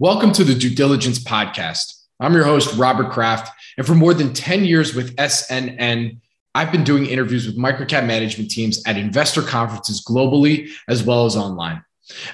Welcome 0.00 0.32
to 0.32 0.42
the 0.42 0.56
Due 0.56 0.74
Diligence 0.74 1.20
Podcast. 1.20 2.02
I'm 2.18 2.34
your 2.34 2.42
host, 2.42 2.76
Robert 2.76 3.12
Kraft. 3.12 3.52
And 3.78 3.86
for 3.86 3.94
more 3.94 4.12
than 4.12 4.32
10 4.32 4.64
years 4.64 4.92
with 4.92 5.14
SNN, 5.14 6.18
I've 6.52 6.72
been 6.72 6.82
doing 6.82 7.06
interviews 7.06 7.46
with 7.46 7.56
microcap 7.56 8.04
management 8.04 8.50
teams 8.50 8.82
at 8.88 8.96
investor 8.96 9.40
conferences 9.40 10.04
globally 10.04 10.68
as 10.88 11.04
well 11.04 11.26
as 11.26 11.36
online. 11.36 11.84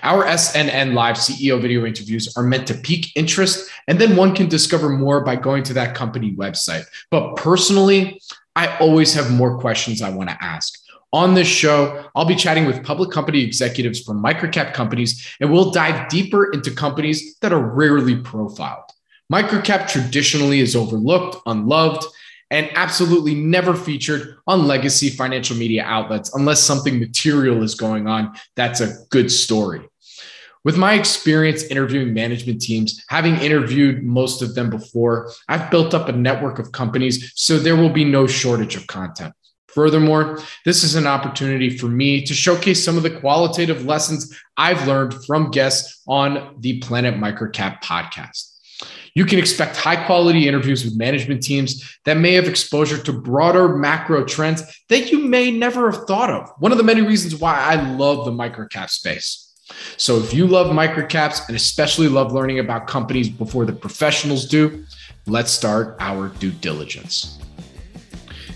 Our 0.02 0.24
SNN 0.24 0.94
Live 0.94 1.16
CEO 1.16 1.60
video 1.60 1.84
interviews 1.84 2.32
are 2.34 2.42
meant 2.42 2.66
to 2.68 2.74
pique 2.74 3.14
interest, 3.14 3.70
and 3.86 3.98
then 3.98 4.16
one 4.16 4.34
can 4.34 4.48
discover 4.48 4.88
more 4.88 5.20
by 5.22 5.36
going 5.36 5.62
to 5.64 5.74
that 5.74 5.94
company 5.94 6.34
website. 6.34 6.86
But 7.10 7.36
personally, 7.36 8.22
I 8.56 8.74
always 8.78 9.12
have 9.12 9.30
more 9.30 9.58
questions 9.58 10.00
I 10.00 10.08
want 10.08 10.30
to 10.30 10.42
ask. 10.42 10.79
On 11.12 11.34
this 11.34 11.48
show, 11.48 12.04
I'll 12.14 12.24
be 12.24 12.36
chatting 12.36 12.66
with 12.66 12.84
public 12.84 13.10
company 13.10 13.42
executives 13.42 14.00
from 14.00 14.22
microcap 14.22 14.74
companies, 14.74 15.36
and 15.40 15.50
we'll 15.52 15.72
dive 15.72 16.08
deeper 16.08 16.52
into 16.52 16.70
companies 16.70 17.36
that 17.40 17.52
are 17.52 17.60
rarely 17.60 18.16
profiled. 18.16 18.84
Microcap 19.32 19.88
traditionally 19.88 20.60
is 20.60 20.76
overlooked, 20.76 21.36
unloved, 21.46 22.06
and 22.50 22.68
absolutely 22.74 23.34
never 23.34 23.74
featured 23.74 24.36
on 24.46 24.66
legacy 24.66 25.08
financial 25.08 25.56
media 25.56 25.84
outlets 25.84 26.34
unless 26.34 26.60
something 26.60 26.98
material 26.98 27.62
is 27.62 27.74
going 27.74 28.06
on. 28.08 28.34
That's 28.56 28.80
a 28.80 28.94
good 29.10 29.30
story. 29.30 29.88
With 30.62 30.76
my 30.76 30.94
experience 30.94 31.62
interviewing 31.64 32.12
management 32.12 32.60
teams, 32.60 33.02
having 33.08 33.36
interviewed 33.36 34.02
most 34.02 34.42
of 34.42 34.54
them 34.54 34.68
before, 34.68 35.32
I've 35.48 35.70
built 35.70 35.94
up 35.94 36.08
a 36.08 36.12
network 36.12 36.58
of 36.58 36.70
companies, 36.70 37.32
so 37.34 37.58
there 37.58 37.76
will 37.76 37.88
be 37.90 38.04
no 38.04 38.26
shortage 38.26 38.76
of 38.76 38.86
content. 38.86 39.32
Furthermore, 39.74 40.38
this 40.64 40.82
is 40.82 40.94
an 40.94 41.06
opportunity 41.06 41.76
for 41.76 41.86
me 41.86 42.24
to 42.24 42.34
showcase 42.34 42.84
some 42.84 42.96
of 42.96 43.02
the 43.02 43.20
qualitative 43.20 43.84
lessons 43.84 44.36
I've 44.56 44.86
learned 44.86 45.14
from 45.24 45.50
guests 45.50 46.02
on 46.06 46.56
the 46.58 46.78
Planet 46.80 47.14
Microcap 47.14 47.82
podcast. 47.82 48.50
You 49.14 49.24
can 49.24 49.38
expect 49.38 49.76
high 49.76 50.04
quality 50.06 50.46
interviews 50.48 50.84
with 50.84 50.96
management 50.96 51.42
teams 51.42 51.98
that 52.04 52.16
may 52.16 52.34
have 52.34 52.46
exposure 52.46 52.98
to 53.02 53.12
broader 53.12 53.76
macro 53.76 54.24
trends 54.24 54.62
that 54.88 55.10
you 55.10 55.18
may 55.18 55.50
never 55.50 55.90
have 55.90 56.06
thought 56.06 56.30
of. 56.30 56.50
One 56.58 56.72
of 56.72 56.78
the 56.78 56.84
many 56.84 57.02
reasons 57.02 57.36
why 57.36 57.54
I 57.54 57.74
love 57.96 58.24
the 58.24 58.30
microcap 58.30 58.88
space. 58.90 59.46
So, 59.96 60.18
if 60.18 60.34
you 60.34 60.46
love 60.48 60.68
microcaps 60.68 61.46
and 61.46 61.56
especially 61.56 62.08
love 62.08 62.32
learning 62.32 62.58
about 62.58 62.88
companies 62.88 63.28
before 63.28 63.66
the 63.66 63.72
professionals 63.72 64.46
do, 64.46 64.84
let's 65.26 65.52
start 65.52 65.96
our 66.00 66.28
due 66.28 66.50
diligence. 66.50 67.38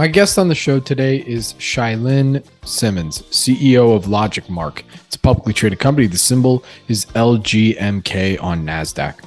My 0.00 0.08
guest 0.08 0.38
on 0.38 0.48
the 0.48 0.54
show 0.54 0.80
today 0.80 1.18
is 1.26 1.52
Chia-Lin 1.58 2.42
Simmons, 2.64 3.20
CEO 3.24 3.94
of 3.94 4.06
LogicMark. 4.06 4.82
It's 4.94 5.16
a 5.16 5.18
publicly 5.18 5.52
traded 5.52 5.78
company. 5.78 6.06
The 6.06 6.16
symbol 6.16 6.64
is 6.88 7.04
LGMK 7.04 8.42
on 8.42 8.64
NASDAQ. 8.64 9.22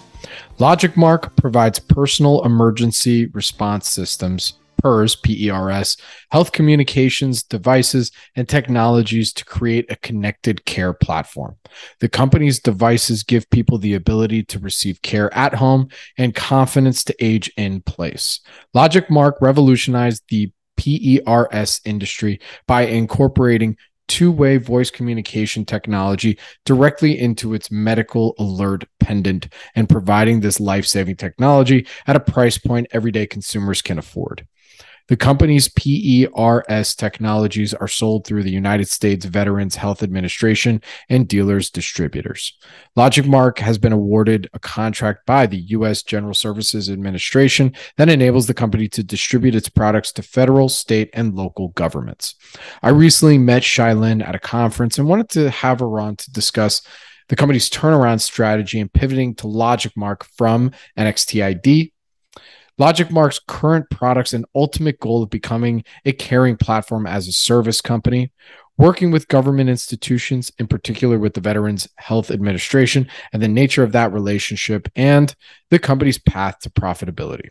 LogicMark 0.57 1.35
provides 1.35 1.77
personal 1.77 2.43
emergency 2.43 3.27
response 3.27 3.88
systems, 3.88 4.53
PERS, 4.81 5.15
PERS, 5.17 5.97
health 6.31 6.52
communications 6.52 7.43
devices, 7.43 8.11
and 8.36 8.49
technologies 8.49 9.31
to 9.33 9.45
create 9.45 9.92
a 9.92 9.95
connected 9.98 10.65
care 10.65 10.92
platform. 10.92 11.55
The 11.99 12.09
company's 12.09 12.59
devices 12.59 13.21
give 13.21 13.48
people 13.52 13.77
the 13.77 13.93
ability 13.93 14.42
to 14.45 14.58
receive 14.58 15.03
care 15.03 15.31
at 15.36 15.53
home 15.53 15.89
and 16.17 16.33
confidence 16.33 17.03
to 17.03 17.15
age 17.23 17.52
in 17.58 17.81
place. 17.81 18.39
LogicMark 18.75 19.33
revolutionized 19.39 20.23
the 20.30 20.52
PERS 20.78 21.82
industry 21.86 22.39
by 22.67 22.84
incorporating 22.86 23.78
two 24.08 24.32
way 24.32 24.58
voice 24.58 24.92
communication 24.92 25.66
technology 25.66 26.38
directly 26.66 27.17
into 27.17 27.54
its 27.54 27.72
medical 27.72 28.36
alert 28.38 28.84
pendant 29.00 29.48
and 29.76 29.89
providing 29.89 30.39
this 30.39 30.60
life 30.60 30.86
saving 30.86 31.16
technology 31.16 31.88
at 32.06 32.16
a 32.16 32.20
price 32.20 32.58
point 32.58 32.88
everyday 32.92 33.26
consumers 33.26 33.82
can 33.82 33.98
afford. 33.98 34.45
The 35.09 35.17
company's 35.17 35.67
PERS 35.67 36.95
technologies 36.95 37.73
are 37.73 37.89
sold 37.89 38.25
through 38.25 38.43
the 38.43 38.52
United 38.52 38.87
States 38.87 39.25
Veterans 39.25 39.75
Health 39.75 40.02
Administration 40.02 40.81
and 41.09 41.27
dealers 41.27 41.69
distributors. 41.69 42.58
LogicMark 42.97 43.59
has 43.59 43.77
been 43.77 43.92
awarded 43.92 44.49
a 44.53 44.59
contract 44.59 45.25
by 45.25 45.45
the 45.45 45.58
U.S. 45.58 46.03
General 46.03 46.33
Services 46.33 46.89
Administration 46.89 47.73
that 47.97 48.09
enables 48.09 48.47
the 48.47 48.53
company 48.53 48.87
to 48.89 49.03
distribute 49.03 49.55
its 49.55 49.67
products 49.67 50.13
to 50.13 50.23
federal, 50.23 50.69
state, 50.69 51.09
and 51.13 51.36
local 51.36 51.69
governments. 51.69 52.36
I 52.81 52.89
recently 52.89 53.37
met 53.37 53.63
Chia-Lin 53.63 54.21
at 54.21 54.36
a 54.36 54.39
conference 54.39 54.97
and 54.97 55.08
wanted 55.08 55.30
to 55.31 55.49
have 55.49 55.80
her 55.80 55.99
on 55.99 56.15
to 56.15 56.31
discuss 56.31 56.81
the 57.30 57.36
company's 57.36 57.69
turnaround 57.69 58.21
strategy 58.21 58.80
and 58.80 58.92
pivoting 58.92 59.36
to 59.36 59.47
LogicMark 59.47 60.23
from 60.23 60.71
NXT-ID 60.97 61.92
LogicMark's 62.80 63.39
current 63.48 63.89
products 63.89 64.34
and 64.34 64.45
ultimate 64.56 65.00
goal 65.00 65.23
of 65.23 65.30
becoming 65.30 65.84
a 66.06 66.11
caring 66.11 66.58
platform 66.58 67.06
as 67.06 67.28
a 67.28 67.32
service 67.32 67.82
company, 67.82 68.32
working 68.78 69.11
with 69.11 69.28
government 69.28 69.70
institutions, 69.70 70.52
in 70.58 70.67
particular 70.67 71.20
with 71.20 71.34
the 71.34 71.42
Veterans 71.42 71.88
Health 71.98 72.32
Administration, 72.32 73.08
and 73.32 73.42
the 73.42 73.48
nature 73.48 73.84
of 73.84 73.92
that 73.92 74.11
relationship, 74.11 74.89
and 74.95 75.36
the 75.70 75.80
company's 75.80 76.17
path 76.17 76.60
to 76.60 76.70
profitability. 76.70 77.50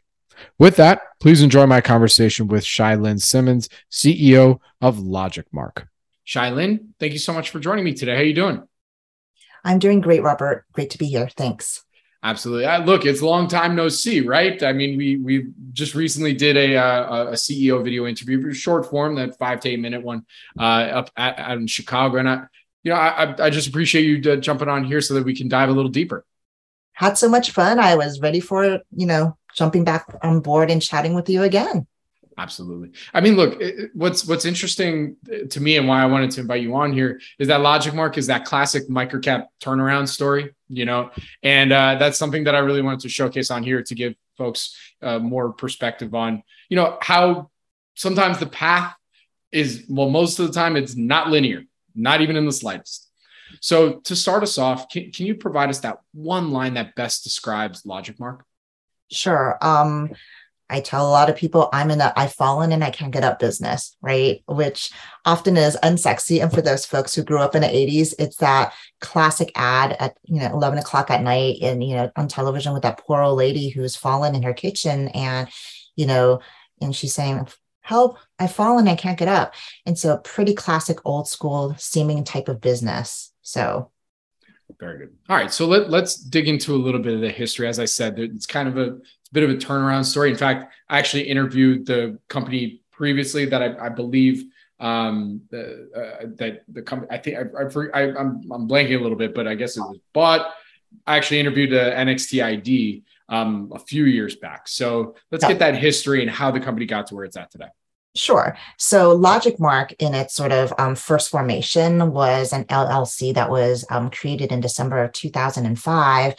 With 0.59 0.77
that, 0.77 1.03
please 1.21 1.43
enjoy 1.43 1.67
my 1.67 1.81
conversation 1.81 2.49
with 2.49 2.65
Chia-Lin 2.65 3.19
Simmons, 3.19 3.69
CEO 3.91 4.59
of 4.81 4.97
LogicMark. 4.97 5.87
Chia-Lin, 6.25 6.95
thank 6.99 7.13
you 7.13 7.19
so 7.19 7.33
much 7.33 7.51
for 7.51 7.61
joining 7.61 7.85
me 7.85 7.95
today. 7.95 8.15
How 8.15 8.21
are 8.21 8.25
you 8.25 8.35
doing? 8.35 8.63
I'm 9.65 9.79
doing 9.79 10.01
great, 10.01 10.23
Robert. 10.23 10.67
Great 10.73 10.91
to 10.91 10.99
be 10.99 11.07
here. 11.07 11.29
Thanks. 11.29 11.82
Absolutely. 12.25 12.67
I, 12.67 12.79
look, 12.79 13.05
it's 13.05 13.21
a 13.21 13.27
long 13.27 13.49
time 13.49 13.75
no 13.75 13.89
see, 13.89 14.21
right? 14.21 14.63
I 14.63 14.73
mean, 14.73 14.97
we 14.97 15.17
we 15.17 15.47
just 15.73 15.97
recently 15.97 16.33
did 16.33 16.57
a 16.57 16.77
uh, 16.77 17.25
a 17.27 17.33
CEO 17.33 17.83
video 17.83 18.07
interview, 18.07 18.53
short 18.53 18.89
form, 18.89 19.17
that 19.17 19.37
five 19.39 19.59
to 19.61 19.71
eight 19.71 19.81
minute 19.81 20.05
one, 20.05 20.25
uh, 20.59 20.63
up 20.63 21.11
at, 21.17 21.39
at 21.39 21.59
in 21.59 21.67
Chicago, 21.67 22.19
and 22.19 22.29
I, 22.29 22.45
you 22.85 22.93
know, 22.93 22.97
I 22.97 23.47
I 23.47 23.51
just 23.51 23.69
appreciate 23.69 24.05
you 24.05 24.37
jumping 24.37 24.69
on 24.69 24.85
here 24.85 25.01
so 25.01 25.15
that 25.15 25.25
we 25.25 25.35
can 25.35 25.49
dive 25.49 25.69
a 25.69 25.73
little 25.73 25.91
deeper. 25.91 26.25
Had 26.93 27.19
so 27.19 27.29
much 27.29 27.51
fun. 27.51 27.81
I 27.81 27.97
was 27.97 28.21
ready 28.21 28.39
for 28.39 28.81
you 28.95 29.07
know 29.07 29.37
jumping 29.57 29.83
back 29.83 30.07
on 30.23 30.41
board 30.41 30.71
and 30.71 30.81
chatting 30.81 31.15
with 31.15 31.29
you 31.29 31.43
again. 31.43 31.89
Absolutely. 32.39 32.93
I 33.13 33.21
mean, 33.21 33.37
look, 33.37 33.61
what's 33.95 34.27
what's 34.27 34.45
interesting 34.45 35.17
to 35.51 35.61
me 35.61 35.77
and 35.77 35.87
why 35.87 36.03
I 36.03 36.07
wanted 36.07 36.31
to 36.33 36.41
invite 36.41 36.63
you 36.63 36.75
on 36.75 36.93
here 36.93 37.21
is 37.39 37.49
that 37.49 37.61
LogicMark 37.61 38.17
is 38.17 38.27
that 38.29 38.45
classic 38.45 38.89
microcap 38.89 39.47
turnaround 39.63 40.09
story, 40.09 40.55
you 40.69 40.85
know, 40.85 41.11
and 41.43 41.73
uh, 41.73 41.97
that's 41.99 42.19
something 42.19 42.45
that 42.45 42.55
I 42.55 42.59
really 42.61 42.83
wanted 42.83 43.01
to 43.01 43.09
showcase 43.09 43.51
on 43.51 43.63
here 43.63 43.83
to 43.83 43.95
give 43.95 44.15
folks 44.39 44.77
uh, 45.03 45.19
more 45.19 45.53
perspective 45.53 46.15
on, 46.15 46.43
you 46.69 46.77
know, 46.77 46.99
how 47.01 47.51
sometimes 47.95 48.39
the 48.39 48.47
path 48.47 48.95
is 49.51 49.85
well, 49.89 50.09
most 50.09 50.39
of 50.39 50.47
the 50.47 50.53
time 50.53 50.77
it's 50.77 50.97
not 50.97 51.29
linear, 51.29 51.65
not 51.95 52.23
even 52.23 52.37
in 52.37 52.47
the 52.47 52.53
slightest. 52.53 53.11
So 53.61 54.01
to 54.05 54.17
start 54.17 54.43
us 54.43 54.57
off, 54.57 54.89
can, 54.89 55.11
can 55.11 55.27
you 55.27 55.35
provide 55.35 55.69
us 55.69 55.81
that 55.81 55.99
one 56.15 56.51
line 56.51 56.75
that 56.75 56.95
best 56.95 57.25
describes 57.25 57.83
LogicMark? 57.83 58.41
Sure. 59.11 59.59
Um, 59.61 60.11
I 60.73 60.81
tell 60.81 61.07
a 61.07 61.11
lot 61.11 61.31
of 61.31 61.37
people 61.37 61.69
I'm 61.73 61.91
in 61.91 62.01
a 62.01 62.13
I've 62.17 62.33
fallen 62.33 62.73
and 62.73 62.83
I 62.83 62.91
can't 62.91 63.13
get 63.13 63.25
up 63.25 63.39
business, 63.39 63.97
right? 64.01 64.43
Which 64.47 64.91
often 65.25 65.57
is 65.57 65.77
unsexy. 65.83 66.43
And 66.43 66.53
for 66.53 66.63
those 66.63 66.87
folks 66.87 67.15
who 67.15 67.23
grew 67.23 67.39
up 67.39 67.55
in 67.55 67.63
the 67.63 67.69
80s, 67.69 68.15
it's 68.19 68.37
that 68.37 68.73
classic 69.01 69.53
ad 69.55 69.97
at 70.01 70.17
you 70.25 70.41
know 70.41 70.51
11 70.53 70.79
o'clock 70.79 71.11
at 71.11 71.23
night 71.23 71.59
and 71.61 71.85
you 71.85 71.95
know 71.95 72.11
on 72.17 72.29
television 72.29 72.73
with 72.73 72.83
that 72.83 72.99
poor 72.99 73.21
old 73.21 73.37
lady 73.37 73.69
who's 73.69 73.97
fallen 73.97 74.35
in 74.35 74.43
her 74.43 74.55
kitchen 74.55 75.09
and 75.09 75.49
you 75.97 76.07
know 76.07 76.41
and 76.81 76.97
she's 76.97 77.13
saying 77.13 77.47
help 77.81 78.17
i've 78.39 78.53
fallen 78.53 78.89
i 78.89 78.95
can't 78.95 79.19
get 79.19 79.29
up 79.29 79.55
and 79.85 79.99
so 79.99 80.17
pretty 80.19 80.55
classic 80.55 80.99
old 81.05 81.29
school 81.29 81.75
seeming 81.79 82.23
type 82.23 82.49
of 82.49 82.61
business 82.61 83.33
so 83.43 83.91
very 84.83 84.99
good 84.99 85.13
all 85.29 85.37
right 85.37 85.53
so 85.53 85.67
let, 85.67 85.91
let's 85.91 86.17
dig 86.17 86.49
into 86.49 86.75
a 86.75 86.81
little 86.87 87.01
bit 87.01 87.15
of 87.15 87.21
the 87.21 87.31
history 87.31 87.67
as 87.69 87.79
i 87.79 87.85
said 87.85 88.19
it's 88.19 88.47
kind 88.47 88.69
of 88.69 88.77
a 88.77 88.99
bit 89.33 89.43
of 89.43 89.51
a 89.51 89.55
turnaround 89.55 90.05
story. 90.05 90.31
In 90.31 90.37
fact, 90.37 90.73
I 90.89 90.99
actually 90.99 91.23
interviewed 91.23 91.87
the 91.87 92.19
company 92.29 92.83
previously 92.93 93.47
that 93.47 93.63
I, 93.63 93.87
I 93.87 93.89
believe 93.89 94.45
um, 94.79 95.41
the, 95.51 95.89
uh, 95.95 96.27
that 96.37 96.65
the 96.69 96.83
company. 96.83 97.11
I 97.11 97.19
think 97.19 97.39
I, 97.39 97.41
I, 97.41 98.01
I, 98.01 98.09
am 98.09 98.17
I'm, 98.17 98.53
I'm 98.53 98.69
blanking 98.69 98.99
a 98.99 99.03
little 99.03 99.17
bit, 99.17 99.35
but 99.35 99.49
I 99.49 99.55
guess 99.55 99.77
it 99.77 99.81
was 99.81 99.99
bought, 100.13 100.53
I 101.07 101.17
actually 101.17 101.41
interviewed 101.41 101.73
a 101.73 101.95
NXT 101.95 102.45
ID 102.45 103.05
um, 103.29 103.73
a 103.75 103.79
few 103.79 104.05
years 104.05 104.37
back. 104.37 104.69
So 104.69 105.17
let's 105.31 105.47
get 105.47 105.59
that 105.61 105.77
history 105.77 106.21
and 106.21 106.31
how 106.31 106.51
the 106.51 106.61
company 106.61 106.85
got 106.85 107.07
to 107.09 107.15
where 107.15 107.25
it's 107.25 107.37
at 107.37 107.51
today. 107.51 107.69
Sure. 108.15 108.59
So 108.77 109.19
LogicMark, 109.19 109.95
in 109.99 110.15
its 110.15 110.35
sort 110.35 110.53
of 110.53 110.75
um, 110.79 110.95
first 110.95 111.31
formation, 111.31 112.13
was 112.13 112.53
an 112.53 112.65
LLC 112.65 113.33
that 113.35 113.51
was 113.51 113.87
um, 113.89 114.11
created 114.11 114.53
in 114.53 114.61
December 114.61 115.03
of 115.03 115.13
2005 115.13 116.35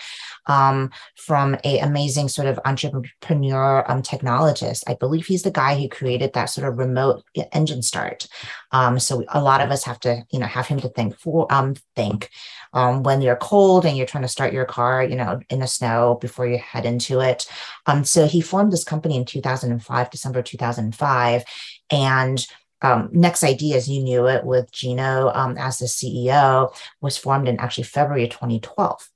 um, 0.47 0.91
from 1.15 1.57
a 1.63 1.79
amazing 1.79 2.29
sort 2.29 2.47
of 2.47 2.59
entrepreneur 2.65 3.89
um, 3.89 4.01
technologist. 4.01 4.83
I 4.87 4.95
believe 4.95 5.25
he's 5.25 5.43
the 5.43 5.51
guy 5.51 5.79
who 5.79 5.87
created 5.87 6.33
that 6.33 6.45
sort 6.45 6.67
of 6.67 6.77
remote 6.77 7.23
engine 7.51 7.81
start. 7.81 8.27
Um, 8.71 8.99
so 8.99 9.23
a 9.29 9.41
lot 9.41 9.61
of 9.61 9.71
us 9.71 9.83
have 9.83 9.99
to, 10.01 10.25
you 10.31 10.39
know, 10.39 10.45
have 10.45 10.67
him 10.67 10.79
to 10.81 10.89
think 10.89 11.17
for 11.17 11.51
um, 11.51 11.75
think 11.95 12.29
um, 12.73 13.03
when 13.03 13.21
you're 13.21 13.35
cold 13.35 13.85
and 13.85 13.95
you're 13.95 14.07
trying 14.07 14.23
to 14.23 14.27
start 14.27 14.53
your 14.53 14.65
car, 14.65 15.03
you 15.03 15.15
know, 15.15 15.39
in 15.49 15.59
the 15.59 15.67
snow 15.67 16.17
before 16.19 16.47
you 16.47 16.57
head 16.57 16.85
into 16.85 17.19
it. 17.19 17.47
Um, 17.85 18.03
so 18.03 18.25
he 18.25 18.41
formed 18.41 18.73
this 18.73 18.83
company 18.83 19.15
in 19.15 19.25
2005, 19.25 20.09
December 20.09 20.41
2005, 20.41 21.43
and 21.91 22.45
um, 22.81 23.07
NXT-ID, 23.09 23.75
as 23.75 23.87
you 23.87 24.03
knew 24.03 24.27
it, 24.27 24.43
with 24.43 24.71
Gino 24.71 25.31
um, 25.33 25.57
as 25.57 25.77
the 25.77 25.85
CEO, 25.85 26.75
was 26.99 27.17
formed 27.17 27.47
in 27.47 27.59
actually 27.59 27.85
February 27.85 28.25
of 28.25 28.31
2012. 28.31 29.09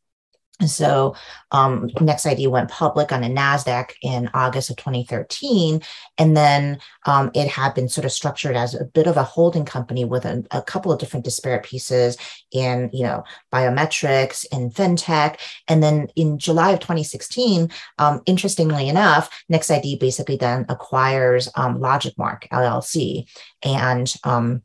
So 0.65 1.15
um, 1.51 1.87
NXT-ID 1.89 2.47
went 2.47 2.71
public 2.71 3.11
on 3.11 3.23
a 3.23 3.29
NASDAQ 3.29 3.91
in 4.01 4.27
August 4.33 4.71
of 4.71 4.77
2013. 4.77 5.81
And 6.17 6.35
then 6.35 6.79
um, 7.05 7.29
it 7.35 7.47
had 7.47 7.75
been 7.75 7.87
sort 7.87 8.05
of 8.05 8.11
structured 8.11 8.55
as 8.55 8.73
a 8.73 8.85
bit 8.85 9.05
of 9.05 9.17
a 9.17 9.23
holding 9.23 9.65
company 9.65 10.03
with 10.03 10.25
a, 10.25 10.43
a, 10.49 10.63
couple 10.63 10.91
of 10.91 10.99
different 10.99 11.25
disparate 11.25 11.63
pieces 11.63 12.17
in, 12.51 12.89
you 12.91 13.03
know, 13.03 13.23
biometrics 13.53 14.45
and 14.51 14.73
fintech. 14.73 15.37
And 15.67 15.83
then 15.83 16.07
in 16.15 16.39
July 16.39 16.71
of 16.71 16.79
2016, 16.79 17.69
um, 17.99 18.21
interestingly 18.25 18.89
enough, 18.89 19.29
NXT-ID 19.51 19.97
basically 19.99 20.37
then 20.37 20.65
acquires 20.69 21.49
um, 21.55 21.77
LogicMark 21.77 22.47
LLC. 22.49 23.29
And 23.63 24.11
um, 24.23 24.63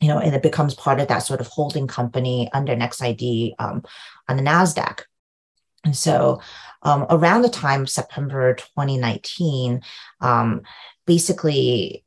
you 0.00 0.08
know, 0.08 0.18
and 0.18 0.34
it 0.34 0.42
becomes 0.42 0.74
part 0.74 0.98
of 0.98 1.06
that 1.08 1.20
sort 1.20 1.40
of 1.40 1.46
holding 1.46 1.86
company 1.86 2.50
under 2.52 2.74
NXT-ID 2.74 3.54
um, 3.60 3.84
on 4.28 4.36
the 4.36 4.42
NASDAQ. 4.42 5.04
And 5.84 5.96
so 5.96 6.40
um, 6.82 7.06
around 7.10 7.42
the 7.42 7.48
time 7.48 7.82
of 7.82 7.90
September 7.90 8.54
2019, 8.54 9.82
um, 10.20 10.62
basically 11.06 12.04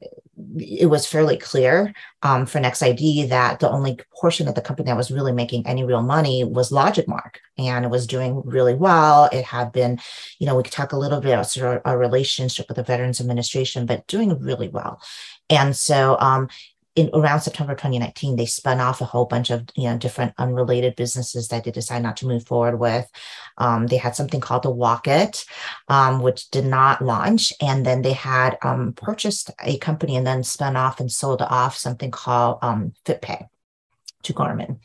it 0.58 0.90
was 0.90 1.06
fairly 1.06 1.38
clear 1.38 1.94
um, 2.22 2.46
for 2.46 2.60
NXT-ID 2.60 3.28
that 3.28 3.60
the 3.60 3.70
only 3.70 3.98
portion 4.20 4.48
of 4.48 4.56
the 4.56 4.62
company 4.62 4.88
that 4.88 4.98
was 4.98 5.12
really 5.12 5.32
making 5.32 5.66
any 5.66 5.86
real 5.86 6.02
money 6.02 6.44
was 6.44 6.72
LogicMark, 6.72 7.38
and 7.58 7.86
it 7.86 7.92
was 7.92 8.06
doing 8.06 8.42
really 8.44 8.74
well. 8.74 9.30
It 9.32 9.46
had 9.46 9.72
been, 9.72 10.00
you 10.40 10.46
know, 10.46 10.56
we 10.56 10.64
could 10.64 10.74
talk 10.74 10.92
a 10.92 10.98
little 10.98 11.22
bit 11.22 11.32
about 11.32 11.50
sort 11.50 11.78
of 11.78 11.82
our 11.86 11.98
relationship 11.98 12.68
with 12.68 12.76
the 12.76 12.84
Veterans 12.84 13.22
Administration, 13.22 13.86
but 13.86 14.08
doing 14.08 14.38
really 14.40 14.68
well. 14.68 15.02
And 15.50 15.76
so 15.76 16.18
um, 16.20 16.50
in 16.96 17.10
around 17.14 17.42
September 17.42 17.74
2019, 17.74 18.36
they 18.36 18.46
spun 18.46 18.80
off 18.80 19.02
a 19.02 19.06
whole 19.06 19.26
bunch 19.26 19.50
of 19.50 19.66
you 19.76 19.90
know 19.90 19.98
different 19.98 20.34
unrelated 20.38 20.96
businesses 20.96 21.50
that 21.50 21.64
they 21.64 21.72
decided 21.72 22.04
not 22.04 22.18
to 22.18 22.28
move 22.28 22.46
forward 22.46 22.80
with. 22.80 23.10
Um, 23.58 23.88
they 23.88 23.98
had 23.98 24.16
something 24.16 24.40
called 24.40 24.64
the 24.64 24.72
Wocket, 24.72 25.46
um, 25.90 26.22
which 26.22 26.50
did 26.52 26.66
not 26.66 27.02
launch, 27.02 27.52
and 27.62 27.86
then 27.86 28.02
they 28.02 28.14
had 28.14 28.58
um, 28.64 28.94
purchased 28.94 29.52
a 29.64 29.78
company 29.78 30.16
and 30.16 30.26
then 30.26 30.44
spun 30.44 30.76
off 30.76 31.00
and 31.00 31.12
sold 31.12 31.42
off 31.42 31.76
something 31.78 32.12
called 32.12 32.60
um, 32.62 32.94
FitPay 33.06 33.48
to 34.24 34.34
Garmin. 34.34 34.80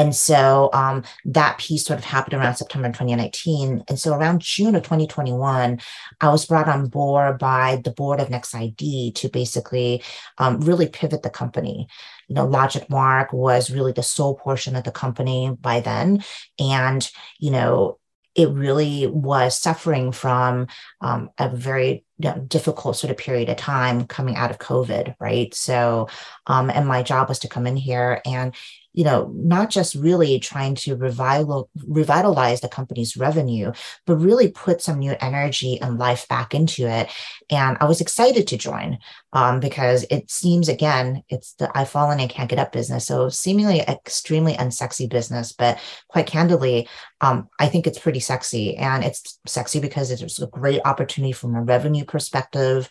And 0.00 0.16
so 0.16 0.70
um, 0.72 1.04
that 1.26 1.58
piece 1.58 1.84
sort 1.84 1.98
of 1.98 2.06
happened 2.06 2.32
around 2.32 2.54
September 2.54 2.88
2019. 2.88 3.84
And 3.86 4.00
so 4.00 4.14
around 4.14 4.40
June 4.40 4.74
of 4.74 4.82
2021, 4.82 5.78
I 6.22 6.28
was 6.30 6.46
brought 6.46 6.68
on 6.68 6.86
board 6.86 7.38
by 7.38 7.82
the 7.84 7.90
board 7.90 8.18
of 8.18 8.28
NXT-ID 8.28 9.12
to 9.12 9.28
basically 9.28 10.02
um, 10.38 10.62
really 10.62 10.88
pivot 10.88 11.22
the 11.22 11.28
company. 11.28 11.86
You 12.28 12.34
know, 12.34 12.46
LogicMark 12.46 13.34
was 13.34 13.70
really 13.70 13.92
the 13.92 14.02
sole 14.02 14.36
portion 14.36 14.74
of 14.74 14.84
the 14.84 14.90
company 14.90 15.54
by 15.60 15.80
then. 15.80 16.24
And, 16.58 17.06
you 17.38 17.50
know, 17.50 17.98
it 18.34 18.48
really 18.48 19.06
was 19.06 19.58
suffering 19.58 20.12
from 20.12 20.68
um, 21.02 21.28
a 21.36 21.50
very 21.50 22.06
you 22.18 22.30
know, 22.30 22.38
difficult 22.38 22.96
sort 22.96 23.10
of 23.10 23.16
period 23.16 23.48
of 23.48 23.56
time 23.56 24.06
coming 24.06 24.36
out 24.36 24.50
of 24.50 24.58
COVID, 24.58 25.14
right? 25.20 25.52
So, 25.52 26.08
um, 26.46 26.70
and 26.70 26.86
my 26.86 27.02
job 27.02 27.28
was 27.28 27.40
to 27.40 27.48
come 27.48 27.66
in 27.66 27.76
here 27.76 28.22
and 28.24 28.54
you 28.92 29.04
know, 29.04 29.30
not 29.34 29.70
just 29.70 29.94
really 29.94 30.38
trying 30.40 30.74
to 30.74 30.96
revival, 30.96 31.70
revitalize 31.86 32.60
the 32.60 32.68
company's 32.68 33.16
revenue, 33.16 33.72
but 34.06 34.16
really 34.16 34.50
put 34.50 34.82
some 34.82 34.98
new 34.98 35.14
energy 35.20 35.80
and 35.80 35.98
life 35.98 36.26
back 36.28 36.54
into 36.54 36.86
it. 36.86 37.08
And 37.50 37.76
I 37.80 37.84
was 37.84 38.00
excited 38.00 38.46
to 38.48 38.58
join 38.58 38.98
um, 39.32 39.60
because 39.60 40.04
it 40.10 40.30
seems, 40.30 40.68
again, 40.68 41.22
it's 41.28 41.52
the 41.54 41.70
I 41.74 41.84
fall 41.84 42.10
and 42.10 42.28
can't 42.28 42.50
get 42.50 42.58
up 42.58 42.72
business. 42.72 43.06
So 43.06 43.28
seemingly 43.28 43.80
extremely 43.80 44.54
unsexy 44.54 45.08
business, 45.08 45.52
but 45.52 45.78
quite 46.08 46.26
candidly, 46.26 46.88
um, 47.20 47.48
I 47.58 47.68
think 47.68 47.86
it's 47.86 47.98
pretty 47.98 48.20
sexy. 48.20 48.76
And 48.76 49.04
it's 49.04 49.38
sexy 49.46 49.80
because 49.80 50.10
it's 50.10 50.40
a 50.40 50.46
great 50.46 50.80
opportunity 50.84 51.32
from 51.32 51.54
a 51.54 51.62
revenue 51.62 52.04
perspective. 52.04 52.88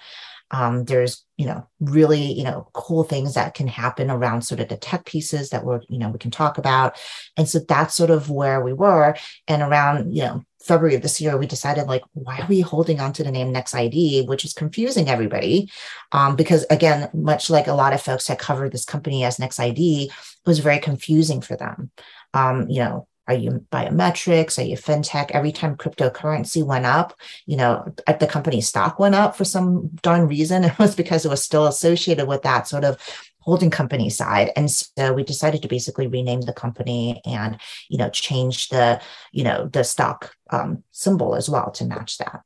Um, 0.52 0.86
there's, 0.86 1.24
you 1.38 1.46
know, 1.46 1.68
really, 1.80 2.34
you 2.34 2.44
know, 2.44 2.70
cool 2.74 3.04
things 3.04 3.36
that 3.36 3.54
can 3.54 3.68
happen 3.68 4.10
around 4.10 4.42
sort 4.42 4.60
of 4.60 4.68
the 4.68 4.78
tech 4.78 5.06
pieces 5.06 5.52
that 5.52 5.64
we're, 5.64 5.82
you 5.90 6.00
know, 6.00 6.10
we 6.10 6.20
can 6.20 6.32
talk 6.32 6.58
about. 6.58 6.98
And 7.38 7.48
so 7.48 7.60
that's 7.60 7.96
sort 7.96 8.10
of 8.10 8.30
where 8.30 8.62
we 8.62 8.74
were. 8.74 9.16
And 9.48 9.62
around, 9.62 10.16
you 10.16 10.24
know, 10.24 10.44
February 10.64 10.96
of 10.96 11.02
this 11.02 11.22
year, 11.22 11.38
we 11.38 11.48
decided 11.48 11.88
like, 11.88 12.04
why 12.14 12.40
are 12.40 12.48
we 12.48 12.62
holding 12.62 13.00
on 13.00 13.14
to 13.14 13.24
the 13.24 13.32
name 13.32 13.54
NXT-ID, 13.54 14.26
which 14.26 14.44
is 14.44 14.54
confusing 14.54 15.08
everybody? 15.08 15.72
Um, 16.12 16.36
because 16.36 16.66
again, 16.70 17.10
much 17.14 17.50
like 17.50 17.68
a 17.68 17.74
lot 17.74 17.94
of 17.94 18.02
folks 18.02 18.28
that 18.28 18.40
covered 18.40 18.72
this 18.72 18.86
company 18.86 19.24
as 19.24 19.38
NXT-ID, 19.38 20.06
it 20.06 20.48
was 20.48 20.60
very 20.60 20.80
confusing 20.80 21.42
for 21.42 21.56
them. 21.56 21.92
Um, 22.34 22.70
you 22.70 22.84
know, 22.84 23.08
are 23.30 23.36
you 23.36 23.64
biometrics? 23.72 24.58
Are 24.58 24.66
you 24.66 24.76
fintech? 24.76 25.30
Every 25.32 25.52
time 25.52 25.78
cryptocurrency 25.78 26.66
went 26.66 26.88
up, 26.88 27.14
you 27.46 27.58
know, 27.58 27.94
the 28.20 28.26
company's 28.26 28.68
stock 28.68 28.98
went 28.98 29.14
up 29.14 29.38
for 29.38 29.46
some 29.46 29.90
darn 30.02 30.28
reason. 30.28 30.64
It 30.70 30.80
was 30.80 30.96
because 30.96 31.26
it 31.26 31.30
was 31.30 31.44
still 31.44 31.68
associated 31.68 32.28
with 32.28 32.42
that 32.42 32.68
sort 32.68 32.84
of 32.84 32.98
holding 33.40 33.70
company 33.70 34.10
side. 34.10 34.52
And 34.56 34.70
so 34.72 35.14
we 35.14 35.24
decided 35.24 35.62
to 35.62 35.68
basically 35.68 36.08
rename 36.08 36.42
the 36.42 36.54
company 36.54 37.22
and, 37.24 37.60
you 37.88 37.98
know, 37.98 38.10
change 38.10 38.70
the, 38.70 39.00
you 39.32 39.44
know, 39.44 39.68
the 39.72 39.84
stock 39.84 40.36
um, 40.50 40.84
symbol 40.92 41.36
as 41.36 41.50
well 41.50 41.70
to 41.72 41.86
match 41.86 42.18
that. 42.18 42.42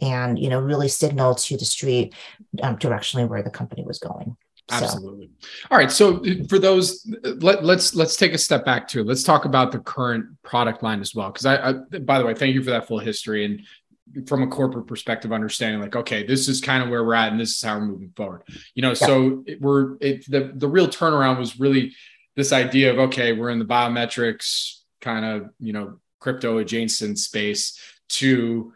And, 0.00 0.38
you 0.38 0.48
know, 0.48 0.60
really 0.60 0.88
signal 0.88 1.34
to 1.34 1.56
the 1.56 1.64
street 1.64 2.14
um, 2.62 2.78
directionally 2.78 3.28
where 3.28 3.42
the 3.42 3.50
company 3.50 3.84
was 3.84 3.98
going. 3.98 4.36
Absolutely. 4.70 5.30
So. 5.40 5.48
All 5.70 5.78
right. 5.78 5.90
So 5.90 6.18
uh, 6.18 6.44
for 6.48 6.58
those, 6.58 7.06
let, 7.22 7.64
let's 7.64 7.94
let's 7.94 8.16
take 8.16 8.34
a 8.34 8.38
step 8.38 8.64
back 8.64 8.86
too. 8.86 9.02
Let's 9.02 9.22
talk 9.22 9.44
about 9.44 9.72
the 9.72 9.78
current 9.78 10.26
product 10.42 10.82
line 10.82 11.00
as 11.00 11.14
well. 11.14 11.30
Because 11.30 11.46
I, 11.46 11.70
I, 11.70 11.98
by 12.00 12.18
the 12.18 12.26
way, 12.26 12.34
thank 12.34 12.54
you 12.54 12.62
for 12.62 12.70
that 12.70 12.86
full 12.86 12.98
history 12.98 13.44
and 13.44 14.28
from 14.28 14.42
a 14.42 14.46
corporate 14.46 14.86
perspective, 14.86 15.32
understanding 15.32 15.80
like, 15.80 15.96
okay, 15.96 16.26
this 16.26 16.48
is 16.48 16.60
kind 16.60 16.82
of 16.82 16.88
where 16.88 17.04
we're 17.04 17.14
at, 17.14 17.30
and 17.30 17.40
this 17.40 17.56
is 17.56 17.62
how 17.62 17.78
we're 17.78 17.86
moving 17.86 18.12
forward. 18.16 18.42
You 18.74 18.82
know, 18.82 18.90
yeah. 18.90 18.94
so 18.94 19.44
it, 19.46 19.60
we're 19.60 19.96
it, 20.00 20.30
the 20.30 20.52
the 20.54 20.68
real 20.68 20.88
turnaround 20.88 21.38
was 21.38 21.58
really 21.58 21.94
this 22.36 22.52
idea 22.52 22.92
of 22.92 22.98
okay, 22.98 23.32
we're 23.32 23.50
in 23.50 23.58
the 23.58 23.64
biometrics 23.64 24.80
kind 25.00 25.24
of 25.24 25.50
you 25.58 25.72
know 25.72 25.98
crypto 26.20 26.58
adjacent 26.58 27.18
space 27.18 27.80
to 28.08 28.72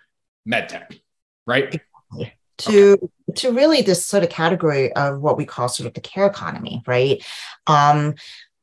medtech, 0.48 1.00
right? 1.46 1.80
to 2.58 2.92
okay. 2.92 3.06
To 3.36 3.52
really 3.52 3.82
this 3.82 4.04
sort 4.06 4.22
of 4.22 4.30
category 4.30 4.92
of 4.94 5.20
what 5.20 5.36
we 5.36 5.44
call 5.44 5.68
sort 5.68 5.86
of 5.86 5.94
the 5.94 6.00
care 6.00 6.26
economy, 6.26 6.82
right? 6.86 7.24
Um, 7.66 8.14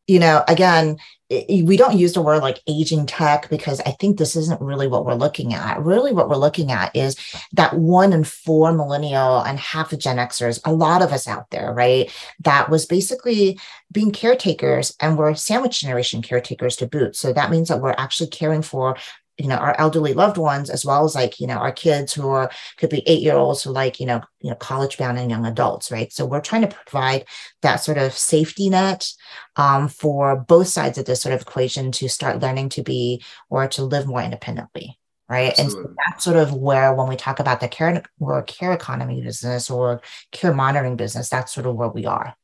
you 0.08 0.20
know, 0.20 0.44
again, 0.48 0.98
we 1.30 1.78
don't 1.78 2.00
use 2.00 2.14
the 2.14 2.22
word 2.24 2.42
like 2.42 2.60
aging 2.68 3.06
tech 3.06 3.48
because 3.52 3.80
I 3.82 3.92
think 3.92 4.18
this 4.18 4.36
isn't 4.36 4.60
really 4.60 4.88
what 4.88 5.06
we're 5.06 5.14
looking 5.14 5.54
at. 5.54 5.80
Really, 5.80 6.12
what 6.12 6.28
we're 6.28 6.36
looking 6.36 6.72
at 6.72 6.96
is 6.96 7.16
that 7.54 7.76
one 7.76 8.12
in 8.14 8.24
four 8.24 8.74
millennial 8.74 9.42
and 9.42 9.60
half 9.60 9.94
of 9.94 10.00
Gen 10.00 10.18
Xers, 10.18 10.60
a 10.66 10.74
lot 10.74 11.04
of 11.04 11.14
us 11.14 11.28
out 11.28 11.52
there, 11.52 11.72
right? 11.72 12.12
That 12.40 12.72
was 12.72 12.88
basically 12.88 13.60
being 13.92 14.12
caretakers 14.12 14.96
and 15.00 15.16
we're 15.16 15.36
sandwich 15.36 15.82
generation 15.82 16.24
caretakers 16.24 16.76
to 16.78 16.88
boot. 16.88 17.16
So 17.16 17.32
that 17.32 17.52
means 17.52 17.68
that 17.68 17.82
we're 17.82 17.96
actually 17.96 18.32
caring 18.32 18.64
for 18.64 18.98
you 19.40 19.48
know 19.48 19.56
our 19.56 19.76
elderly 19.80 20.14
loved 20.14 20.38
ones 20.38 20.70
as 20.70 20.86
well 20.86 21.06
as 21.06 21.16
like 21.16 21.40
you 21.40 21.48
know 21.48 21.56
our 21.56 21.72
kids 21.72 22.14
who 22.14 22.28
are 22.28 22.52
could 22.78 22.90
be 22.90 23.08
eight 23.08 23.22
year 23.22 23.36
olds 23.36 23.64
to 23.64 23.72
like 23.72 24.00
you 24.00 24.06
know 24.06 24.22
you 24.42 24.50
know 24.50 24.56
college 24.56 24.98
bound 24.98 25.18
and 25.18 25.32
young 25.32 25.46
adults 25.46 25.92
right? 25.92 26.12
So 26.12 26.26
we're 26.26 26.42
trying 26.42 26.62
to 26.64 26.68
provide 26.68 27.26
that 27.62 27.78
sort 27.78 27.98
of 27.98 28.14
safety 28.14 28.70
net 28.70 29.12
um, 29.56 29.88
for 29.88 30.36
both 30.36 30.68
sides 30.68 30.98
of 30.98 31.06
this 31.06 31.22
sort 31.22 31.34
of 31.34 31.42
equation 31.42 31.92
to 31.94 32.10
start 32.10 32.42
learning 32.42 32.70
to 32.70 32.84
be 32.84 33.24
or 33.50 33.68
to 33.70 33.84
live 33.84 34.06
more 34.06 34.22
independently 34.22 35.00
right? 35.30 35.52
Absolutely. 35.58 35.80
and 35.80 35.90
so 35.90 35.96
that's 36.08 36.24
sort 36.24 36.38
of 36.38 36.54
where 36.54 36.94
when 36.94 37.08
we 37.08 37.16
talk 37.16 37.40
about 37.40 37.60
the 37.60 37.68
care 37.68 38.04
or 38.20 38.44
care 38.44 38.74
economy 38.74 39.22
business 39.22 39.70
or 39.70 40.02
care 40.32 40.54
monitoring 40.54 40.96
business 40.96 41.30
that's 41.30 41.54
sort 41.54 41.66
of 41.66 41.76
where 41.76 41.90
we 41.90 42.06
are. 42.06 42.36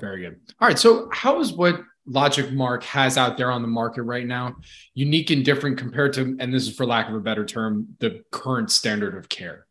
Very 0.00 0.22
good. 0.22 0.40
All 0.60 0.66
right 0.66 0.78
so 0.78 1.08
how 1.12 1.40
is 1.40 1.52
what 1.52 1.80
LogicMark 2.08 2.82
has 2.84 3.18
out 3.18 3.36
there 3.36 3.50
on 3.50 3.62
the 3.62 3.68
market 3.68 4.02
right 4.02 4.26
now, 4.26 4.56
unique 4.94 5.30
and 5.30 5.44
different 5.44 5.78
compared 5.78 6.12
to, 6.14 6.36
and 6.38 6.52
this 6.52 6.68
is 6.68 6.74
for 6.74 6.86
lack 6.86 7.08
of 7.08 7.14
a 7.14 7.20
better 7.20 7.44
term, 7.44 7.88
the 7.98 8.22
current 8.30 8.70
standard 8.70 9.16
of 9.16 9.28
care? 9.28 9.66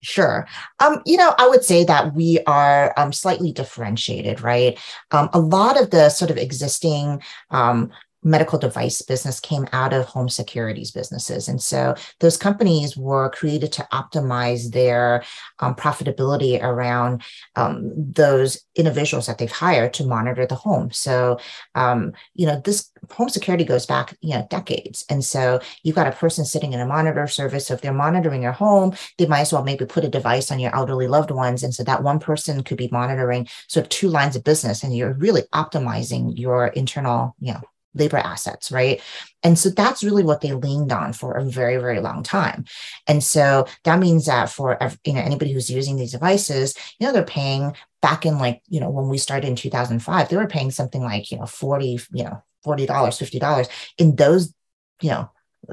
Sure. 0.00 0.46
Um, 0.78 1.02
you 1.06 1.16
know, 1.16 1.34
I 1.38 1.48
would 1.48 1.64
say 1.64 1.84
that 1.84 2.14
we 2.14 2.38
are 2.46 2.94
um, 2.96 3.12
slightly 3.12 3.52
differentiated, 3.52 4.40
right? 4.40 4.78
Um, 5.10 5.28
a 5.32 5.40
lot 5.40 5.80
of 5.80 5.90
the 5.90 6.08
sort 6.08 6.30
of 6.30 6.36
existing 6.36 7.20
um, 7.50 7.90
medical 8.22 8.58
device 8.58 9.00
business 9.02 9.40
came 9.40 9.66
out 9.72 9.92
of 9.92 10.04
home 10.04 10.28
securities 10.28 10.90
businesses. 10.90 11.48
And 11.48 11.62
so 11.62 11.94
those 12.20 12.36
companies 12.36 12.96
were 12.96 13.30
created 13.30 13.72
to 13.72 13.88
optimize 13.92 14.72
their 14.72 15.22
um, 15.60 15.74
profitability 15.74 16.62
around 16.62 17.22
um, 17.56 17.92
those 17.96 18.64
individuals 18.74 19.26
that 19.26 19.38
they've 19.38 19.50
hired 19.50 19.94
to 19.94 20.06
monitor 20.06 20.46
the 20.46 20.54
home. 20.54 20.90
So, 20.90 21.38
um, 21.74 22.12
you 22.34 22.46
know, 22.46 22.60
this 22.64 22.90
home 23.10 23.28
security 23.28 23.64
goes 23.64 23.86
back, 23.86 24.16
you 24.20 24.34
know, 24.34 24.46
decades. 24.50 25.04
And 25.08 25.24
so 25.24 25.60
you've 25.82 25.96
got 25.96 26.08
a 26.08 26.12
person 26.12 26.44
sitting 26.44 26.72
in 26.72 26.80
a 26.80 26.86
monitor 26.86 27.26
service. 27.28 27.66
So 27.66 27.74
if 27.74 27.80
they're 27.80 27.92
monitoring 27.92 28.42
your 28.42 28.52
home, 28.52 28.94
they 29.18 29.26
might 29.26 29.40
as 29.40 29.52
well 29.52 29.64
maybe 29.64 29.86
put 29.86 30.04
a 30.04 30.08
device 30.08 30.50
on 30.50 30.58
your 30.58 30.74
elderly 30.74 31.06
loved 31.06 31.30
ones. 31.30 31.62
And 31.62 31.74
so 31.74 31.84
that 31.84 32.02
one 32.02 32.18
person 32.18 32.62
could 32.64 32.78
be 32.78 32.88
monitoring 32.90 33.48
sort 33.68 33.86
of 33.86 33.90
two 33.90 34.08
lines 34.08 34.36
of 34.36 34.44
business 34.44 34.82
and 34.82 34.96
you're 34.96 35.14
really 35.14 35.42
optimizing 35.54 36.36
your 36.36 36.68
internal, 36.68 37.36
you 37.40 37.52
know, 37.52 37.60
labor 37.94 38.18
assets, 38.18 38.70
right? 38.70 39.00
And 39.42 39.58
so 39.58 39.70
that's 39.70 40.04
really 40.04 40.22
what 40.22 40.40
they 40.40 40.52
leaned 40.52 40.92
on 40.92 41.12
for 41.12 41.32
a 41.32 41.44
very, 41.44 41.76
very 41.76 42.00
long 42.00 42.22
time. 42.22 42.64
And 43.06 43.22
so 43.22 43.66
that 43.84 43.98
means 43.98 44.26
that 44.26 44.50
for 44.50 44.78
you 45.04 45.12
know 45.12 45.20
anybody 45.20 45.52
who's 45.52 45.70
using 45.70 45.96
these 45.96 46.12
devices, 46.12 46.74
you 46.98 47.06
know, 47.06 47.12
they're 47.12 47.24
paying 47.24 47.74
back 48.00 48.26
in 48.26 48.38
like, 48.38 48.62
you 48.68 48.80
know, 48.80 48.90
when 48.90 49.08
we 49.08 49.18
started 49.18 49.48
in 49.48 49.56
2005, 49.56 50.28
they 50.28 50.36
were 50.36 50.46
paying 50.46 50.70
something 50.70 51.02
like, 51.02 51.30
you 51.30 51.38
know, 51.38 51.46
40, 51.46 52.00
you 52.12 52.24
know, 52.24 52.42
$40, 52.64 52.86
$50 52.86 53.68
in 53.98 54.16
those, 54.16 54.52
you 55.00 55.10
know, 55.10 55.30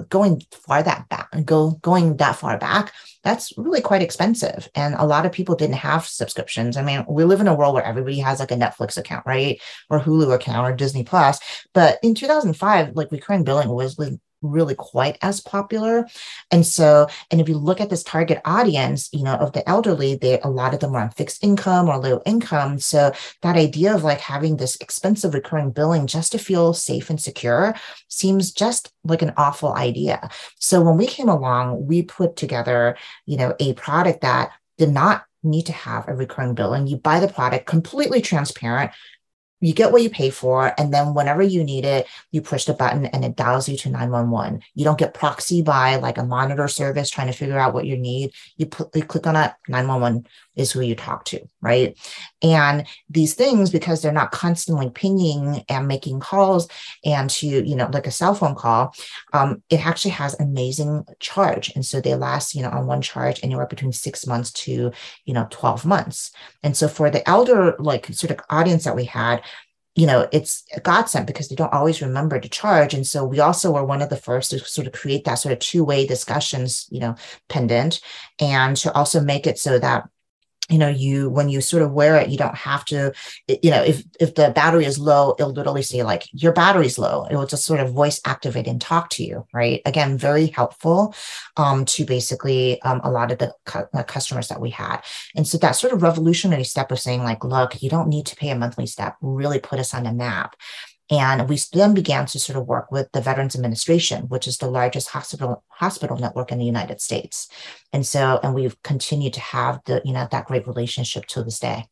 going 0.09 0.41
far 0.51 0.83
that 0.83 1.07
back 1.09 1.29
go 1.45 1.71
going 1.81 2.17
that 2.17 2.35
far 2.35 2.57
back 2.57 2.91
that's 3.25 3.57
really 3.57 3.81
quite 3.81 4.03
expensive. 4.03 4.69
And 4.75 4.93
a 4.93 5.05
lot 5.05 5.25
of 5.25 5.31
people 5.31 5.55
didn't 5.55 5.77
have 5.77 6.05
subscriptions. 6.05 6.77
I 6.77 6.83
mean 6.83 7.03
we 7.09 7.23
live 7.23 7.41
in 7.41 7.47
a 7.47 7.55
world 7.55 7.73
where 7.73 7.83
everybody 7.83 8.19
has 8.19 8.39
like 8.39 8.51
a 8.51 8.55
netflix 8.55 8.97
account 8.97 9.25
right? 9.25 9.59
Or 9.89 9.99
hulu 9.99 10.33
account 10.33 10.67
or 10.67 10.75
disney 10.75 11.03
plus. 11.03 11.39
But 11.73 11.97
in 12.03 12.13
2005 12.13 12.95
like 12.95 13.11
recurring 13.11 13.43
billing 13.43 13.69
was 13.69 13.97
really 14.45 14.75
quite 14.75 15.17
as 15.21 15.41
popular. 15.41 16.07
And 16.51 16.65
so, 16.65 17.07
and 17.31 17.41
if 17.41 17.49
you 17.49 17.57
look 17.57 17.81
at 17.81 17.89
this 17.89 18.03
target 18.03 18.41
audience, 18.45 19.09
you 19.11 19.23
know, 19.23 19.35
of 19.35 19.53
the 19.53 19.67
elderly, 19.67 20.15
they 20.15 20.39
a 20.41 20.47
lot 20.47 20.73
of 20.73 20.79
them 20.79 20.95
are 20.95 21.03
on 21.03 21.11
fixed 21.11 21.43
income 21.43 21.89
or 21.89 21.97
low 21.97 22.21
income. 22.25 22.79
So 22.79 23.11
that 23.41 23.55
idea 23.55 23.93
of 23.93 24.03
like 24.03 24.19
having 24.19 24.57
this 24.57 24.75
expensive 24.77 25.33
recurring 25.33 25.71
billing 25.71 26.07
just 26.07 26.31
to 26.31 26.37
feel 26.37 26.73
safe 26.73 27.09
and 27.09 27.19
secure 27.19 27.75
seems 28.07 28.51
just 28.51 28.91
like 29.03 29.21
an 29.21 29.33
awful 29.37 29.73
idea. 29.73 30.29
So 30.59 30.81
when 30.81 30.97
we 30.97 31.07
came 31.07 31.29
along, 31.29 31.87
we 31.87 32.01
put 32.01 32.35
together, 32.35 32.97
you 33.25 33.37
know, 33.37 33.55
a 33.59 33.73
product 33.73 34.21
that 34.21 34.51
did 34.77 34.89
not 34.89 35.25
need 35.43 35.67
to 35.67 35.71
have 35.71 36.07
a 36.07 36.15
recurring 36.15 36.55
billing. 36.55 36.87
You 36.87 36.97
buy 36.97 37.19
the 37.19 37.27
product 37.27 37.65
completely 37.65 38.21
transparent 38.21 38.91
you 39.61 39.73
get 39.73 39.91
what 39.91 40.01
you 40.01 40.09
pay 40.09 40.29
for 40.29 40.73
and 40.77 40.93
then 40.93 41.13
whenever 41.13 41.41
you 41.41 41.63
need 41.63 41.85
it 41.85 42.07
you 42.31 42.41
push 42.41 42.65
the 42.65 42.73
button 42.73 43.05
and 43.07 43.23
it 43.23 43.35
dials 43.35 43.67
you 43.69 43.77
to 43.77 43.89
911 43.89 44.61
you 44.73 44.83
don't 44.83 44.99
get 44.99 45.13
proxy 45.13 45.61
by 45.61 45.95
like 45.95 46.17
a 46.17 46.23
monitor 46.23 46.67
service 46.67 47.09
trying 47.09 47.27
to 47.27 47.33
figure 47.33 47.57
out 47.57 47.73
what 47.73 47.85
you 47.85 47.97
need. 47.97 48.31
You, 48.57 48.69
you 48.93 49.03
click 49.03 49.27
on 49.27 49.35
it 49.35 49.51
911 49.67 50.27
is 50.55 50.71
who 50.71 50.81
you 50.81 50.95
talk 50.95 51.25
to 51.25 51.39
right? 51.65 51.97
And 52.43 52.85
these 53.09 53.33
things 53.33 53.71
because 53.71 54.01
they're 54.01 54.11
not 54.11 54.31
constantly 54.31 54.89
pinging 54.91 55.65
and 55.67 55.87
making 55.87 56.19
calls 56.19 56.67
and 57.03 57.29
to 57.31 57.47
you 57.47 57.75
know 57.75 57.89
like 57.91 58.07
a 58.07 58.11
cell 58.11 58.35
phone 58.35 58.55
call 58.55 58.93
um, 59.33 59.63
it 59.69 59.85
actually 59.85 60.11
has 60.11 60.39
amazing 60.39 61.05
charge. 61.19 61.71
And 61.75 61.83
so 61.83 61.99
they 61.99 62.13
last 62.15 62.55
you 62.55 62.61
know 62.61 62.69
on 62.69 62.85
one 62.85 63.01
charge 63.01 63.39
anywhere 63.43 63.65
between 63.65 63.91
six 63.91 64.27
months 64.27 64.51
to 64.51 64.91
you 65.25 65.33
know 65.33 65.47
12 65.49 65.85
months. 65.85 66.31
And 66.61 66.77
so 66.77 66.87
for 66.87 67.09
the 67.09 67.27
elder 67.27 67.75
like 67.79 68.05
sort 68.13 68.31
of 68.31 68.39
audience 68.49 68.83
that 68.83 68.95
we 68.95 69.05
had 69.05 69.41
you 69.97 70.05
know, 70.05 70.27
it's 70.33 70.65
a 70.75 70.81
godsend 70.81 71.25
because 71.25 71.47
they 71.47 71.55
don't 71.55 71.71
always 71.71 72.01
remember 72.01 72.37
to 72.37 72.49
charge. 72.49 72.93
And 72.93 73.07
so 73.07 73.23
we 73.23 73.39
also 73.39 73.71
were 73.71 73.85
one 73.85 74.01
of 74.01 74.09
the 74.09 74.17
first 74.17 74.51
to 74.51 74.59
sort 74.59 74.87
of 74.87 74.93
create 74.93 75.23
that 75.23 75.35
sort 75.35 75.53
of 75.53 75.59
two-way 75.59 76.05
discussions, 76.05 76.85
you 76.91 76.99
know, 76.99 77.15
pendant 77.47 78.01
and 78.41 78.75
to 78.75 78.91
also 78.91 79.21
make 79.21 79.47
it 79.47 79.57
so 79.57 79.79
that 79.79 80.09
you 80.69 80.77
know 80.77 80.87
you 80.87 81.29
when 81.29 81.49
you 81.49 81.61
sort 81.61 81.83
of 81.83 81.91
wear 81.91 82.15
it 82.15 82.29
you 82.29 82.37
don't 82.37 82.55
have 82.55 82.83
to 82.85 83.13
you 83.47 83.69
know 83.69 83.83
if 83.83 84.03
if 84.19 84.35
the 84.35 84.51
battery 84.55 84.85
is 84.85 84.97
low 84.97 85.35
it'll 85.37 85.51
literally 85.51 85.81
say 85.81 86.03
like 86.03 86.23
your 86.31 86.51
battery's 86.51 86.97
low. 86.97 87.25
It 87.25 87.35
will 87.35 87.45
just 87.45 87.65
sort 87.65 87.79
of 87.79 87.93
voice 87.93 88.19
activate 88.25 88.67
and 88.67 88.81
talk 88.81 89.09
to 89.11 89.23
you 89.23 89.45
right? 89.53 89.81
Again 89.85 90.17
very 90.17 90.47
helpful 90.47 91.13
um, 91.57 91.85
to 91.85 92.05
basically 92.05 92.81
um, 92.81 93.01
a 93.03 93.11
lot 93.11 93.31
of 93.31 93.37
the 93.37 93.53
cu- 93.65 93.85
customers 94.03 94.47
that 94.47 94.61
we 94.61 94.69
had. 94.69 95.01
And 95.35 95.47
so 95.47 95.57
that 95.59 95.73
sort 95.73 95.93
of 95.93 96.01
revolutionary 96.01 96.63
step 96.63 96.91
of 96.91 96.99
saying 96.99 97.23
like 97.23 97.43
look 97.43 97.81
you 97.81 97.89
don't 97.89 98.09
need 98.09 98.25
to 98.27 98.35
pay 98.35 98.49
a 98.49 98.55
monthly 98.55 98.87
step. 98.87 99.15
Really 99.21 99.59
put 99.59 99.79
us 99.79 99.93
on 99.93 100.03
the 100.03 100.13
map 100.13 100.55
and 101.09 101.47
we 101.47 101.59
then 101.73 101.93
began 101.93 102.25
to 102.27 102.39
sort 102.39 102.57
of 102.57 102.67
work 102.67 102.91
with 102.91 103.11
the 103.11 103.21
Veterans 103.21 103.55
Administration, 103.55 104.23
which 104.23 104.47
is 104.47 104.57
the 104.57 104.69
largest 104.69 105.09
hospital 105.09 105.63
hospital 105.67 106.17
network 106.17 106.51
in 106.51 106.57
the 106.57 106.65
United 106.65 106.99
States. 106.99 107.47
And 107.93 108.05
so, 108.05 108.39
and 108.41 108.55
we've 108.55 108.81
continued 108.81 109.33
to 109.33 109.41
have 109.41 109.81
the, 109.85 110.01
you 110.03 110.13
know, 110.13 110.27
that 110.31 110.47
great 110.47 110.67
relationship 110.67 111.25
to 111.27 111.43
this 111.43 111.59
day. 111.59 111.85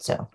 So. 0.00 0.28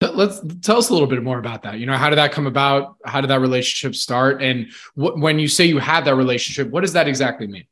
Let's 0.00 0.42
tell 0.60 0.76
us 0.76 0.90
a 0.90 0.92
little 0.92 1.08
bit 1.08 1.22
more 1.22 1.38
about 1.38 1.62
that. 1.62 1.78
You 1.78 1.86
know 1.86 1.96
how 1.96 2.10
did 2.10 2.16
that 2.16 2.30
come 2.30 2.46
about? 2.46 2.96
How 3.06 3.22
did 3.22 3.30
that 3.30 3.40
relationship 3.40 3.94
start? 3.94 4.42
And 4.42 4.70
wh- 4.94 5.16
when 5.16 5.38
you 5.38 5.48
say 5.48 5.64
you 5.64 5.78
had 5.78 6.04
that 6.04 6.14
relationship 6.14 6.70
what 6.70 6.82
does 6.82 6.92
that 6.92 7.08
exactly 7.08 7.46
mean 7.46 7.64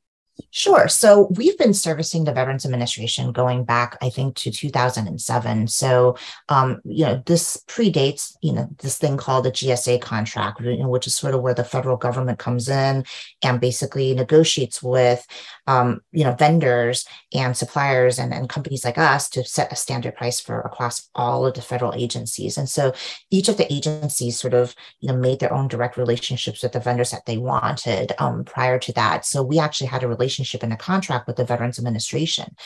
Sure. 0.55 0.87
So 0.87 1.29
we've 1.39 1.57
been 1.57 1.73
servicing 1.73 2.25
the 2.25 2.33
Veterans 2.33 2.67
Administration 2.67 3.33
going 3.33 3.65
back, 3.65 3.97
I 4.03 4.11
think, 4.11 4.37
to 4.37 4.51
2007. 4.51 5.67
So, 5.69 6.15
um, 6.51 6.83
you 6.85 7.07
know, 7.07 7.23
this 7.25 7.57
predates, 7.69 8.37
you 8.43 8.53
know, 8.53 8.69
this 8.83 8.99
thing 8.99 9.17
called 9.17 9.47
the 9.47 9.51
GSA 9.51 10.03
contract, 10.03 10.61
you 10.61 10.77
know, 10.77 10.91
which 10.91 11.07
is 11.07 11.17
sort 11.17 11.35
of 11.35 11.41
where 11.41 11.55
the 11.55 11.65
federal 11.65 11.97
government 11.97 12.39
comes 12.39 12.69
in 12.69 13.03
and 13.43 13.61
basically 13.63 14.15
negotiates 14.15 14.83
with, 14.83 15.27
um, 15.67 16.03
you 16.13 16.23
know, 16.23 16.35
vendors 16.35 17.07
and 17.33 17.57
suppliers 17.57 18.19
and, 18.19 18.35
and 18.35 18.51
companies 18.51 18.85
like 18.85 18.99
us 18.99 19.31
to 19.31 19.43
set 19.45 19.73
a 19.73 19.77
standard 19.77 20.15
price 20.17 20.39
for 20.39 20.61
across 20.61 21.09
all 21.15 21.47
of 21.47 21.55
the 21.55 21.63
federal 21.63 21.95
agencies. 21.95 22.59
And 22.59 22.69
so 22.69 22.93
each 23.31 23.49
of 23.49 23.57
the 23.57 23.73
agencies 23.73 24.39
sort 24.39 24.53
of, 24.53 24.75
you 25.01 25.09
know, 25.09 25.17
made 25.17 25.41
their 25.41 25.55
own 25.55 25.69
direct 25.69 25.97
relationships 25.97 26.63
with 26.63 26.73
the 26.73 26.81
vendors 26.81 27.11
that 27.11 27.25
they 27.25 27.39
wanted 27.39 28.13
um, 28.19 28.45
prior 28.45 28.79
to 28.81 28.93
that. 28.93 29.25
So 29.25 29.43
we 29.43 29.59
actually 29.59 29.87
had 29.87 30.03
a 30.03 30.09
relationship 30.09 30.42
and 30.63 30.73
a 30.73 30.77
contract 30.77 31.27
with 31.27 31.37
the 31.37 31.45
Veterans 31.45 31.79
Administration. 31.79 32.57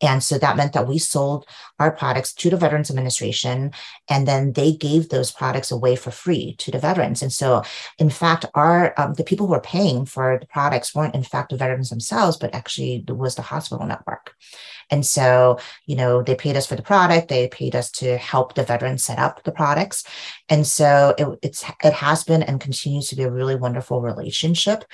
And 0.00 0.22
so 0.22 0.38
that 0.38 0.56
meant 0.56 0.72
that 0.72 0.88
we 0.88 0.98
sold 0.98 1.46
our 1.78 1.90
products 1.90 2.32
to 2.34 2.50
the 2.50 2.56
Veterans 2.56 2.90
Administration, 2.90 3.72
and 4.08 4.26
then 4.26 4.52
they 4.52 4.72
gave 4.72 5.08
those 5.08 5.30
products 5.30 5.70
away 5.70 5.96
for 5.96 6.10
free 6.10 6.54
to 6.56 6.70
the 6.70 6.78
veterans. 6.78 7.22
And 7.22 7.32
so, 7.32 7.62
in 7.98 8.10
fact, 8.10 8.44
our 8.54 8.94
um, 8.96 9.14
the 9.14 9.24
people 9.24 9.46
who 9.46 9.52
were 9.52 9.60
paying 9.60 10.04
for 10.06 10.38
the 10.40 10.46
products 10.46 10.94
weren't 10.94 11.14
in 11.14 11.22
fact 11.22 11.50
the 11.50 11.56
veterans 11.56 11.90
themselves, 11.90 12.36
but 12.36 12.54
actually 12.54 13.04
was 13.08 13.34
the 13.34 13.42
hospital 13.42 13.86
network. 13.86 14.34
And 14.90 15.04
so, 15.06 15.58
you 15.86 15.96
know, 15.96 16.22
they 16.22 16.34
paid 16.34 16.56
us 16.56 16.66
for 16.66 16.76
the 16.76 16.82
product, 16.82 17.28
they 17.28 17.48
paid 17.48 17.74
us 17.74 17.90
to 17.92 18.16
help 18.18 18.54
the 18.54 18.64
veterans 18.64 19.04
set 19.04 19.18
up 19.18 19.42
the 19.44 19.52
products. 19.52 20.04
And 20.48 20.66
so 20.66 21.14
it, 21.18 21.38
it's 21.42 21.64
it 21.82 21.92
has 21.92 22.24
been 22.24 22.42
and 22.42 22.60
continues 22.60 23.08
to 23.08 23.16
be 23.16 23.22
a 23.22 23.30
really 23.30 23.56
wonderful 23.56 24.00
relationship. 24.00 24.84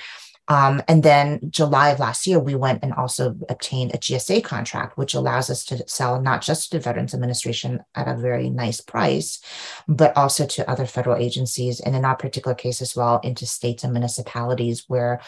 Um, 0.47 0.81
and 0.87 1.03
then 1.03 1.39
July 1.49 1.89
of 1.89 1.99
last 1.99 2.27
year, 2.27 2.39
we 2.39 2.55
went 2.55 2.83
and 2.83 2.93
also 2.93 3.37
obtained 3.47 3.93
a 3.93 3.97
GSA 3.97 4.43
contract, 4.43 4.97
which 4.97 5.13
allows 5.13 5.49
us 5.49 5.63
to 5.65 5.87
sell 5.87 6.21
not 6.21 6.41
just 6.41 6.71
to 6.71 6.77
the 6.77 6.83
Veterans 6.83 7.13
Administration 7.13 7.83
at 7.95 8.07
a 8.07 8.17
very 8.17 8.49
nice 8.49 8.81
price, 8.81 9.39
but 9.87 10.15
also 10.17 10.45
to 10.47 10.69
other 10.69 10.85
federal 10.85 11.15
agencies, 11.15 11.79
and 11.79 11.95
in 11.95 12.05
our 12.05 12.15
particular 12.15 12.55
case 12.55 12.81
as 12.81 12.95
well, 12.95 13.19
into 13.23 13.45
states 13.45 13.83
and 13.83 13.93
municipalities 13.93 14.85
where 14.87 15.21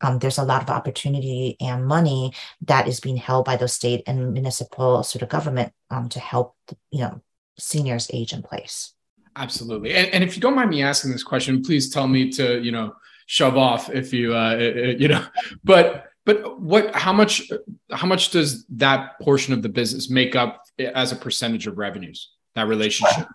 um, 0.00 0.18
there's 0.18 0.38
a 0.38 0.44
lot 0.44 0.62
of 0.62 0.70
opportunity 0.70 1.56
and 1.60 1.86
money 1.86 2.32
that 2.62 2.88
is 2.88 3.00
being 3.00 3.16
held 3.16 3.44
by 3.44 3.56
those 3.56 3.74
state 3.74 4.02
and 4.06 4.32
municipal 4.32 5.02
sort 5.02 5.22
of 5.22 5.28
government 5.28 5.72
um, 5.90 6.08
to 6.08 6.20
help, 6.20 6.54
you 6.90 7.00
know, 7.00 7.20
seniors 7.58 8.10
age 8.12 8.32
in 8.32 8.42
place. 8.42 8.94
Absolutely. 9.36 9.94
And, 9.94 10.08
and 10.08 10.24
if 10.24 10.36
you 10.36 10.40
don't 10.40 10.56
mind 10.56 10.70
me 10.70 10.82
asking 10.82 11.12
this 11.12 11.22
question, 11.22 11.62
please 11.62 11.90
tell 11.90 12.08
me 12.08 12.30
to, 12.30 12.60
you 12.60 12.72
know, 12.72 12.94
shove 13.30 13.56
off 13.56 13.88
if 13.90 14.12
you 14.12 14.34
uh, 14.34 14.56
you 14.56 15.06
know 15.06 15.24
but 15.64 16.06
but 16.24 16.60
what 16.60 16.92
how 16.96 17.12
much 17.12 17.48
how 17.92 18.08
much 18.08 18.30
does 18.30 18.66
that 18.66 19.20
portion 19.20 19.54
of 19.54 19.62
the 19.62 19.68
business 19.68 20.10
make 20.10 20.34
up 20.34 20.64
as 20.80 21.12
a 21.12 21.16
percentage 21.16 21.68
of 21.68 21.78
revenues 21.78 22.30
that 22.56 22.66
relationship 22.66 23.28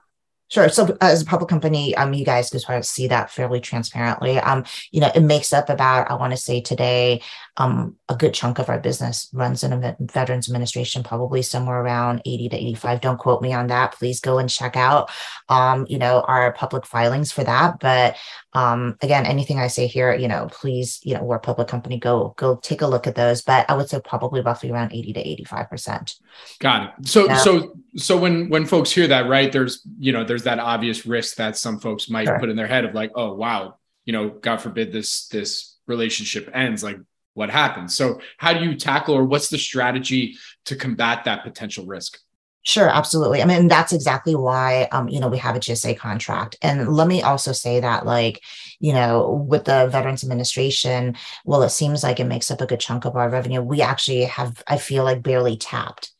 Sure. 0.47 0.69
So 0.69 0.95
as 1.01 1.23
a 1.23 1.25
public 1.25 1.49
company, 1.49 1.95
um, 1.95 2.13
you 2.13 2.23
guys 2.23 2.51
can 2.51 2.59
sort 2.59 2.77
of 2.77 2.85
see 2.85 3.07
that 3.07 3.31
fairly 3.31 3.59
transparently. 3.59 4.37
Um, 4.37 4.63
you 4.91 5.01
know, 5.01 5.11
it 5.15 5.21
makes 5.21 5.51
up 5.51 5.69
about, 5.69 6.11
I 6.11 6.13
want 6.13 6.33
to 6.33 6.37
say 6.37 6.61
today, 6.61 7.23
um, 7.57 7.95
a 8.07 8.15
good 8.15 8.35
chunk 8.35 8.59
of 8.59 8.69
our 8.69 8.79
business 8.79 9.27
runs 9.33 9.63
in 9.63 9.73
a 9.73 9.95
Veterans 9.99 10.47
Administration, 10.47 11.01
probably 11.01 11.41
somewhere 11.41 11.81
around 11.81 12.21
80 12.23 12.49
to 12.49 12.55
85. 12.55 13.01
Don't 13.01 13.17
quote 13.17 13.41
me 13.41 13.51
on 13.51 13.67
that. 13.67 13.93
Please 13.93 14.19
go 14.19 14.37
and 14.37 14.47
check 14.47 14.75
out, 14.75 15.09
um, 15.49 15.87
you 15.89 15.97
know, 15.97 16.21
our 16.21 16.53
public 16.53 16.85
filings 16.85 17.31
for 17.31 17.43
that. 17.43 17.79
But 17.79 18.15
um, 18.53 18.95
again, 19.01 19.25
anything 19.25 19.57
I 19.57 19.67
say 19.67 19.87
here, 19.87 20.13
you 20.13 20.27
know, 20.27 20.47
please, 20.51 20.99
you 21.01 21.15
know, 21.15 21.23
we're 21.23 21.37
a 21.37 21.39
public 21.39 21.67
company, 21.67 21.97
go 21.97 22.35
go 22.37 22.57
take 22.57 22.81
a 22.81 22.87
look 22.87 23.07
at 23.07 23.15
those. 23.15 23.41
But 23.41 23.67
I 23.69 23.75
would 23.75 23.89
say 23.89 23.99
probably 23.99 24.41
roughly 24.41 24.69
around 24.69 24.93
80 24.93 25.13
to 25.13 25.27
85 25.27 25.69
percent. 25.69 26.15
Got 26.59 26.93
it. 26.99 27.07
So 27.07 27.27
so 27.35 27.75
so 27.95 28.17
when 28.17 28.49
when 28.49 28.67
folks 28.67 28.91
hear 28.91 29.07
that, 29.07 29.27
right, 29.27 29.51
there's 29.51 29.81
you 29.97 30.11
know, 30.11 30.23
there's 30.23 30.43
that 30.43 30.59
obvious 30.59 31.07
risk 31.07 31.37
that 31.37 31.57
some 31.57 31.79
folks 31.79 32.07
might 32.07 32.27
sure. 32.27 32.39
put 32.39 32.49
in 32.49 32.55
their 32.55 32.67
head 32.67 32.85
of 32.85 32.93
like, 32.93 33.11
oh 33.15 33.33
wow, 33.33 33.77
you 34.05 34.13
know, 34.13 34.29
God 34.29 34.57
forbid 34.57 34.91
this 34.91 35.27
this 35.29 35.75
relationship 35.87 36.51
ends. 36.53 36.83
Like 36.83 36.97
what 37.35 37.51
happens. 37.51 37.95
So, 37.95 38.19
how 38.37 38.53
do 38.53 38.65
you 38.65 38.75
tackle 38.75 39.13
or 39.13 39.25
what's 39.25 39.49
the 39.49 39.57
strategy 39.59 40.35
to 40.65 40.75
combat 40.75 41.25
that 41.25 41.43
potential 41.43 41.85
risk? 41.85 42.17
Sure, 42.63 42.89
absolutely. 42.89 43.43
I 43.43 43.45
mean, 43.45 43.67
that's 43.67 43.93
exactly 43.93 44.33
why, 44.33 44.87
um, 44.91 45.07
you 45.07 45.19
know, 45.19 45.27
we 45.27 45.37
have 45.37 45.55
a 45.55 45.59
GSA 45.59 45.99
contract. 45.99 46.55
And 46.63 46.91
let 46.91 47.07
me 47.07 47.21
also 47.21 47.51
say 47.51 47.79
that, 47.79 48.07
like, 48.07 48.41
you 48.79 48.91
know, 48.91 49.45
with 49.47 49.65
the 49.65 49.87
Veterans 49.91 50.23
Administration, 50.23 51.15
well, 51.45 51.61
it 51.61 51.69
seems 51.69 52.01
like 52.01 52.19
it 52.19 52.23
makes 52.23 52.49
up 52.49 52.61
a 52.61 52.65
good 52.65 52.79
chunk 52.79 53.05
of 53.05 53.15
our 53.15 53.29
revenue. 53.29 53.61
We 53.61 53.83
actually 53.83 54.23
have, 54.23 54.63
I 54.67 54.77
feel 54.77 55.03
like, 55.03 55.21
barely 55.21 55.57
tapped 55.57 56.11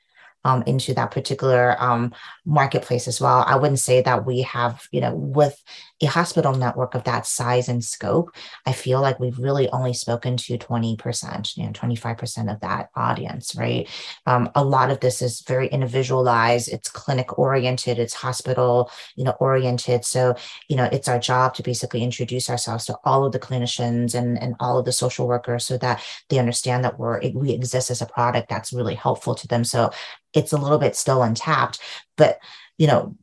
um, 0.44 0.64
into 0.68 0.94
that 0.94 1.10
particular 1.10 1.82
um, 1.82 2.14
marketplace 2.46 3.08
as 3.08 3.20
well. 3.20 3.44
I 3.48 3.56
wouldn't 3.56 3.80
say 3.80 4.02
that 4.02 4.26
we 4.26 4.42
have, 4.44 4.88
you 4.92 5.02
know, 5.02 5.16
with 5.16 5.62
a 6.02 6.06
hospital 6.08 6.54
network 6.54 6.94
of 6.94 7.06
that 7.06 7.26
size 7.26 7.70
and 7.70 7.84
scope, 7.84 8.36
I 8.66 8.74
feel 8.74 9.02
like 9.02 9.20
we've 9.20 9.40
really 9.40 9.70
only 9.70 9.94
spoken 9.94 10.36
to 10.38 10.58
20%, 10.58 11.58
you 11.58 11.64
know, 11.64 11.72
25% 11.72 12.54
of 12.54 12.60
that 12.60 12.90
audience, 12.96 13.56
right? 13.56 13.88
Um, 14.26 14.50
a 14.56 14.64
lot 14.64 14.92
of 14.92 15.00
this 15.00 15.22
is 15.22 15.42
very 15.42 15.68
individualized, 15.68 16.68
it's 16.68 16.90
clinic 16.90 17.40
oriented, 17.40 17.98
it's 17.98 18.14
hospital, 18.14 18.92
you 19.16 19.24
know, 19.24 19.36
oriented. 19.40 20.04
So, 20.04 20.36
you 20.68 20.76
know, 20.76 20.90
it's 20.92 21.08
our 21.08 21.20
job 21.20 21.56
to 21.56 21.64
basically 21.64 22.04
introduce 22.04 22.50
ourselves 22.50 22.86
to 22.86 22.98
all 23.06 23.26
of 23.26 23.32
the 23.32 23.40
clinicians 23.40 24.14
and, 24.16 24.42
and 24.42 24.56
all 24.60 24.78
of 24.78 24.86
the 24.86 24.92
social 24.92 25.28
workers 25.28 25.66
so 25.66 25.78
that 25.78 26.04
they 26.30 26.40
understand 26.40 26.84
that 26.84 27.00
we're, 27.00 27.22
we 27.34 27.52
exist 27.52 27.90
as 27.90 28.02
a 28.02 28.06
product 28.06 28.50
that's 28.50 28.74
really 28.74 28.96
helpful 28.96 29.34
to 29.36 29.48
them. 29.48 29.64
So 29.64 29.92
it's 30.36 30.52
a 30.52 30.58
little 30.58 30.78
bit 30.78 30.96
still 30.96 31.24
untapped, 31.24 31.80
but, 32.18 32.40
you 32.78 32.88
know, 32.88 33.16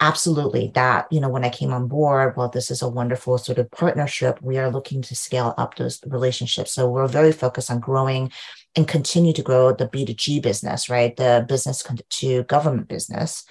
absolutely 0.00 0.70
that 0.74 1.06
you 1.10 1.20
know 1.20 1.28
when 1.28 1.44
i 1.44 1.48
came 1.48 1.72
on 1.72 1.88
board 1.88 2.36
well 2.36 2.48
this 2.48 2.70
is 2.70 2.82
a 2.82 2.88
wonderful 2.88 3.36
sort 3.36 3.58
of 3.58 3.70
partnership. 3.70 4.40
We 4.40 4.58
are 4.58 4.70
looking 4.70 5.02
to 5.02 5.14
scale 5.14 5.54
up 5.58 5.74
those 5.74 6.00
relationships. 6.06 6.72
So 6.72 6.88
we're 6.88 7.08
very 7.08 7.32
focused 7.32 7.70
on 7.70 7.80
growing 7.80 8.30
and 8.76 8.86
continue 8.86 9.32
to 9.32 9.42
grow 9.42 9.72
the 9.72 9.88
b2g 9.88 10.40
business 10.40 10.88
right? 10.88 11.16
The 11.16 11.44
business 11.48 11.84
to 12.10 12.42
government 12.44 12.88
business. 12.88 13.44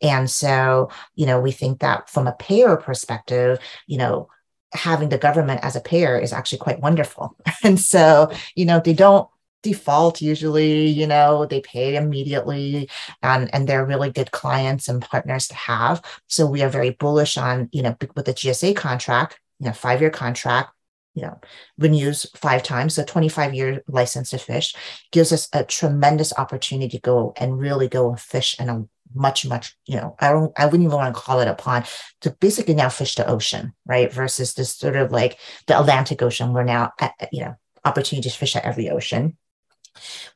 And 0.00 0.30
so 0.30 0.90
you 1.16 1.26
know 1.26 1.40
we 1.40 1.50
think 1.50 1.80
that 1.80 2.08
from 2.08 2.28
a 2.28 2.32
payer 2.32 2.76
perspective 2.76 3.58
you 3.86 3.98
know 3.98 4.28
having 4.72 5.08
the 5.08 5.18
government 5.18 5.60
as 5.64 5.74
a 5.74 5.80
payer 5.80 6.16
is 6.18 6.32
actually 6.32 6.58
quite 6.58 6.80
wonderful. 6.80 7.36
And 7.64 7.80
so 7.80 8.30
you 8.54 8.66
know 8.66 8.78
they 8.78 8.94
don't 8.94 9.28
default 9.62 10.22
usually 10.22 10.86
you 10.86 11.06
know 11.06 11.46
they 11.46 11.60
pay 11.60 11.96
immediately 11.96 12.88
and 13.22 13.52
and 13.54 13.68
they're 13.68 13.86
really 13.86 14.10
good 14.10 14.30
clients 14.30 14.88
and 14.88 15.02
partners 15.02 15.48
to 15.48 15.54
have. 15.54 16.02
So 16.26 16.46
we 16.46 16.62
are 16.62 16.68
very 16.68 16.90
bullish 16.90 17.36
on 17.36 17.68
you 17.72 17.82
know 17.82 17.96
with 18.14 18.26
the 18.26 18.34
gsa 18.34 18.76
contract 18.76 19.38
you 19.58 19.66
know 19.66 19.72
five 19.72 20.00
year 20.00 20.10
contract 20.10 20.70
you 21.14 21.22
know 21.22 21.38
renews 21.78 22.26
five 22.34 22.62
times 22.62 22.94
so 22.94 23.04
25 23.04 23.54
year 23.54 23.82
license 23.88 24.30
to 24.30 24.38
fish 24.38 24.74
gives 25.10 25.32
us 25.32 25.48
a 25.52 25.64
tremendous 25.64 26.32
opportunity 26.38 26.96
to 26.96 27.00
go 27.00 27.32
and 27.36 27.58
really 27.58 27.88
go 27.88 28.08
and 28.08 28.20
fish 28.20 28.58
in 28.60 28.68
a 28.68 28.84
much 29.14 29.46
much 29.46 29.76
you 29.86 29.96
know 29.96 30.14
i 30.20 30.30
don't 30.30 30.52
i 30.58 30.64
wouldn't 30.64 30.84
even 30.84 30.96
want 30.96 31.14
to 31.14 31.20
call 31.20 31.40
it 31.40 31.48
a 31.48 31.54
pond 31.54 31.86
to 32.20 32.30
basically 32.40 32.74
now 32.74 32.88
fish 32.88 33.14
the 33.14 33.26
ocean 33.26 33.72
right 33.86 34.12
versus 34.12 34.54
this 34.54 34.74
sort 34.74 34.96
of 34.96 35.10
like 35.10 35.38
the 35.66 35.78
atlantic 35.78 36.20
ocean 36.22 36.52
we're 36.52 36.62
now 36.62 36.92
at, 37.00 37.14
you 37.32 37.40
know 37.40 37.56
opportunity 37.84 38.28
to 38.28 38.36
fish 38.36 38.54
at 38.54 38.64
every 38.64 38.90
ocean 38.90 39.36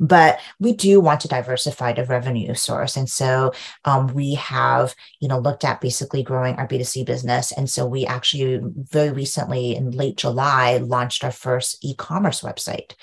but 0.00 0.38
we 0.58 0.72
do 0.72 1.00
want 1.00 1.20
to 1.20 1.28
diversify 1.28 1.92
the 1.92 2.04
revenue 2.04 2.54
source. 2.54 2.96
And 2.96 3.08
so 3.08 3.52
um, 3.84 4.08
we 4.08 4.34
have 4.34 4.94
you 5.20 5.28
know 5.28 5.38
looked 5.38 5.64
at 5.64 5.80
basically 5.80 6.22
growing 6.22 6.56
our 6.56 6.68
b2c 6.68 7.04
business. 7.06 7.52
And 7.52 7.68
so 7.68 7.86
we 7.86 8.06
actually 8.06 8.60
very 8.62 9.10
recently 9.10 9.74
in 9.74 9.90
late 9.90 10.16
july 10.16 10.78
launched 10.78 11.24
our 11.24 11.32
first 11.32 11.84
e-commerce 11.84 12.42
website. 12.42 12.94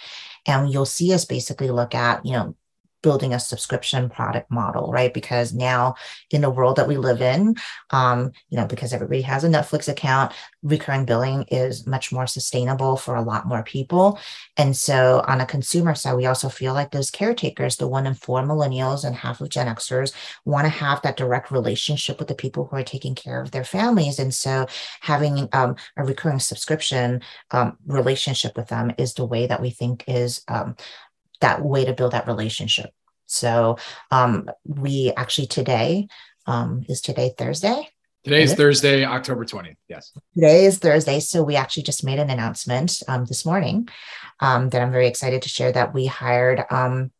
And 0.45 0.71
you'll 0.71 0.85
see 0.85 1.13
us 1.13 1.25
basically 1.25 1.69
look 1.69 1.93
at 1.93 2.25
you 2.25 2.33
know 2.33 2.55
building 3.01 3.33
a 3.33 3.39
subscription 3.39 4.09
product 4.09 4.51
model, 4.51 4.91
right? 4.91 5.13
Because 5.13 5.53
now 5.53 5.95
in 6.31 6.41
the 6.41 6.49
world 6.49 6.75
that 6.75 6.87
we 6.87 6.97
live 6.97 7.21
in, 7.21 7.55
um, 7.91 8.31
you 8.49 8.57
know, 8.57 8.65
because 8.65 8.93
everybody 8.93 9.21
has 9.21 9.43
a 9.43 9.49
Netflix 9.49 9.87
account, 9.87 10.33
recurring 10.63 11.05
billing 11.05 11.43
is 11.43 11.87
much 11.87 12.11
more 12.11 12.27
sustainable 12.27 12.97
for 12.97 13.15
a 13.15 13.21
lot 13.21 13.47
more 13.47 13.63
people. 13.63 14.19
And 14.57 14.75
so 14.75 15.23
on 15.27 15.41
a 15.41 15.45
consumer 15.45 15.95
side, 15.95 16.15
we 16.15 16.25
also 16.25 16.49
feel 16.49 16.73
like 16.73 16.91
those 16.91 17.11
caretakers, 17.11 17.77
the 17.77 17.87
one 17.87 18.05
in 18.05 18.13
four 18.13 18.41
millennials 18.41 19.05
and 19.05 19.15
half 19.15 19.41
of 19.41 19.49
Gen 19.49 19.67
Xers 19.67 20.13
want 20.45 20.65
to 20.65 20.69
have 20.69 21.01
that 21.01 21.17
direct 21.17 21.51
relationship 21.51 22.19
with 22.19 22.27
the 22.27 22.35
people 22.35 22.65
who 22.65 22.75
are 22.75 22.83
taking 22.83 23.15
care 23.15 23.41
of 23.41 23.51
their 23.51 23.63
families. 23.63 24.19
And 24.19 24.33
so 24.33 24.67
having 25.01 25.47
um, 25.53 25.75
a 25.97 26.03
recurring 26.03 26.39
subscription 26.39 27.21
um, 27.51 27.77
relationship 27.85 28.57
with 28.57 28.67
them 28.67 28.93
is 28.97 29.13
the 29.13 29.25
way 29.25 29.47
that 29.47 29.61
we 29.61 29.69
think 29.69 30.03
is 30.07 30.43
um, 30.47 30.75
that 31.41 31.63
way 31.63 31.85
to 31.85 31.93
build 31.93 32.13
that 32.13 32.27
relationship. 32.27 32.91
So 33.25 33.77
um, 34.11 34.49
we 34.65 35.13
actually 35.15 35.47
today 35.47 36.07
um, 36.47 36.83
is 36.89 37.01
today 37.01 37.33
Thursday. 37.37 37.89
Today 38.23 38.43
is 38.43 38.53
Thursday, 38.53 39.05
October 39.05 39.45
20th. 39.45 39.77
Yes. 39.87 40.11
Today 40.33 40.65
is 40.65 40.77
Thursday. 40.77 41.21
So 41.21 41.41
we 41.41 41.55
actually 41.55 41.83
just 41.83 42.03
made 42.03 42.19
an 42.19 42.29
announcement 42.29 43.01
um, 43.07 43.23
this 43.25 43.45
morning 43.45 43.87
um, 44.41 44.69
that 44.69 44.81
I'm 44.81 44.91
very 44.91 45.07
excited 45.07 45.41
to 45.43 45.49
share 45.49 45.71
that 45.71 45.93
we 45.93 46.05
hired 46.05 46.65
um, 46.69 47.11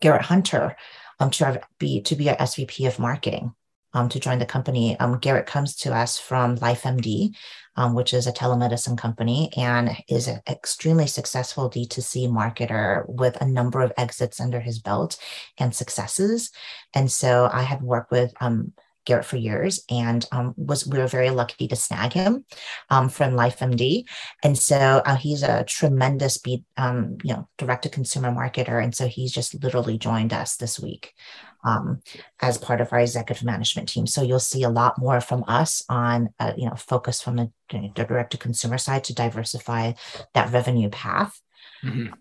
Garrett 0.00 0.22
Hunter 0.22 0.76
um, 1.18 1.30
to 1.30 1.60
be 1.78 2.02
to 2.02 2.14
be 2.14 2.30
our 2.30 2.36
SVP 2.36 2.86
of 2.86 2.98
marketing 2.98 3.54
um, 3.94 4.08
to 4.10 4.20
join 4.20 4.38
the 4.38 4.46
company. 4.46 4.98
Um, 4.98 5.18
Garrett 5.18 5.46
comes 5.46 5.74
to 5.76 5.94
us 5.94 6.18
from 6.18 6.58
LifeMD, 6.58 7.34
um, 7.76 7.94
which 7.94 8.14
is 8.14 8.26
a 8.26 8.32
telemedicine 8.32 8.96
company 8.96 9.50
and 9.56 9.96
is 10.08 10.28
an 10.28 10.40
extremely 10.48 11.06
successful 11.06 11.70
D2C 11.70 12.28
marketer 12.28 13.04
with 13.08 13.40
a 13.40 13.46
number 13.46 13.80
of 13.80 13.92
exits 13.96 14.40
under 14.40 14.60
his 14.60 14.78
belt 14.78 15.18
and 15.58 15.74
successes. 15.74 16.50
And 16.94 17.10
so 17.10 17.48
I 17.52 17.62
have 17.62 17.82
worked 17.82 18.10
with 18.10 18.32
um, 18.40 18.72
Garrett 19.04 19.26
for 19.26 19.36
years 19.36 19.84
and 19.90 20.26
um, 20.32 20.54
was 20.56 20.86
we 20.86 20.98
were 20.98 21.06
very 21.06 21.30
lucky 21.30 21.68
to 21.68 21.76
snag 21.76 22.12
him 22.12 22.44
um, 22.90 23.08
from 23.08 23.32
LifeMD. 23.32 24.04
And 24.42 24.56
so 24.56 25.02
uh, 25.04 25.16
he's 25.16 25.42
a 25.42 25.64
tremendous 25.64 26.38
be, 26.38 26.64
um, 26.76 27.18
you 27.22 27.34
know, 27.34 27.48
direct 27.58 27.82
to 27.82 27.88
consumer 27.88 28.30
marketer. 28.30 28.82
And 28.82 28.94
so 28.94 29.06
he's 29.06 29.32
just 29.32 29.62
literally 29.62 29.98
joined 29.98 30.32
us 30.32 30.56
this 30.56 30.80
week 30.80 31.12
um, 31.64 32.02
as 32.40 32.58
part 32.58 32.80
of 32.80 32.92
our 32.92 33.00
executive 33.00 33.44
management 33.44 33.88
team. 33.88 34.06
So 34.06 34.22
you'll 34.22 34.38
see 34.38 34.62
a 34.62 34.70
lot 34.70 34.98
more 34.98 35.20
from 35.20 35.44
us 35.48 35.82
on, 35.88 36.30
uh, 36.38 36.52
you 36.56 36.68
know, 36.68 36.76
focus 36.76 37.22
from 37.22 37.36
the, 37.36 37.50
the 37.70 37.90
direct 37.94 38.32
to 38.32 38.38
consumer 38.38 38.78
side 38.78 39.04
to 39.04 39.14
diversify 39.14 39.92
that 40.34 40.52
revenue 40.52 40.90
path. 40.90 41.40
Mm-hmm. 41.82 42.12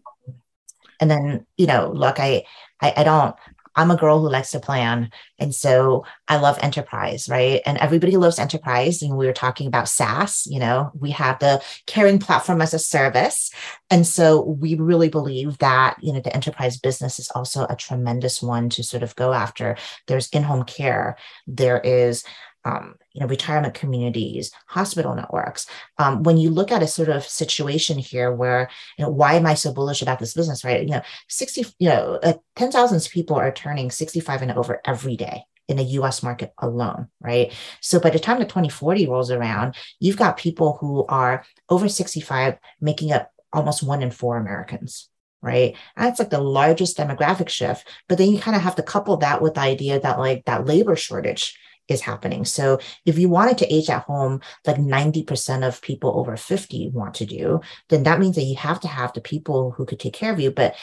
And 1.00 1.12
then, 1.12 1.46
you 1.58 1.68
know, 1.68 1.92
look, 1.94 2.20
I, 2.20 2.44
I, 2.82 2.94
I 2.98 3.04
don't, 3.04 3.36
I'm 3.76 3.92
a 3.92 3.98
girl 3.98 4.20
who 4.20 4.30
likes 4.30 4.52
to 4.52 4.60
plan. 4.60 5.10
And 5.40 5.54
so 5.54 6.06
I 6.28 6.38
love 6.38 6.58
enterprise, 6.62 7.28
right? 7.30 7.62
And 7.66 7.78
everybody 7.78 8.18
loves 8.18 8.40
enterprise. 8.40 9.02
And 9.02 9.18
we 9.18 9.26
were 9.26 9.34
talking 9.34 9.68
about 9.68 9.90
SaaS, 9.90 10.46
you 10.48 10.60
know, 10.60 10.92
we 10.98 11.12
have 11.12 11.40
the 11.40 11.62
caring 11.88 12.20
platform 12.20 12.62
as 12.62 12.74
a 12.74 12.80
service. 12.80 13.52
And 13.90 14.06
so 14.06 14.42
we 14.42 14.76
really 14.76 15.10
believe 15.10 15.58
that, 15.60 15.98
you 16.02 16.14
know, 16.14 16.20
the 16.20 16.34
enterprise 16.34 16.78
business 16.78 17.20
is 17.20 17.30
also 17.32 17.66
a 17.70 17.76
tremendous 17.76 18.42
one 18.42 18.70
to 18.70 18.84
sort 18.84 19.04
of 19.04 19.16
go 19.16 19.34
after. 19.34 19.78
There's 20.08 20.30
in 20.30 20.44
home 20.44 20.64
care, 20.64 21.18
there 21.48 21.80
is 21.80 22.24
um, 22.66 22.96
you 23.12 23.22
know, 23.22 23.28
retirement 23.28 23.74
communities, 23.74 24.52
hospital 24.68 25.16
networks. 25.16 25.68
Um, 25.98 26.24
when 26.24 26.38
you 26.38 26.50
look 26.50 26.72
at 26.72 26.84
a 26.84 26.88
sort 26.88 27.10
of 27.10 27.24
situation 27.24 27.98
here 27.98 28.32
where, 28.32 28.70
you 28.98 29.04
know, 29.04 29.12
why 29.12 29.34
am 29.34 29.46
I 29.46 29.54
so 29.54 29.74
bullish 29.74 30.02
about 30.02 30.20
this 30.20 30.34
business, 30.34 30.64
right? 30.64 30.82
You 30.82 30.96
know, 30.96 31.02
60, 31.30 31.66
you 31.80 31.90
know, 31.90 32.20
uh, 32.24 32.34
10,000 32.56 33.10
people 33.12 33.36
are 33.36 33.52
turning 33.52 33.92
65 33.92 34.42
and 34.42 34.52
over 34.54 34.82
every 34.86 35.16
day 35.16 35.44
in 35.68 35.78
the 35.78 35.84
US 35.84 36.24
market 36.24 36.54
alone, 36.58 37.08
right? 37.22 37.54
So 37.82 38.00
by 38.00 38.10
the 38.10 38.20
time 38.20 38.40
the 38.40 38.46
2040 38.46 39.08
rolls 39.08 39.32
around, 39.32 39.76
you've 40.00 40.18
got 40.18 40.38
people 40.38 40.78
who 40.80 41.06
are 41.06 41.46
over 41.70 41.88
65 41.88 42.58
making 42.82 43.12
up 43.12 43.32
almost 43.52 43.84
one 43.84 44.02
in 44.02 44.12
four 44.12 44.38
Americans, 44.38 45.10
right? 45.42 45.76
That's 45.96 46.20
like 46.20 46.32
the 46.32 46.42
largest 46.42 46.98
demographic 46.98 47.50
shift. 47.50 47.88
But 48.10 48.18
then 48.18 48.32
you 48.32 48.40
kind 48.40 48.58
of 48.58 48.64
have 48.64 48.76
to 48.76 48.84
couple 48.84 49.18
that 49.18 49.42
with 49.42 49.54
the 49.54 49.62
idea 49.62 50.00
that 50.00 50.20
like 50.20 50.46
that 50.46 50.66
labor 50.66 50.96
shortage 50.96 51.58
is 51.88 52.02
happening. 52.02 52.46
So 52.46 52.80
if 53.06 53.18
you 53.18 53.30
wanted 53.30 53.58
to 53.60 53.74
age 53.74 53.90
at 53.90 54.04
home, 54.04 54.42
like 54.66 54.78
90% 54.78 55.68
of 55.68 55.82
people 55.82 56.18
over 56.18 56.38
50 56.38 56.90
want 56.90 57.16
to 57.16 57.26
do, 57.26 57.62
then 57.90 58.04
that 58.04 58.20
means 58.20 58.36
that 58.36 58.44
you 58.44 58.56
have 58.56 58.80
to 58.82 58.88
have 58.88 59.14
the 59.14 59.22
people 59.22 59.72
who 59.72 59.86
could 59.86 60.00
take 60.00 60.14
care 60.14 60.32
of 60.32 60.40
you. 60.40 60.52
But 60.52 60.76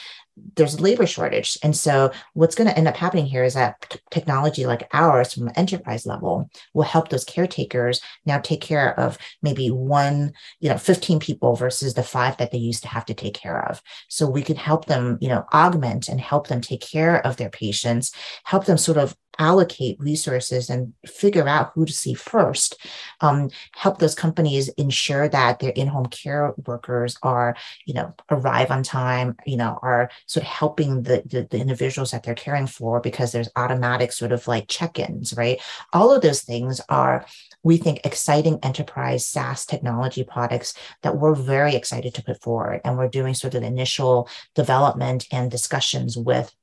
there's 0.56 0.74
a 0.74 0.82
labor 0.82 1.06
shortage. 1.06 1.58
And 1.62 1.76
so 1.76 2.12
what's 2.34 2.54
going 2.54 2.68
to 2.68 2.76
end 2.76 2.88
up 2.88 2.96
happening 2.96 3.26
here 3.26 3.44
is 3.44 3.54
that 3.54 3.80
t- 3.88 3.98
technology 4.10 4.66
like 4.66 4.88
ours 4.92 5.34
from 5.34 5.48
an 5.48 5.56
enterprise 5.56 6.06
level 6.06 6.50
will 6.72 6.84
help 6.84 7.08
those 7.08 7.24
caretakers 7.24 8.00
now 8.24 8.38
take 8.38 8.60
care 8.60 8.98
of 8.98 9.18
maybe 9.42 9.70
one, 9.70 10.32
you 10.60 10.68
know, 10.68 10.78
15 10.78 11.18
people 11.20 11.56
versus 11.56 11.94
the 11.94 12.02
five 12.02 12.36
that 12.38 12.52
they 12.52 12.58
used 12.58 12.82
to 12.82 12.88
have 12.88 13.04
to 13.06 13.14
take 13.14 13.34
care 13.34 13.68
of. 13.68 13.82
So 14.08 14.28
we 14.28 14.42
could 14.42 14.58
help 14.58 14.86
them, 14.86 15.18
you 15.20 15.28
know, 15.28 15.44
augment 15.52 16.08
and 16.08 16.20
help 16.20 16.48
them 16.48 16.60
take 16.60 16.80
care 16.80 17.24
of 17.26 17.36
their 17.36 17.50
patients, 17.50 18.12
help 18.44 18.64
them 18.66 18.78
sort 18.78 18.98
of 18.98 19.16
allocate 19.40 19.98
resources 19.98 20.70
and 20.70 20.92
figure 21.06 21.48
out 21.48 21.72
who 21.74 21.84
to 21.84 21.92
see 21.92 22.14
first 22.14 22.78
um, 23.20 23.50
help 23.72 23.98
those 23.98 24.14
companies 24.14 24.68
ensure 24.70 25.28
that 25.28 25.58
their 25.58 25.70
in-home 25.70 26.06
care 26.06 26.54
workers 26.66 27.16
are 27.22 27.56
you 27.86 27.94
know 27.94 28.14
arrive 28.30 28.70
on 28.70 28.82
time 28.82 29.34
you 29.46 29.56
know 29.56 29.78
are 29.82 30.10
sort 30.26 30.44
of 30.44 30.48
helping 30.48 31.02
the, 31.02 31.22
the, 31.26 31.48
the 31.50 31.58
individuals 31.58 32.12
that 32.12 32.22
they're 32.22 32.34
caring 32.34 32.66
for 32.66 33.00
because 33.00 33.32
there's 33.32 33.48
automatic 33.56 34.12
sort 34.12 34.30
of 34.30 34.46
like 34.46 34.68
check-ins 34.68 35.34
right 35.36 35.60
all 35.92 36.12
of 36.14 36.22
those 36.22 36.42
things 36.42 36.80
are 36.88 37.24
we 37.62 37.76
think 37.76 38.00
exciting 38.04 38.58
enterprise 38.62 39.26
SaaS 39.26 39.66
technology 39.66 40.24
products 40.24 40.74
that 41.02 41.16
we're 41.16 41.34
very 41.34 41.74
excited 41.74 42.14
to 42.14 42.22
put 42.22 42.40
forward. 42.42 42.80
And 42.84 42.96
we're 42.96 43.08
doing 43.08 43.34
sort 43.34 43.54
of 43.54 43.62
initial 43.62 44.28
development 44.54 45.26
and 45.32 45.50
discussions 45.50 46.16
with 46.16 46.54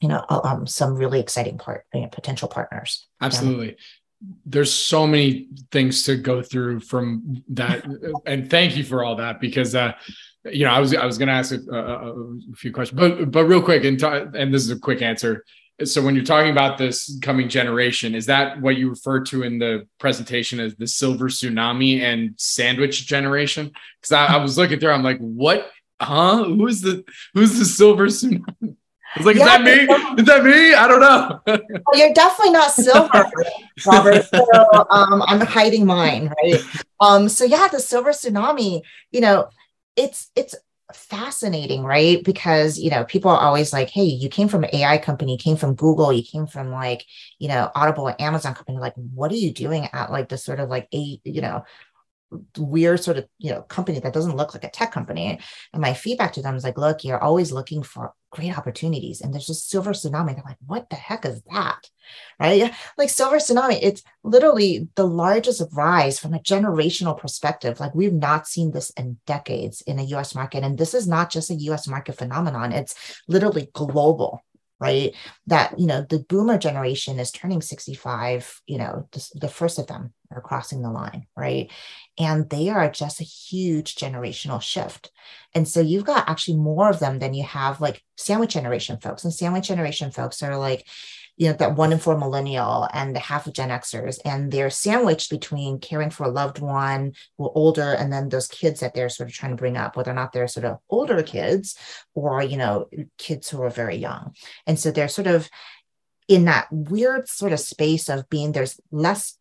you 0.00 0.08
know 0.08 0.24
um, 0.28 0.66
some 0.66 0.94
really 0.94 1.20
exciting 1.20 1.58
part 1.58 1.86
you 1.94 2.02
know, 2.02 2.08
potential 2.08 2.48
partners. 2.48 3.06
Absolutely. 3.20 3.68
Yeah. 3.68 4.28
there's 4.46 4.72
so 4.72 5.06
many 5.06 5.48
things 5.70 6.02
to 6.04 6.16
go 6.16 6.42
through 6.42 6.80
from 6.80 7.42
that 7.48 7.84
and 8.26 8.50
thank 8.50 8.76
you 8.76 8.84
for 8.84 9.04
all 9.04 9.16
that 9.16 9.40
because 9.40 9.74
uh 9.74 9.92
you 10.44 10.64
know 10.64 10.70
i 10.70 10.78
was 10.78 10.94
i 10.94 11.06
was 11.06 11.18
going 11.18 11.28
to 11.28 11.34
ask 11.34 11.52
a, 11.54 11.74
a, 11.74 12.12
a, 12.12 12.54
few 12.54 12.72
questions 12.72 12.98
but 12.98 13.30
but 13.30 13.44
real 13.44 13.62
quick 13.62 13.84
and 13.84 13.98
t- 13.98 14.06
and 14.06 14.52
this 14.52 14.62
is 14.62 14.70
a 14.70 14.78
quick 14.78 15.02
answer. 15.02 15.44
So 15.82 16.00
when 16.02 16.14
you're 16.14 16.24
talking 16.24 16.52
about 16.52 16.78
this 16.78 17.18
coming 17.20 17.48
generation 17.48 18.14
is 18.14 18.26
that 18.26 18.60
what 18.60 18.76
you 18.76 18.90
refer 18.90 19.24
to 19.24 19.42
in 19.42 19.58
the 19.58 19.88
presentation 19.98 20.60
as 20.60 20.76
the 20.76 20.86
silver 20.86 21.28
tsunami 21.28 22.00
and 22.00 22.34
sandwich 22.36 23.08
generation? 23.08 23.72
Because 24.00 24.12
I, 24.12 24.34
I 24.34 24.36
was 24.36 24.56
looking 24.56 24.78
through 24.78 24.92
i'm 24.92 25.02
like 25.02 25.18
what? 25.18 25.68
Huh? 26.00 26.44
Who's 26.44 26.80
the 26.80 27.04
who's 27.34 27.58
the 27.58 27.64
silver 27.64 28.06
tsunami 28.06 28.76
it's 29.16 29.24
like, 29.24 29.36
yeah, 29.36 29.42
is 29.42 29.48
that 29.48 29.62
me? 29.62 30.22
Is 30.22 30.26
that 30.26 30.44
me? 30.44 30.74
I 30.74 30.88
don't 30.88 31.00
know. 31.00 31.40
well, 31.46 31.98
you're 31.98 32.12
definitely 32.12 32.52
not 32.52 32.70
silver, 32.72 33.30
Robert. 33.86 34.24
So 34.24 34.44
um, 34.90 35.22
I'm 35.26 35.40
hiding 35.40 35.86
mine, 35.86 36.32
right? 36.42 36.60
Um, 37.00 37.28
so 37.28 37.44
yeah, 37.44 37.68
the 37.68 37.80
silver 37.80 38.10
tsunami, 38.10 38.82
you 39.10 39.20
know, 39.20 39.48
it's 39.96 40.30
it's 40.34 40.54
fascinating, 40.92 41.82
right? 41.84 42.22
Because 42.24 42.78
you 42.78 42.90
know, 42.90 43.04
people 43.04 43.30
are 43.30 43.40
always 43.40 43.72
like, 43.72 43.90
hey, 43.90 44.04
you 44.04 44.28
came 44.28 44.48
from 44.48 44.64
an 44.64 44.70
AI 44.72 44.98
company, 44.98 45.32
you 45.32 45.38
came 45.38 45.56
from 45.56 45.74
Google, 45.74 46.12
you 46.12 46.22
came 46.22 46.46
from 46.46 46.70
like, 46.70 47.04
you 47.38 47.48
know, 47.48 47.70
Audible 47.74 48.14
Amazon 48.18 48.54
company. 48.54 48.78
Like, 48.78 48.94
what 48.96 49.30
are 49.32 49.36
you 49.36 49.52
doing 49.52 49.88
at 49.92 50.10
like 50.10 50.28
the 50.28 50.38
sort 50.38 50.60
of 50.60 50.68
like 50.68 50.88
a, 50.92 51.20
you 51.24 51.40
know, 51.40 51.64
weird 52.58 53.02
sort 53.02 53.16
of 53.16 53.26
you 53.38 53.50
know 53.50 53.62
company 53.62 53.98
that 53.98 54.12
doesn't 54.12 54.36
look 54.36 54.54
like 54.54 54.64
a 54.64 54.70
tech 54.70 54.92
company. 54.92 55.38
And 55.72 55.82
my 55.82 55.94
feedback 55.94 56.32
to 56.34 56.42
them 56.42 56.56
is 56.56 56.64
like 56.64 56.78
look 56.78 57.04
you're 57.04 57.22
always 57.22 57.52
looking 57.52 57.82
for 57.82 58.12
great 58.30 58.56
opportunities 58.56 59.20
and 59.20 59.32
there's 59.32 59.46
just 59.46 59.70
silver 59.70 59.92
tsunami. 59.92 60.34
They're 60.34 60.44
like 60.44 60.58
what 60.66 60.90
the 60.90 60.96
heck 60.96 61.24
is 61.24 61.42
that? 61.52 61.88
Right? 62.38 62.72
Like 62.98 63.10
silver 63.10 63.36
tsunami 63.36 63.78
it's 63.82 64.02
literally 64.22 64.88
the 64.94 65.06
largest 65.06 65.62
rise 65.72 66.18
from 66.18 66.34
a 66.34 66.40
generational 66.40 67.18
perspective. 67.18 67.80
Like 67.80 67.94
we've 67.94 68.12
not 68.12 68.46
seen 68.46 68.72
this 68.72 68.90
in 68.90 69.18
decades 69.26 69.82
in 69.82 69.98
a 69.98 70.04
us 70.04 70.34
market. 70.34 70.64
And 70.64 70.78
this 70.78 70.94
is 70.94 71.06
not 71.06 71.30
just 71.30 71.50
a 71.50 71.54
us 71.54 71.88
market 71.88 72.16
phenomenon. 72.16 72.72
It's 72.72 73.22
literally 73.28 73.70
global 73.72 74.42
right? 74.84 75.14
That 75.46 75.78
you 75.78 75.86
know 75.86 76.02
the 76.02 76.18
boomer 76.18 76.58
generation 76.58 77.18
is 77.18 77.32
turning 77.32 77.62
65 77.62 78.60
you 78.66 78.78
know 78.78 79.08
the, 79.12 79.30
the 79.34 79.48
first 79.48 79.78
of 79.78 79.86
them 79.86 80.12
are 80.30 80.42
crossing 80.42 80.82
the 80.82 80.90
line 80.90 81.26
right? 81.36 81.70
And 82.18 82.48
they 82.50 82.68
are 82.68 82.90
just 82.90 83.20
a 83.20 83.24
huge 83.24 83.94
generational 83.96 84.60
shift. 84.60 85.10
And 85.54 85.66
so 85.66 85.80
you've 85.80 86.04
got 86.04 86.28
actually 86.28 86.58
more 86.58 86.90
of 86.90 87.00
them 87.00 87.18
than 87.18 87.34
you 87.34 87.44
have 87.44 87.80
like 87.80 88.02
sandwich 88.16 88.52
generation 88.52 88.98
folks. 88.98 89.24
And 89.24 89.32
sandwich 89.32 89.68
generation 89.68 90.10
folks 90.10 90.42
are 90.42 90.56
like 90.56 90.86
you 91.36 91.48
know, 91.48 91.54
that 91.54 91.74
one 91.74 91.92
in 91.92 91.98
four 91.98 92.16
millennial 92.16 92.88
and 92.92 93.14
the 93.14 93.20
half 93.20 93.46
of 93.46 93.52
Gen 93.52 93.70
Xers, 93.70 94.18
and 94.24 94.52
they're 94.52 94.70
sandwiched 94.70 95.30
between 95.30 95.80
caring 95.80 96.10
for 96.10 96.24
a 96.24 96.30
loved 96.30 96.60
one 96.60 97.12
who 97.36 97.46
are 97.46 97.52
older 97.54 97.92
and 97.92 98.12
then 98.12 98.28
those 98.28 98.46
kids 98.46 98.80
that 98.80 98.94
they're 98.94 99.08
sort 99.08 99.28
of 99.28 99.34
trying 99.34 99.52
to 99.52 99.56
bring 99.56 99.76
up, 99.76 99.96
whether 99.96 100.12
or 100.12 100.14
not 100.14 100.32
they're 100.32 100.46
sort 100.46 100.66
of 100.66 100.78
older 100.88 101.22
kids 101.22 101.76
or, 102.14 102.42
you 102.42 102.56
know, 102.56 102.88
kids 103.18 103.50
who 103.50 103.60
are 103.62 103.70
very 103.70 103.96
young. 103.96 104.34
And 104.66 104.78
so 104.78 104.90
they're 104.90 105.08
sort 105.08 105.26
of 105.26 105.48
in 106.28 106.44
that 106.44 106.68
weird 106.70 107.28
sort 107.28 107.52
of 107.52 107.60
space 107.60 108.08
of 108.08 108.28
being 108.30 108.52
there's 108.52 108.80
less 108.90 109.36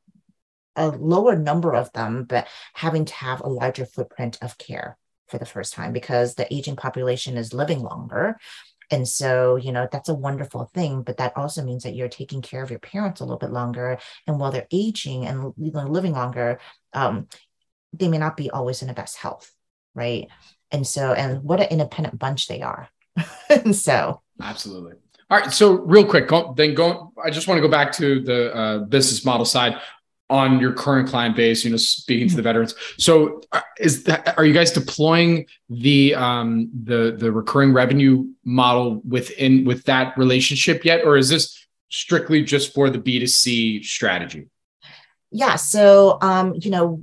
a 0.75 0.87
lower 0.87 1.35
number 1.35 1.75
of 1.75 1.91
them, 1.93 2.23
but 2.23 2.47
having 2.73 3.05
to 3.05 3.13
have 3.13 3.41
a 3.41 3.49
larger 3.49 3.85
footprint 3.85 4.39
of 4.41 4.57
care 4.57 4.97
for 5.27 5.37
the 5.37 5.45
first 5.45 5.73
time 5.73 5.93
because 5.93 6.35
the 6.35 6.51
aging 6.53 6.75
population 6.75 7.37
is 7.37 7.53
living 7.53 7.81
longer. 7.81 8.37
And 8.93 9.07
so, 9.07 9.55
you 9.55 9.71
know, 9.71 9.87
that's 9.91 10.09
a 10.09 10.13
wonderful 10.13 10.69
thing, 10.75 11.01
but 11.01 11.17
that 11.17 11.35
also 11.35 11.63
means 11.63 11.81
that 11.81 11.95
you're 11.95 12.07
taking 12.07 12.43
care 12.43 12.61
of 12.61 12.69
your 12.69 12.77
parents 12.77 13.21
a 13.21 13.23
little 13.23 13.39
bit 13.39 13.49
longer. 13.49 13.97
And 14.27 14.39
while 14.39 14.51
they're 14.51 14.67
aging 14.69 15.25
and 15.25 15.51
living 15.57 16.11
longer, 16.11 16.59
um, 16.93 17.27
they 17.91 18.07
may 18.07 18.19
not 18.19 18.37
be 18.37 18.51
always 18.51 18.83
in 18.83 18.87
the 18.87 18.93
best 18.93 19.17
health. 19.17 19.51
Right. 19.95 20.27
And 20.69 20.85
so, 20.85 21.11
and 21.11 21.43
what 21.43 21.59
an 21.59 21.69
independent 21.69 22.19
bunch 22.19 22.47
they 22.47 22.61
are. 22.61 22.87
and 23.49 23.75
so, 23.75 24.21
absolutely. 24.39 24.93
All 25.31 25.39
right. 25.39 25.51
So, 25.51 25.71
real 25.71 26.05
quick, 26.05 26.27
go, 26.27 26.53
then 26.55 26.75
go. 26.75 27.13
I 27.23 27.31
just 27.31 27.47
want 27.47 27.57
to 27.57 27.63
go 27.63 27.71
back 27.71 27.91
to 27.93 28.21
the 28.21 28.55
uh, 28.55 28.77
business 28.79 29.25
model 29.25 29.45
side 29.45 29.81
on 30.29 30.59
your 30.59 30.73
current 30.73 31.07
client 31.07 31.35
base 31.35 31.63
you 31.63 31.71
know 31.71 31.77
speaking 31.77 32.29
to 32.29 32.35
the 32.35 32.41
veterans. 32.41 32.75
So 32.97 33.41
uh, 33.51 33.61
is 33.79 34.03
that 34.05 34.37
are 34.37 34.45
you 34.45 34.53
guys 34.53 34.71
deploying 34.71 35.45
the 35.69 36.15
um 36.15 36.69
the 36.83 37.15
the 37.17 37.31
recurring 37.31 37.73
revenue 37.73 38.25
model 38.43 39.01
within 39.07 39.65
with 39.65 39.83
that 39.85 40.17
relationship 40.17 40.85
yet 40.85 41.03
or 41.05 41.17
is 41.17 41.29
this 41.29 41.67
strictly 41.89 42.43
just 42.43 42.73
for 42.73 42.89
the 42.89 42.99
b2c 42.99 43.83
strategy? 43.83 44.47
Yeah 45.31 45.55
so 45.55 46.17
um 46.21 46.53
you 46.55 46.71
know 46.71 46.99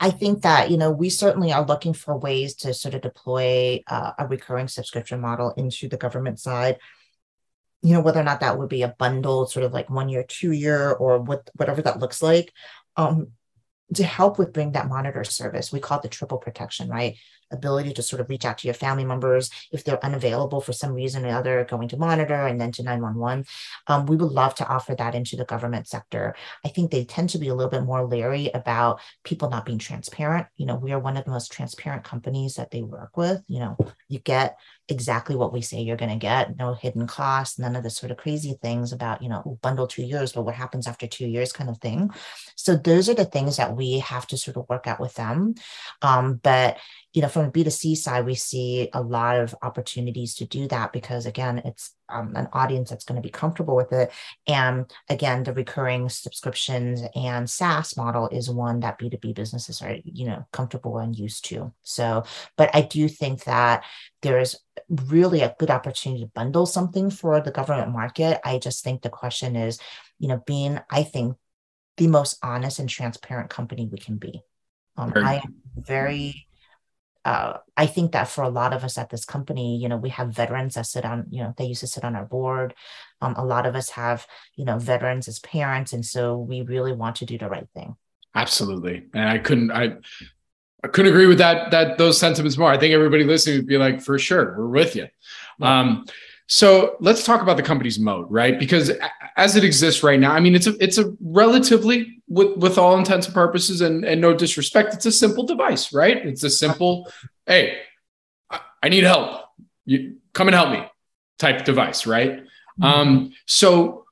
I 0.00 0.10
think 0.10 0.42
that 0.42 0.70
you 0.70 0.76
know 0.76 0.90
we 0.90 1.08
certainly 1.08 1.52
are 1.52 1.64
looking 1.64 1.94
for 1.94 2.18
ways 2.18 2.54
to 2.56 2.74
sort 2.74 2.94
of 2.94 3.00
deploy 3.00 3.82
uh, 3.86 4.12
a 4.18 4.26
recurring 4.26 4.68
subscription 4.68 5.20
model 5.20 5.54
into 5.56 5.88
the 5.88 5.96
government 5.96 6.38
side 6.38 6.78
you 7.84 7.92
know 7.92 8.00
whether 8.00 8.18
or 8.18 8.24
not 8.24 8.40
that 8.40 8.58
would 8.58 8.70
be 8.70 8.82
a 8.82 8.94
bundle 8.98 9.46
sort 9.46 9.64
of 9.64 9.72
like 9.72 9.90
one 9.90 10.08
year 10.08 10.24
two 10.26 10.52
year 10.52 10.90
or 10.90 11.20
what 11.20 11.48
whatever 11.54 11.82
that 11.82 12.00
looks 12.00 12.22
like 12.22 12.50
um, 12.96 13.28
to 13.94 14.02
help 14.02 14.38
with 14.38 14.54
bring 14.54 14.72
that 14.72 14.88
monitor 14.88 15.22
service 15.22 15.70
we 15.70 15.78
call 15.78 15.98
it 15.98 16.02
the 16.02 16.08
triple 16.08 16.38
protection 16.38 16.88
right 16.88 17.16
ability 17.50 17.92
to 17.94 18.02
sort 18.02 18.20
of 18.20 18.28
reach 18.28 18.44
out 18.44 18.58
to 18.58 18.66
your 18.66 18.74
family 18.74 19.04
members 19.04 19.50
if 19.72 19.84
they're 19.84 20.04
unavailable 20.04 20.60
for 20.60 20.72
some 20.72 20.92
reason 20.92 21.24
or 21.24 21.36
other, 21.36 21.64
going 21.64 21.88
to 21.88 21.96
monitor 21.96 22.46
and 22.46 22.60
then 22.60 22.72
to 22.72 22.82
911. 22.82 23.44
Um, 23.86 24.06
we 24.06 24.16
would 24.16 24.32
love 24.32 24.54
to 24.56 24.66
offer 24.66 24.94
that 24.94 25.14
into 25.14 25.36
the 25.36 25.44
government 25.44 25.86
sector. 25.86 26.34
I 26.64 26.68
think 26.68 26.90
they 26.90 27.04
tend 27.04 27.30
to 27.30 27.38
be 27.38 27.48
a 27.48 27.54
little 27.54 27.70
bit 27.70 27.84
more 27.84 28.06
leery 28.06 28.50
about 28.54 29.00
people 29.24 29.50
not 29.50 29.66
being 29.66 29.78
transparent. 29.78 30.46
You 30.56 30.66
know, 30.66 30.76
we 30.76 30.92
are 30.92 30.98
one 30.98 31.16
of 31.16 31.24
the 31.24 31.30
most 31.30 31.52
transparent 31.52 32.04
companies 32.04 32.54
that 32.54 32.70
they 32.70 32.82
work 32.82 33.16
with. 33.16 33.42
You 33.48 33.60
know, 33.60 33.76
you 34.08 34.18
get 34.18 34.58
exactly 34.88 35.34
what 35.34 35.52
we 35.52 35.62
say 35.62 35.80
you're 35.80 35.96
going 35.96 36.10
to 36.10 36.16
get, 36.16 36.56
no 36.58 36.74
hidden 36.74 37.06
costs, 37.06 37.58
none 37.58 37.74
of 37.74 37.82
the 37.82 37.90
sort 37.90 38.12
of 38.12 38.18
crazy 38.18 38.56
things 38.60 38.92
about, 38.92 39.22
you 39.22 39.28
know, 39.28 39.58
bundle 39.62 39.86
two 39.86 40.02
years, 40.02 40.32
but 40.32 40.42
what 40.42 40.54
happens 40.54 40.86
after 40.86 41.06
two 41.06 41.26
years 41.26 41.52
kind 41.52 41.70
of 41.70 41.78
thing. 41.78 42.10
So 42.54 42.76
those 42.76 43.08
are 43.08 43.14
the 43.14 43.24
things 43.24 43.56
that 43.56 43.76
we 43.76 44.00
have 44.00 44.26
to 44.28 44.36
sort 44.36 44.56
of 44.56 44.68
work 44.68 44.86
out 44.86 45.00
with 45.00 45.14
them. 45.14 45.54
Um, 46.02 46.40
but 46.42 46.78
you 47.14 47.22
know, 47.22 47.28
from 47.28 47.46
a 47.46 47.50
B2C 47.50 47.96
side, 47.96 48.26
we 48.26 48.34
see 48.34 48.88
a 48.92 49.00
lot 49.00 49.38
of 49.38 49.54
opportunities 49.62 50.34
to 50.34 50.46
do 50.46 50.66
that 50.66 50.92
because, 50.92 51.26
again, 51.26 51.62
it's 51.64 51.94
um, 52.08 52.34
an 52.34 52.48
audience 52.52 52.90
that's 52.90 53.04
going 53.04 53.22
to 53.22 53.26
be 53.26 53.30
comfortable 53.30 53.76
with 53.76 53.92
it. 53.92 54.10
And 54.48 54.92
again, 55.08 55.44
the 55.44 55.52
recurring 55.52 56.08
subscriptions 56.08 57.02
and 57.14 57.48
SaaS 57.48 57.96
model 57.96 58.28
is 58.30 58.50
one 58.50 58.80
that 58.80 58.98
B2B 58.98 59.32
businesses 59.36 59.80
are, 59.80 59.96
you 60.04 60.26
know, 60.26 60.44
comfortable 60.52 60.98
and 60.98 61.16
used 61.16 61.44
to. 61.46 61.72
So, 61.82 62.24
but 62.56 62.74
I 62.74 62.80
do 62.80 63.08
think 63.08 63.44
that 63.44 63.84
there 64.22 64.40
is 64.40 64.58
really 64.88 65.42
a 65.42 65.54
good 65.56 65.70
opportunity 65.70 66.24
to 66.24 66.30
bundle 66.34 66.66
something 66.66 67.10
for 67.10 67.40
the 67.40 67.52
government 67.52 67.92
market. 67.92 68.40
I 68.44 68.58
just 68.58 68.82
think 68.82 69.02
the 69.02 69.08
question 69.08 69.54
is, 69.54 69.78
you 70.18 70.26
know, 70.26 70.42
being, 70.46 70.80
I 70.90 71.04
think, 71.04 71.36
the 71.96 72.08
most 72.08 72.38
honest 72.42 72.80
and 72.80 72.88
transparent 72.88 73.50
company 73.50 73.86
we 73.86 73.98
can 73.98 74.16
be. 74.16 74.42
Um, 74.96 75.12
I 75.14 75.36
am 75.36 75.54
very 75.76 76.46
uh, 77.24 77.58
I 77.76 77.86
think 77.86 78.12
that 78.12 78.28
for 78.28 78.44
a 78.44 78.48
lot 78.48 78.72
of 78.72 78.84
us 78.84 78.98
at 78.98 79.10
this 79.10 79.24
company, 79.24 79.76
you 79.78 79.88
know, 79.88 79.96
we 79.96 80.10
have 80.10 80.28
veterans 80.28 80.74
that 80.74 80.86
sit 80.86 81.04
on, 81.04 81.26
you 81.30 81.42
know, 81.42 81.54
they 81.56 81.64
used 81.64 81.80
to 81.80 81.86
sit 81.86 82.04
on 82.04 82.14
our 82.14 82.24
board. 82.24 82.74
Um, 83.20 83.34
a 83.36 83.44
lot 83.44 83.66
of 83.66 83.74
us 83.74 83.90
have, 83.90 84.26
you 84.56 84.64
know, 84.64 84.78
veterans 84.78 85.28
as 85.28 85.38
parents, 85.38 85.92
and 85.92 86.04
so 86.04 86.36
we 86.36 86.62
really 86.62 86.92
want 86.92 87.16
to 87.16 87.26
do 87.26 87.38
the 87.38 87.48
right 87.48 87.68
thing. 87.74 87.96
Absolutely, 88.34 89.06
and 89.14 89.28
I 89.28 89.38
couldn't, 89.38 89.70
I, 89.70 89.96
I 90.82 90.88
couldn't 90.88 91.12
agree 91.12 91.26
with 91.26 91.38
that. 91.38 91.70
That 91.70 91.96
those 91.96 92.18
sentiments 92.18 92.58
more. 92.58 92.70
I 92.70 92.78
think 92.78 92.92
everybody 92.92 93.24
listening 93.24 93.56
would 93.56 93.66
be 93.66 93.78
like, 93.78 94.02
for 94.02 94.18
sure, 94.18 94.54
we're 94.58 94.68
with 94.68 94.94
you. 94.94 95.06
Yeah. 95.58 95.80
Um, 95.80 96.04
so 96.46 96.96
let's 97.00 97.24
talk 97.24 97.40
about 97.40 97.56
the 97.56 97.62
company's 97.62 97.98
mode, 97.98 98.26
right? 98.30 98.58
Because 98.58 98.92
as 99.36 99.56
it 99.56 99.64
exists 99.64 100.02
right 100.02 100.20
now, 100.20 100.32
I 100.32 100.40
mean, 100.40 100.54
it's 100.54 100.66
a 100.66 100.74
it's 100.82 100.98
a 100.98 101.14
relatively, 101.20 102.22
with 102.28 102.56
with 102.58 102.76
all 102.76 102.98
intents 102.98 103.26
and 103.26 103.34
purposes, 103.34 103.80
and 103.80 104.04
and 104.04 104.20
no 104.20 104.34
disrespect, 104.34 104.92
it's 104.92 105.06
a 105.06 105.12
simple 105.12 105.44
device, 105.44 105.92
right? 105.92 106.18
It's 106.18 106.44
a 106.44 106.50
simple, 106.50 107.10
hey, 107.46 107.78
I 108.82 108.88
need 108.90 109.04
help. 109.04 109.40
You 109.86 110.16
come 110.34 110.48
and 110.48 110.54
help 110.54 110.70
me, 110.70 110.84
type 111.38 111.64
device, 111.64 112.06
right? 112.06 112.44
Mm-hmm. 112.80 112.84
Um, 112.84 113.32
so 113.46 114.04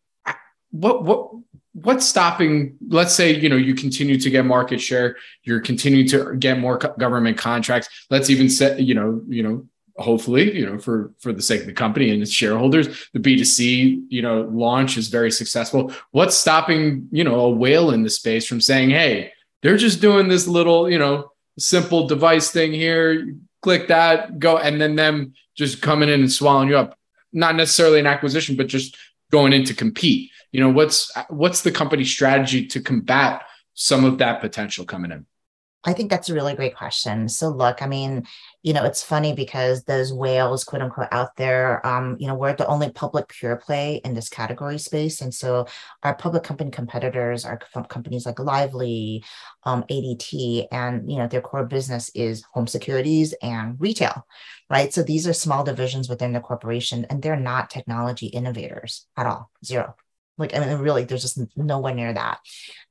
what 0.71 1.05
what 1.05 1.31
what's 1.75 2.07
stopping? 2.07 2.79
Let's 2.88 3.14
say 3.14 3.35
you 3.35 3.51
know 3.51 3.57
you 3.57 3.75
continue 3.75 4.18
to 4.18 4.31
get 4.31 4.47
market 4.47 4.81
share, 4.81 5.16
you're 5.42 5.61
continuing 5.61 6.09
to 6.09 6.37
get 6.37 6.59
more 6.59 6.79
government 6.79 7.37
contracts. 7.37 7.88
Let's 8.09 8.31
even 8.31 8.49
set 8.49 8.81
you 8.81 8.95
know 8.95 9.23
you 9.29 9.42
know 9.42 9.66
hopefully 9.96 10.57
you 10.57 10.66
know 10.66 10.78
for 10.78 11.12
for 11.18 11.33
the 11.33 11.42
sake 11.42 11.61
of 11.61 11.66
the 11.66 11.72
company 11.72 12.11
and 12.11 12.22
its 12.22 12.31
shareholders 12.31 13.09
the 13.12 13.20
b2c 13.20 14.05
you 14.09 14.22
know 14.22 14.42
launch 14.52 14.96
is 14.96 15.09
very 15.09 15.31
successful. 15.31 15.92
What's 16.11 16.37
stopping 16.37 17.09
you 17.12 17.24
know 17.24 17.38
a 17.40 17.50
whale 17.50 17.90
in 17.90 18.02
the 18.02 18.11
space 18.11 18.46
from 18.46 18.61
saying 18.61 18.90
hey 18.90 19.33
they're 19.62 19.76
just 19.76 20.00
doing 20.00 20.28
this 20.28 20.46
little 20.46 20.90
you 20.90 20.98
know 20.98 21.33
simple 21.59 22.07
device 22.07 22.50
thing 22.50 22.72
here 22.72 23.35
click 23.62 23.88
that 23.88 24.38
go 24.38 24.59
and 24.59 24.81
then 24.81 24.96
them 24.96 25.35
just 25.55 25.81
coming 25.81 26.09
in 26.09 26.20
and 26.20 26.33
swallowing 26.33 26.68
you 26.68 26.76
up? 26.76 26.98
Not 27.33 27.55
necessarily 27.57 28.00
an 28.00 28.07
acquisition 28.07 28.57
but 28.57 28.66
just 28.66 28.96
going 29.31 29.52
in 29.52 29.64
to 29.64 29.74
compete. 29.74 30.31
You 30.50 30.61
know 30.61 30.70
what's 30.70 31.11
what's 31.28 31.62
the 31.62 31.72
company 31.72 32.05
strategy 32.05 32.66
to 32.66 32.81
combat 32.81 33.42
some 33.74 34.05
of 34.05 34.18
that 34.18 34.40
potential 34.40 34.85
coming 34.85 35.11
in? 35.11 35.26
I 35.85 35.94
think 35.94 36.11
that's 36.11 36.28
a 36.28 36.35
really 36.35 36.55
great 36.55 36.76
question. 36.76 37.28
So, 37.28 37.48
look, 37.48 37.83
I 37.83 37.87
mean, 37.87 38.24
you 38.62 38.72
know, 38.72 38.85
it's 38.85 39.03
funny 39.03 39.33
because 39.33 39.83
those 39.85 40.12
whales, 40.12 40.62
quote 40.62 40.83
unquote, 40.83 41.09
out 41.11 41.35
there, 41.37 41.85
um, 41.85 42.16
you 42.20 42.29
know, 42.29 42.35
we're 42.35 42.55
the 42.55 42.66
only 42.66 42.90
public 42.90 43.29
pure 43.29 43.57
play 43.57 44.01
in 44.05 44.14
this 44.14 44.29
category 44.29 44.79
space. 44.79 45.20
And 45.20 45.35
so 45.35 45.66
our 46.05 46.14
public 46.14 46.44
company 46.44 46.70
competitors 46.70 47.44
are 47.44 47.59
companies 47.88 48.25
like 48.25 48.38
Lively, 48.38 49.25
um, 49.64 49.83
ADT, 49.90 50.68
and, 50.70 51.11
you 51.11 51.18
know, 51.18 51.27
their 51.27 51.40
core 51.40 51.66
business 51.66 52.11
is 52.14 52.44
home 52.53 52.68
securities 52.68 53.35
and 53.42 53.81
retail, 53.81 54.27
right? 54.70 54.94
So 54.94 55.03
these 55.03 55.27
are 55.27 55.33
small 55.33 55.64
divisions 55.64 56.09
within 56.09 56.33
the 56.33 56.40
corporation 56.40 57.05
and 57.11 57.20
they're 57.20 57.37
not 57.37 57.68
technology 57.68 58.27
innovators 58.27 59.07
at 59.16 59.27
all, 59.27 59.51
zero. 59.64 59.96
Like, 60.38 60.55
I 60.55 60.61
mean, 60.61 60.79
really, 60.79 61.05
there's 61.05 61.22
just 61.22 61.40
nowhere 61.57 61.94
near 61.94 62.12
that. 62.12 62.38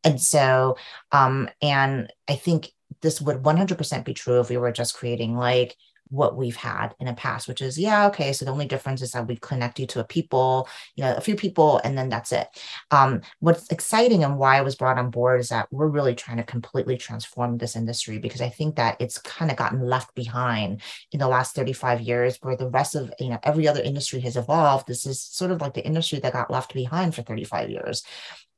And 0.04 0.22
so, 0.22 0.78
um, 1.12 1.50
and 1.62 2.12
I 2.28 2.36
think 2.36 2.72
this 3.02 3.22
would 3.22 3.44
100% 3.44 4.06
be 4.06 4.14
true 4.14 4.40
if 4.40 4.50
we 4.50 4.58
were 4.58 4.72
just 4.72 4.96
creating 4.96 5.36
like 5.36 5.76
what 6.12 6.36
we've 6.36 6.58
had 6.58 6.94
in 7.00 7.08
the 7.08 7.14
past, 7.14 7.48
which 7.48 7.62
is, 7.62 7.80
yeah, 7.80 8.06
okay, 8.08 8.34
so 8.34 8.44
the 8.44 8.52
only 8.52 8.66
difference 8.66 9.02
is 9.02 9.12
that 9.12 9.28
we 9.28 9.38
connect 9.38 9.80
you 9.80 9.88
to 9.88 10.02
a 10.02 10.04
people, 10.04 10.68
you 10.96 11.04
know, 11.04 11.16
a 11.16 11.22
few 11.22 11.36
people, 11.36 11.80
and 11.86 11.98
then 11.98 12.10
that's 12.10 12.34
it. 12.34 12.48
Um, 12.92 13.22
what's 13.40 13.72
exciting 13.72 14.24
and 14.24 14.38
why 14.38 14.58
I 14.58 14.62
was 14.62 14.76
brought 14.76 14.98
on 14.98 15.10
board 15.10 15.40
is 15.40 15.50
that 15.50 15.72
we're 15.72 15.88
really 15.88 16.14
trying 16.14 16.38
to 16.38 16.44
completely 16.44 16.98
transform 16.98 17.58
this 17.58 17.78
industry 17.78 18.20
because 18.20 18.42
I 18.42 18.50
think 18.50 18.76
that 18.76 19.00
it's 19.00 19.18
kind 19.20 19.50
of 19.50 19.58
gotten 19.58 19.80
left 19.80 20.14
behind 20.14 20.82
in 21.14 21.20
the 21.20 21.30
last 21.30 21.56
35 21.56 22.02
years 22.02 22.38
where 22.42 22.58
the 22.58 22.70
rest 22.70 22.96
of, 22.96 23.14
you 23.18 23.30
know, 23.30 23.40
every 23.44 23.68
other 23.68 23.82
industry 23.82 24.20
has 24.20 24.36
evolved. 24.36 24.88
This 24.88 25.06
is 25.06 25.22
sort 25.22 25.52
of 25.52 25.62
like 25.62 25.74
the 25.74 25.86
industry 25.86 26.20
that 26.20 26.34
got 26.34 26.52
left 26.52 26.74
behind 26.74 27.16
for 27.16 27.22
35 27.22 27.70
years. 27.70 28.04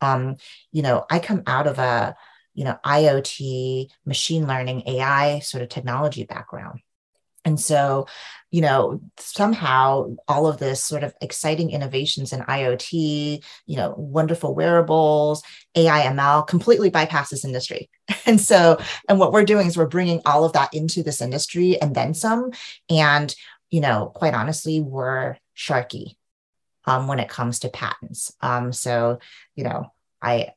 Um, 0.02 0.38
you 0.72 0.82
know, 0.82 1.06
I 1.10 1.20
come 1.20 1.44
out 1.46 1.68
of 1.68 1.78
a, 1.78 2.16
you 2.54 2.64
know, 2.64 2.78
IoT, 2.86 3.90
machine 4.06 4.48
learning, 4.48 4.84
AI 4.88 5.40
sort 5.40 5.64
of 5.64 5.70
technology 5.70 6.24
background. 6.24 6.80
And 7.46 7.60
so, 7.60 8.08
you 8.52 8.62
know, 8.62 9.02
somehow 9.18 10.16
all 10.28 10.48
of 10.48 10.60
this 10.60 10.82
sort 10.82 11.04
of 11.04 11.14
exciting 11.22 11.72
innovations 11.72 12.32
in 12.32 12.40
IoT, 12.42 13.44
you 13.66 13.76
know, 13.76 13.94
wonderful 13.98 14.56
wearables, 14.56 15.44
AI, 15.76 16.04
ML 16.04 16.48
completely 16.48 16.90
bypasses 16.90 17.46
industry. 17.46 17.90
And 18.26 18.40
so, 18.40 18.80
and 19.10 19.20
what 19.20 19.34
we're 19.34 19.44
doing 19.44 19.68
is 19.68 19.76
we're 19.76 19.86
bringing 19.86 20.22
all 20.26 20.46
of 20.46 20.54
that 20.54 20.74
into 20.74 21.04
this 21.04 21.20
industry 21.20 21.80
and 21.82 21.94
then 21.94 22.14
some. 22.14 22.52
And, 22.90 23.36
you 23.70 23.82
know, 23.82 24.12
quite 24.16 24.34
honestly, 24.34 24.80
we're 24.80 25.36
sharky 25.58 26.16
um, 26.86 27.08
when 27.08 27.20
it 27.20 27.28
comes 27.28 27.60
to 27.60 27.70
patents. 27.70 28.34
Um, 28.40 28.72
so, 28.72 29.20
you 29.56 29.66
know, 29.66 29.92
I 30.22 30.52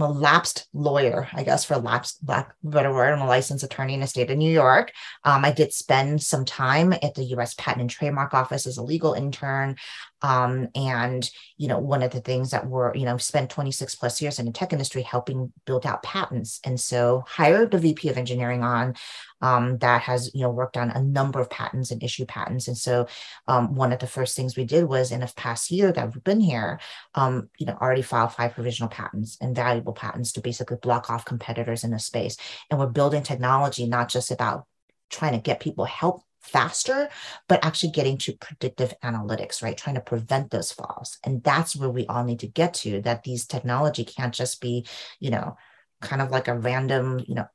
I'm 0.00 0.10
a 0.10 0.18
lapsed 0.18 0.66
lawyer, 0.72 1.28
I 1.34 1.42
guess, 1.42 1.66
for 1.66 1.76
lapsed, 1.76 2.20
lack 2.26 2.54
better 2.62 2.90
word. 2.90 3.12
I'm 3.12 3.20
a 3.20 3.26
licensed 3.26 3.64
attorney 3.64 3.92
in 3.92 4.00
the 4.00 4.06
state 4.06 4.30
of 4.30 4.38
New 4.38 4.50
York. 4.50 4.92
Um, 5.24 5.44
I 5.44 5.52
did 5.52 5.74
spend 5.74 6.22
some 6.22 6.46
time 6.46 6.94
at 6.94 7.14
the 7.14 7.24
U.S. 7.24 7.52
Patent 7.54 7.82
and 7.82 7.90
Trademark 7.90 8.32
Office 8.32 8.66
as 8.66 8.78
a 8.78 8.82
legal 8.82 9.12
intern. 9.12 9.76
Um, 10.22 10.68
and, 10.74 11.28
you 11.56 11.68
know, 11.68 11.78
one 11.78 12.02
of 12.02 12.10
the 12.10 12.20
things 12.20 12.50
that 12.50 12.66
were, 12.66 12.94
you 12.94 13.04
know, 13.04 13.16
spent 13.16 13.50
26 13.50 13.94
plus 13.94 14.20
years 14.20 14.38
in 14.38 14.46
the 14.46 14.52
tech 14.52 14.72
industry 14.72 15.02
helping 15.02 15.52
build 15.66 15.86
out 15.86 16.02
patents. 16.02 16.60
And 16.64 16.78
so 16.78 17.24
hired 17.26 17.70
the 17.70 17.78
VP 17.78 18.08
of 18.08 18.18
engineering 18.18 18.62
on 18.62 18.94
um, 19.40 19.78
that 19.78 20.02
has, 20.02 20.30
you 20.34 20.42
know, 20.42 20.50
worked 20.50 20.76
on 20.76 20.90
a 20.90 21.02
number 21.02 21.40
of 21.40 21.50
patents 21.50 21.90
and 21.90 22.02
issue 22.02 22.26
patents. 22.26 22.68
And 22.68 22.76
so 22.76 23.06
um, 23.48 23.74
one 23.74 23.92
of 23.92 23.98
the 23.98 24.06
first 24.06 24.36
things 24.36 24.56
we 24.56 24.64
did 24.64 24.84
was 24.84 25.12
in 25.12 25.20
the 25.20 25.32
past 25.36 25.70
year 25.70 25.92
that 25.92 26.12
we've 26.12 26.24
been 26.24 26.40
here, 26.40 26.80
um, 27.14 27.48
you 27.58 27.66
know, 27.66 27.76
already 27.80 28.02
filed 28.02 28.32
five 28.32 28.54
provisional 28.54 28.90
patents 28.90 29.38
and 29.40 29.56
valuable 29.56 29.92
patents 29.92 30.32
to 30.32 30.40
basically 30.40 30.76
block 30.82 31.10
off 31.10 31.24
competitors 31.24 31.84
in 31.84 31.90
the 31.90 31.98
space. 31.98 32.36
And 32.70 32.78
we're 32.78 32.86
building 32.86 33.22
technology, 33.22 33.86
not 33.86 34.08
just 34.08 34.30
about 34.30 34.66
trying 35.10 35.32
to 35.32 35.38
get 35.38 35.60
people 35.60 35.84
help 35.84 36.22
faster, 36.40 37.08
but 37.48 37.64
actually 37.64 37.92
getting 37.92 38.18
to 38.18 38.32
predictive 38.32 38.94
analytics, 39.04 39.62
right? 39.62 39.76
Trying 39.76 39.96
to 39.96 40.00
prevent 40.00 40.50
those 40.50 40.72
falls. 40.72 41.18
And 41.24 41.42
that's 41.42 41.76
where 41.76 41.90
we 41.90 42.06
all 42.06 42.24
need 42.24 42.40
to 42.40 42.46
get 42.46 42.74
to 42.74 43.00
that 43.02 43.22
these 43.22 43.46
technology 43.46 44.04
can't 44.04 44.34
just 44.34 44.60
be, 44.60 44.86
you 45.18 45.30
know, 45.30 45.56
kind 46.00 46.22
of 46.22 46.30
like 46.30 46.48
a 46.48 46.58
random, 46.58 47.20
you 47.26 47.34
know, 47.34 47.46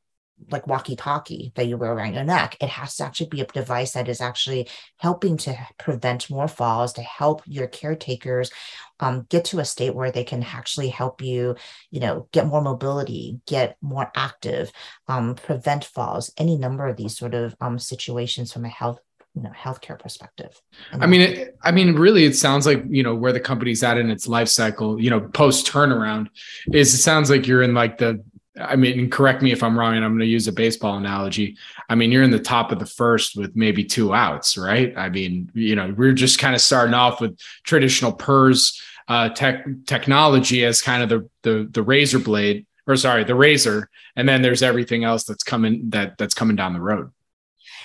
like 0.51 0.67
walkie 0.67 0.95
talkie 0.95 1.51
that 1.55 1.67
you 1.67 1.77
wear 1.77 1.93
around 1.93 2.13
your 2.13 2.23
neck. 2.23 2.57
It 2.61 2.69
has 2.69 2.95
to 2.97 3.05
actually 3.05 3.27
be 3.27 3.41
a 3.41 3.45
device 3.45 3.93
that 3.93 4.07
is 4.07 4.21
actually 4.21 4.69
helping 4.97 5.37
to 5.37 5.57
prevent 5.77 6.29
more 6.29 6.47
falls, 6.47 6.93
to 6.93 7.01
help 7.01 7.41
your 7.45 7.67
caretakers 7.67 8.51
um, 8.99 9.25
get 9.29 9.45
to 9.45 9.59
a 9.59 9.65
state 9.65 9.95
where 9.95 10.11
they 10.11 10.23
can 10.23 10.43
actually 10.43 10.89
help 10.89 11.21
you, 11.21 11.55
you 11.91 11.99
know, 11.99 12.27
get 12.31 12.47
more 12.47 12.61
mobility, 12.61 13.39
get 13.47 13.77
more 13.81 14.11
active, 14.15 14.71
um, 15.07 15.35
prevent 15.35 15.83
falls, 15.83 16.31
any 16.37 16.57
number 16.57 16.87
of 16.87 16.97
these 16.97 17.17
sort 17.17 17.33
of 17.33 17.55
um, 17.61 17.79
situations 17.79 18.53
from 18.53 18.65
a 18.65 18.69
health 18.69 18.99
you 19.35 19.41
know 19.41 19.49
healthcare 19.49 19.99
perspective 19.99 20.61
i 20.93 21.05
mean 21.05 21.19
it, 21.19 21.57
i 21.61 21.69
mean 21.69 21.95
really 21.95 22.23
it 22.23 22.37
sounds 22.37 22.65
like 22.65 22.81
you 22.87 23.03
know 23.03 23.13
where 23.13 23.33
the 23.33 23.39
company's 23.39 23.83
at 23.83 23.97
in 23.97 24.09
its 24.09 24.29
life 24.29 24.47
cycle 24.47 24.97
you 24.97 25.09
know 25.09 25.19
post 25.19 25.67
turnaround 25.67 26.27
is 26.71 26.93
it 26.93 26.99
sounds 26.99 27.29
like 27.29 27.45
you're 27.45 27.61
in 27.61 27.73
like 27.73 27.97
the 27.97 28.23
I 28.59 28.75
mean, 28.75 29.09
correct 29.09 29.41
me 29.41 29.51
if 29.51 29.63
I'm 29.63 29.77
wrong, 29.77 29.95
and 29.95 30.05
I'm 30.05 30.11
going 30.11 30.19
to 30.19 30.25
use 30.25 30.47
a 30.47 30.53
baseball 30.53 30.97
analogy. 30.97 31.57
I 31.89 31.95
mean, 31.95 32.11
you're 32.11 32.23
in 32.23 32.31
the 32.31 32.39
top 32.39 32.71
of 32.71 32.79
the 32.79 32.85
first 32.85 33.35
with 33.35 33.55
maybe 33.55 33.83
two 33.83 34.13
outs, 34.13 34.57
right? 34.57 34.93
I 34.97 35.09
mean, 35.09 35.51
you 35.53 35.75
know, 35.75 35.93
we're 35.95 36.13
just 36.13 36.39
kind 36.39 36.55
of 36.55 36.61
starting 36.61 36.93
off 36.93 37.19
with 37.19 37.37
traditional 37.63 38.13
PERS 38.13 38.81
uh, 39.07 39.29
tech 39.29 39.65
technology 39.85 40.65
as 40.65 40.81
kind 40.81 41.03
of 41.03 41.09
the 41.09 41.29
the 41.43 41.67
the 41.69 41.83
razor 41.83 42.19
blade, 42.19 42.65
or 42.87 42.95
sorry, 42.95 43.23
the 43.23 43.35
razor, 43.35 43.89
and 44.15 44.27
then 44.27 44.41
there's 44.41 44.63
everything 44.63 45.03
else 45.03 45.25
that's 45.25 45.43
coming 45.43 45.89
that 45.89 46.17
that's 46.17 46.33
coming 46.33 46.55
down 46.55 46.73
the 46.73 46.81
road. 46.81 47.11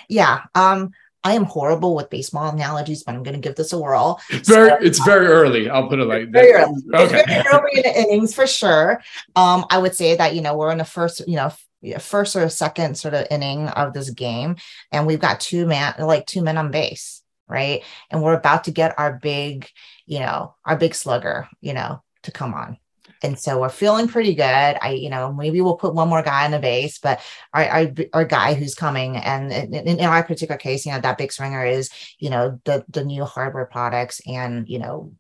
Yeah. 0.08 0.42
Um, 0.54 0.90
I 1.22 1.34
am 1.34 1.44
horrible 1.44 1.94
with 1.94 2.10
baseball 2.10 2.50
analogies, 2.50 3.02
but 3.02 3.14
I'm 3.14 3.22
going 3.22 3.34
to 3.34 3.40
give 3.40 3.56
this 3.56 3.72
a 3.72 3.78
whirl. 3.78 4.20
It's 4.30 4.48
very, 4.48 4.70
so, 4.70 4.76
it's 4.80 5.04
very 5.04 5.26
early. 5.26 5.68
I'll 5.68 5.88
put 5.88 5.98
it 5.98 6.06
like 6.06 6.30
very 6.30 6.52
that. 6.52 6.68
early. 6.68 6.82
Okay. 7.06 7.24
It's 7.26 7.28
very 7.28 7.44
early 7.52 7.70
in 7.76 7.82
the 7.82 8.00
innings 8.00 8.34
for 8.34 8.46
sure. 8.46 9.02
Um, 9.36 9.66
I 9.70 9.78
would 9.78 9.94
say 9.94 10.16
that 10.16 10.34
you 10.34 10.40
know 10.40 10.56
we're 10.56 10.72
in 10.72 10.78
the 10.78 10.84
first, 10.84 11.26
you 11.28 11.36
know, 11.36 11.52
first 11.98 12.36
or 12.36 12.48
second 12.48 12.96
sort 12.96 13.14
of 13.14 13.26
inning 13.30 13.68
of 13.68 13.92
this 13.92 14.10
game, 14.10 14.56
and 14.92 15.06
we've 15.06 15.20
got 15.20 15.40
two 15.40 15.66
man, 15.66 15.94
like 15.98 16.26
two 16.26 16.42
men 16.42 16.56
on 16.56 16.70
base, 16.70 17.22
right? 17.48 17.82
And 18.10 18.22
we're 18.22 18.34
about 18.34 18.64
to 18.64 18.70
get 18.70 18.98
our 18.98 19.12
big, 19.12 19.68
you 20.06 20.20
know, 20.20 20.54
our 20.64 20.76
big 20.76 20.94
slugger, 20.94 21.48
you 21.60 21.74
know, 21.74 22.02
to 22.22 22.32
come 22.32 22.54
on. 22.54 22.78
And 23.22 23.38
so 23.38 23.60
we're 23.60 23.68
feeling 23.68 24.08
pretty 24.08 24.34
good. 24.34 24.42
I, 24.80 24.92
you 24.98 25.10
know, 25.10 25.32
maybe 25.32 25.60
we'll 25.60 25.76
put 25.76 25.94
one 25.94 26.08
more 26.08 26.22
guy 26.22 26.44
on 26.44 26.50
the 26.50 26.58
base, 26.58 26.98
but 26.98 27.20
our, 27.52 27.64
our, 27.64 27.86
our 28.12 28.24
guy 28.24 28.54
who's 28.54 28.74
coming, 28.74 29.16
and 29.16 29.52
in, 29.52 29.74
in, 29.74 30.00
our 30.00 30.24
particular 30.24 30.56
case, 30.56 30.86
you 30.86 30.92
know, 30.92 31.00
that 31.00 31.18
big 31.18 31.32
swinger 31.32 31.64
is, 31.64 31.90
you 32.18 32.30
know, 32.30 32.60
the 32.64 32.84
the 32.88 33.04
new 33.04 33.24
hardware 33.24 33.66
products 33.66 34.20
and 34.26 34.68
you 34.68 34.78
know 34.78 35.12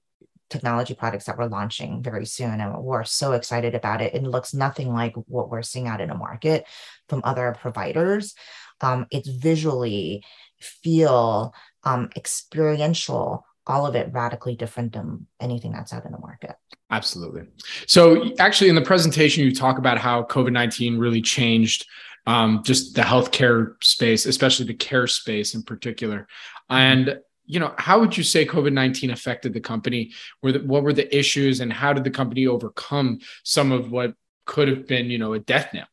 technology 0.50 0.94
products 0.94 1.24
that 1.24 1.38
we're 1.38 1.46
launching 1.46 2.02
very 2.02 2.26
soon. 2.26 2.60
And 2.60 2.76
we're 2.82 3.04
so 3.04 3.32
excited 3.32 3.74
about 3.74 4.02
it. 4.02 4.14
It 4.14 4.24
looks 4.24 4.52
nothing 4.52 4.92
like 4.92 5.14
what 5.14 5.48
we're 5.48 5.62
seeing 5.62 5.86
out 5.86 6.00
in 6.00 6.08
the 6.08 6.14
market 6.14 6.66
from 7.08 7.22
other 7.24 7.56
providers. 7.58 8.34
Um, 8.80 9.06
it's 9.10 9.28
visually 9.28 10.24
feel 10.58 11.54
um, 11.84 12.10
experiential 12.16 13.46
all 13.66 13.86
of 13.86 13.94
it 13.94 14.08
radically 14.12 14.56
different 14.56 14.92
than 14.92 15.26
anything 15.38 15.72
that's 15.72 15.92
out 15.92 16.04
in 16.04 16.12
the 16.12 16.18
market. 16.18 16.56
Absolutely. 16.90 17.42
So, 17.86 18.34
actually, 18.38 18.70
in 18.70 18.74
the 18.74 18.82
presentation, 18.82 19.44
you 19.44 19.54
talk 19.54 19.78
about 19.78 19.98
how 19.98 20.24
COVID 20.24 20.52
19 20.52 20.98
really 20.98 21.22
changed 21.22 21.86
um, 22.26 22.62
just 22.64 22.94
the 22.94 23.02
healthcare 23.02 23.74
space, 23.82 24.26
especially 24.26 24.66
the 24.66 24.74
care 24.74 25.06
space 25.06 25.54
in 25.54 25.62
particular. 25.62 26.26
And 26.68 27.18
you 27.46 27.58
know, 27.58 27.74
how 27.78 27.98
would 27.98 28.16
you 28.16 28.22
say 28.22 28.46
COVID 28.46 28.72
nineteen 28.72 29.10
affected 29.10 29.52
the 29.52 29.60
company? 29.60 30.12
Were 30.42 30.52
the, 30.52 30.60
what 30.60 30.84
were 30.84 30.92
the 30.92 31.16
issues, 31.16 31.60
and 31.60 31.72
how 31.72 31.92
did 31.92 32.04
the 32.04 32.10
company 32.10 32.46
overcome 32.46 33.18
some 33.42 33.72
of 33.72 33.90
what 33.90 34.14
could 34.46 34.68
have 34.68 34.86
been, 34.86 35.10
you 35.10 35.18
know, 35.18 35.32
a 35.32 35.40
death 35.40 35.70
knell? 35.74 35.86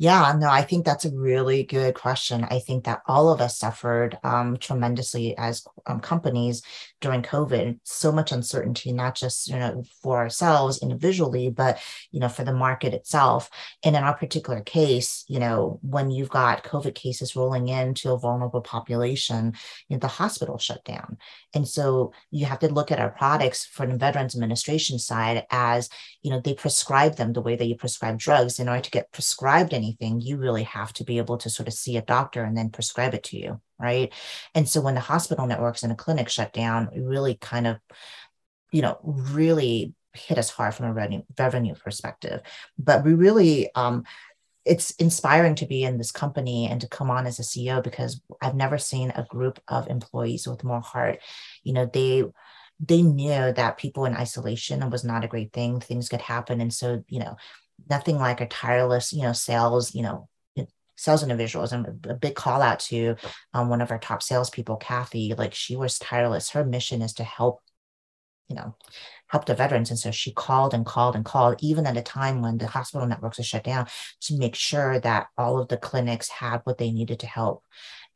Yeah, 0.00 0.32
no, 0.38 0.48
I 0.48 0.62
think 0.62 0.84
that's 0.84 1.04
a 1.04 1.10
really 1.10 1.64
good 1.64 1.96
question. 1.96 2.44
I 2.44 2.60
think 2.60 2.84
that 2.84 3.02
all 3.08 3.30
of 3.30 3.40
us 3.40 3.58
suffered 3.58 4.16
um, 4.22 4.56
tremendously 4.56 5.36
as 5.36 5.66
um, 5.86 5.98
companies 5.98 6.62
during 7.00 7.22
COVID. 7.22 7.80
So 7.82 8.12
much 8.12 8.30
uncertainty, 8.30 8.92
not 8.92 9.16
just 9.16 9.48
you 9.48 9.56
know 9.56 9.82
for 10.00 10.18
ourselves 10.18 10.80
individually, 10.82 11.50
but 11.50 11.80
you 12.12 12.20
know 12.20 12.28
for 12.28 12.44
the 12.44 12.52
market 12.52 12.94
itself. 12.94 13.50
And 13.84 13.96
in 13.96 14.04
our 14.04 14.14
particular 14.14 14.60
case, 14.60 15.24
you 15.26 15.40
know 15.40 15.80
when 15.82 16.12
you've 16.12 16.30
got 16.30 16.62
COVID 16.62 16.94
cases 16.94 17.34
rolling 17.34 17.66
into 17.66 18.12
a 18.12 18.18
vulnerable 18.18 18.60
population, 18.60 19.54
you 19.88 19.96
know 19.96 20.00
the 20.00 20.06
hospital 20.06 20.58
shut 20.58 20.84
down, 20.84 21.18
and 21.54 21.66
so 21.66 22.12
you 22.30 22.46
have 22.46 22.60
to 22.60 22.72
look 22.72 22.92
at 22.92 23.00
our 23.00 23.10
products 23.10 23.66
for 23.66 23.84
the 23.84 23.96
Veterans 23.96 24.36
Administration 24.36 25.00
side 25.00 25.44
as 25.50 25.88
you 26.22 26.30
know 26.30 26.40
they 26.40 26.54
prescribe 26.54 27.16
them 27.16 27.32
the 27.32 27.42
way 27.42 27.56
that 27.56 27.66
you 27.66 27.74
prescribe 27.74 28.16
drugs 28.16 28.60
in 28.60 28.68
order 28.68 28.82
to 28.82 28.90
get 28.92 29.10
prescribed 29.10 29.74
any 29.74 29.87
anything, 29.88 30.20
you 30.20 30.36
really 30.36 30.64
have 30.64 30.92
to 30.94 31.04
be 31.04 31.18
able 31.18 31.38
to 31.38 31.50
sort 31.50 31.68
of 31.68 31.74
see 31.74 31.96
a 31.96 32.02
doctor 32.02 32.42
and 32.42 32.56
then 32.56 32.70
prescribe 32.70 33.14
it 33.14 33.24
to 33.24 33.38
you. 33.38 33.60
Right. 33.78 34.12
And 34.54 34.68
so 34.68 34.80
when 34.80 34.94
the 34.94 35.00
hospital 35.00 35.46
networks 35.46 35.82
and 35.82 35.92
the 35.92 35.96
clinic 35.96 36.28
shut 36.28 36.52
down, 36.52 36.90
it 36.92 37.00
really 37.00 37.36
kind 37.36 37.66
of, 37.66 37.78
you 38.72 38.82
know, 38.82 38.98
really 39.02 39.94
hit 40.14 40.38
us 40.38 40.50
hard 40.50 40.74
from 40.74 40.86
a 40.86 40.92
revenue, 40.92 41.22
revenue 41.38 41.74
perspective. 41.74 42.40
But 42.78 43.04
we 43.04 43.14
really, 43.14 43.70
um, 43.74 44.04
it's 44.64 44.90
inspiring 44.92 45.54
to 45.56 45.66
be 45.66 45.84
in 45.84 45.96
this 45.96 46.10
company 46.10 46.68
and 46.68 46.80
to 46.80 46.88
come 46.88 47.10
on 47.10 47.26
as 47.26 47.38
a 47.38 47.42
CEO 47.42 47.82
because 47.82 48.20
I've 48.42 48.56
never 48.56 48.76
seen 48.78 49.10
a 49.10 49.24
group 49.24 49.60
of 49.68 49.88
employees 49.88 50.46
with 50.46 50.64
more 50.64 50.80
heart. 50.80 51.20
You 51.62 51.72
know, 51.72 51.86
they 51.86 52.24
they 52.80 53.02
knew 53.02 53.52
that 53.52 53.78
people 53.78 54.04
in 54.04 54.14
isolation 54.14 54.88
was 54.90 55.04
not 55.04 55.24
a 55.24 55.28
great 55.28 55.52
thing. 55.52 55.80
Things 55.80 56.08
could 56.08 56.20
happen. 56.20 56.60
And 56.60 56.72
so, 56.72 57.02
you 57.08 57.18
know, 57.18 57.36
nothing 57.88 58.16
like 58.18 58.40
a 58.40 58.46
tireless, 58.46 59.12
you 59.12 59.22
know, 59.22 59.32
sales, 59.32 59.94
you 59.94 60.02
know, 60.02 60.28
sales 60.98 61.22
individuals 61.22 61.72
and 61.72 62.04
a 62.08 62.14
big 62.14 62.34
call 62.34 62.60
out 62.60 62.80
to 62.80 63.14
um, 63.54 63.68
one 63.68 63.80
of 63.80 63.90
our 63.92 64.00
top 64.00 64.20
salespeople, 64.20 64.76
Kathy. 64.76 65.32
Like 65.38 65.54
she 65.54 65.76
was 65.76 65.98
tireless. 65.98 66.50
Her 66.50 66.64
mission 66.64 67.02
is 67.02 67.12
to 67.14 67.24
help, 67.24 67.60
you 68.48 68.56
know, 68.56 68.74
help 69.28 69.44
the 69.44 69.54
veterans. 69.54 69.90
And 69.90 69.98
so 69.98 70.10
she 70.10 70.32
called 70.32 70.74
and 70.74 70.84
called 70.84 71.14
and 71.14 71.24
called, 71.24 71.56
even 71.60 71.86
at 71.86 71.96
a 71.96 72.02
time 72.02 72.42
when 72.42 72.58
the 72.58 72.66
hospital 72.66 73.06
networks 73.06 73.38
are 73.38 73.44
shut 73.44 73.62
down, 73.62 73.86
to 74.22 74.36
make 74.36 74.56
sure 74.56 74.98
that 75.00 75.28
all 75.38 75.60
of 75.60 75.68
the 75.68 75.76
clinics 75.76 76.28
had 76.28 76.62
what 76.64 76.78
they 76.78 76.90
needed 76.90 77.20
to 77.20 77.26
help. 77.26 77.64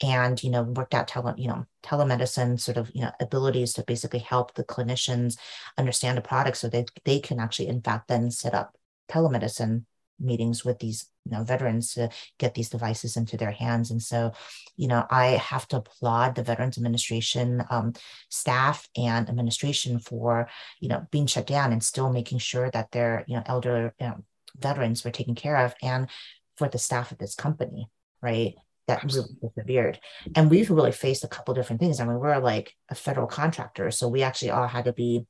And 0.03 0.42
you 0.42 0.51
know, 0.51 0.64
worked 0.64 0.94
out 0.94 1.07
tele, 1.07 1.35
you 1.37 1.46
know, 1.46 1.66
telemedicine 1.85 2.59
sort 2.59 2.79
of 2.79 2.90
you 2.92 3.03
know 3.03 3.12
abilities 3.20 3.75
to 3.75 3.85
basically 3.85 4.18
help 4.18 4.55
the 4.55 4.64
clinicians 4.64 5.38
understand 5.79 6.18
the 6.18 6.22
product 6.22 6.57
so 6.57 6.68
that 6.70 6.90
they 7.05 7.20
can 7.20 7.38
actually, 7.38 7.68
in 7.68 7.81
fact, 7.81 8.09
then 8.09 8.33
set 8.33 8.55
up 8.55 8.77
telemedicine 9.12 9.85
meetings 10.18 10.64
with 10.64 10.79
these 10.79 11.11
you 11.25 11.33
know 11.33 11.42
veterans 11.42 11.94
to 11.94 12.09
get 12.38 12.55
these 12.55 12.70
devices 12.70 13.16
into 13.16 13.37
their 13.37 13.51
hands. 13.51 13.90
And 13.90 14.03
so 14.03 14.33
you 14.77 14.88
know 14.88 15.07
i 15.11 15.27
have 15.27 15.68
to 15.68 15.77
applaud 15.77 16.35
the 16.35 16.42
veterans 16.42 16.77
administration 16.79 17.62
um, 17.70 17.92
staff 18.29 18.88
and 18.96 19.29
administration 19.29 19.98
for 19.98 20.48
you 20.81 20.88
know 20.88 21.07
being 21.11 21.27
shut 21.27 21.46
down 21.46 21.72
and 21.72 21.83
still 21.83 22.11
making 22.12 22.38
sure 22.38 22.70
that 22.70 22.90
their 22.90 23.25
you 23.29 23.37
know 23.37 23.42
elder 23.46 23.94
you 24.01 24.07
know, 24.07 24.16
veterans 24.59 25.05
were 25.05 25.11
taken 25.11 25.35
care 25.35 25.57
of 25.57 25.75
and 25.83 26.09
for 26.57 26.68
the 26.68 26.79
staff 26.79 27.12
of 27.12 27.18
this 27.18 27.35
company 27.35 27.88
right 28.22 28.55
that 28.88 29.05
really 29.05 29.29
persevered. 29.40 30.01
And 30.35 30.51
we've 30.51 30.68
really 30.68 30.90
faced 30.90 31.22
a 31.22 31.29
couple 31.29 31.55
different 31.55 31.81
things. 31.81 32.01
I 32.01 32.05
mean 32.05 32.18
we're 32.18 32.38
like 32.38 32.75
a 32.88 32.94
federal 32.94 33.27
contractor 33.27 33.90
so 33.90 34.09
we 34.09 34.22
actually 34.22 34.51
all 34.51 34.66
had 34.66 34.87
to 34.87 34.92
be 34.92 35.27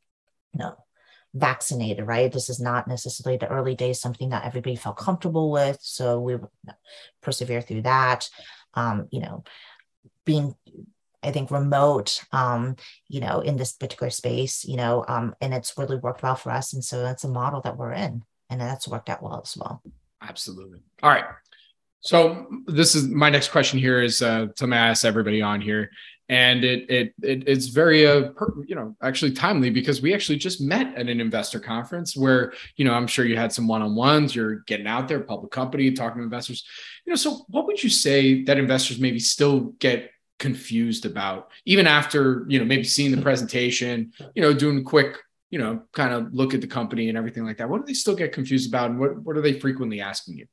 you 0.52 0.58
know 0.58 0.76
vaccinated, 1.34 2.06
right? 2.06 2.30
This 2.32 2.48
is 2.50 2.60
not 2.60 2.88
necessarily 2.88 3.38
the 3.38 3.48
early 3.48 3.74
days, 3.74 4.00
something 4.00 4.30
that 4.30 4.44
everybody 4.44 4.76
felt 4.76 4.96
comfortable 4.96 5.50
with. 5.50 5.78
So 5.80 6.20
we 6.20 6.36
persevere 7.22 7.62
through 7.62 7.82
that. 7.82 8.28
Um, 8.74 9.08
you 9.10 9.20
know, 9.20 9.44
being 10.24 10.54
I 11.22 11.30
think 11.30 11.50
remote, 11.50 12.24
um, 12.32 12.76
you 13.08 13.20
know, 13.20 13.40
in 13.40 13.56
this 13.56 13.72
particular 13.72 14.10
space, 14.10 14.64
you 14.64 14.76
know, 14.76 15.04
um, 15.06 15.34
and 15.40 15.54
it's 15.54 15.78
really 15.78 15.96
worked 15.96 16.22
well 16.22 16.34
for 16.34 16.50
us. 16.50 16.72
And 16.72 16.84
so 16.84 17.02
that's 17.02 17.24
a 17.24 17.28
model 17.28 17.60
that 17.62 17.76
we're 17.76 17.92
in, 17.92 18.22
and 18.50 18.60
that's 18.60 18.88
worked 18.88 19.08
out 19.08 19.22
well 19.22 19.40
as 19.42 19.56
well. 19.56 19.82
Absolutely. 20.20 20.80
All 21.02 21.10
right. 21.10 21.24
So 22.00 22.48
this 22.66 22.96
is 22.96 23.08
my 23.08 23.30
next 23.30 23.52
question 23.52 23.78
here 23.78 24.02
is 24.02 24.22
uh, 24.22 24.46
something 24.56 24.72
I 24.72 24.88
ask 24.88 25.04
everybody 25.04 25.40
on 25.40 25.60
here, 25.60 25.90
and 26.28 26.64
it, 26.64 26.90
it, 26.90 27.14
it 27.22 27.48
it's 27.48 27.66
very 27.66 28.06
uh 28.06 28.30
per, 28.30 28.52
you 28.66 28.74
know 28.74 28.96
actually 29.02 29.32
timely 29.32 29.70
because 29.70 30.00
we 30.00 30.14
actually 30.14 30.38
just 30.38 30.60
met 30.60 30.94
at 30.96 31.08
an 31.08 31.20
investor 31.20 31.60
conference 31.60 32.16
where 32.16 32.52
you 32.76 32.84
know 32.84 32.94
I'm 32.94 33.06
sure 33.06 33.24
you 33.24 33.36
had 33.36 33.52
some 33.52 33.68
one-on-ones 33.68 34.34
you're 34.34 34.56
getting 34.66 34.86
out 34.86 35.08
there 35.08 35.20
public 35.20 35.50
company 35.50 35.90
talking 35.92 36.18
to 36.18 36.24
investors. 36.24 36.64
You 37.04 37.10
know 37.10 37.16
so 37.16 37.44
what 37.48 37.66
would 37.66 37.82
you 37.82 37.90
say 37.90 38.44
that 38.44 38.58
investors 38.58 38.98
maybe 38.98 39.18
still 39.18 39.72
get 39.78 40.10
confused 40.38 41.06
about 41.06 41.50
even 41.66 41.86
after 41.86 42.44
you 42.48 42.58
know 42.58 42.64
maybe 42.64 42.84
seeing 42.84 43.14
the 43.14 43.22
presentation 43.22 44.12
you 44.34 44.42
know 44.42 44.52
doing 44.52 44.82
quick 44.82 45.18
you 45.50 45.58
know 45.58 45.82
kind 45.92 46.12
of 46.12 46.32
look 46.32 46.54
at 46.54 46.60
the 46.60 46.66
company 46.66 47.08
and 47.08 47.18
everything 47.18 47.44
like 47.44 47.58
that? 47.58 47.68
What 47.68 47.78
do 47.78 47.86
they 47.86 47.94
still 47.94 48.16
get 48.16 48.32
confused 48.32 48.68
about 48.68 48.90
and 48.90 48.98
what, 48.98 49.18
what 49.22 49.36
are 49.36 49.42
they 49.42 49.58
frequently 49.58 50.00
asking 50.00 50.38
you 50.38 50.46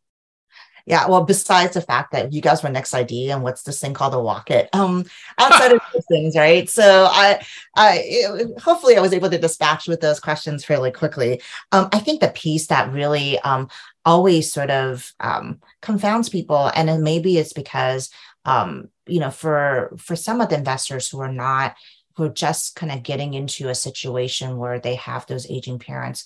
yeah, 0.89 1.07
well, 1.07 1.23
besides 1.23 1.75
the 1.75 1.81
fact 1.81 2.11
that 2.13 2.33
you 2.33 2.41
guys 2.41 2.63
were 2.63 2.69
NXT-ID 2.69 3.29
and 3.29 3.43
what's 3.43 3.61
this 3.61 3.79
thing 3.79 3.93
called 3.93 4.15
a 4.15 4.53
it, 4.53 4.69
um, 4.73 5.05
outside 5.37 5.71
of 5.71 5.81
those 5.93 6.03
things, 6.07 6.35
right? 6.35 6.67
So 6.67 7.07
I, 7.11 7.45
I 7.75 8.01
it, 8.03 8.59
hopefully 8.59 8.97
I 8.97 8.99
was 8.99 9.13
able 9.13 9.29
to 9.29 9.37
dispatch 9.37 9.87
with 9.87 10.01
those 10.01 10.19
questions 10.19 10.65
fairly 10.65 10.91
quickly. 10.91 11.43
Um, 11.71 11.89
I 11.93 11.99
think 11.99 12.21
the 12.21 12.29
piece 12.29 12.65
that 12.67 12.91
really 12.91 13.37
um 13.39 13.69
always 14.03 14.51
sort 14.51 14.71
of 14.71 15.13
um 15.19 15.61
confounds 15.83 16.27
people, 16.27 16.71
and 16.73 16.89
then 16.89 17.03
maybe 17.03 17.37
it's 17.37 17.53
because 17.53 18.09
um, 18.45 18.89
you 19.05 19.19
know, 19.19 19.29
for 19.29 19.93
for 19.99 20.15
some 20.15 20.41
of 20.41 20.49
the 20.49 20.57
investors 20.57 21.07
who 21.07 21.19
are 21.19 21.31
not 21.31 21.75
who 22.15 22.23
are 22.23 22.29
just 22.29 22.75
kind 22.75 22.91
of 22.91 23.03
getting 23.03 23.35
into 23.35 23.69
a 23.69 23.75
situation 23.75 24.57
where 24.57 24.79
they 24.79 24.95
have 24.95 25.27
those 25.27 25.49
aging 25.51 25.77
parents 25.77 26.25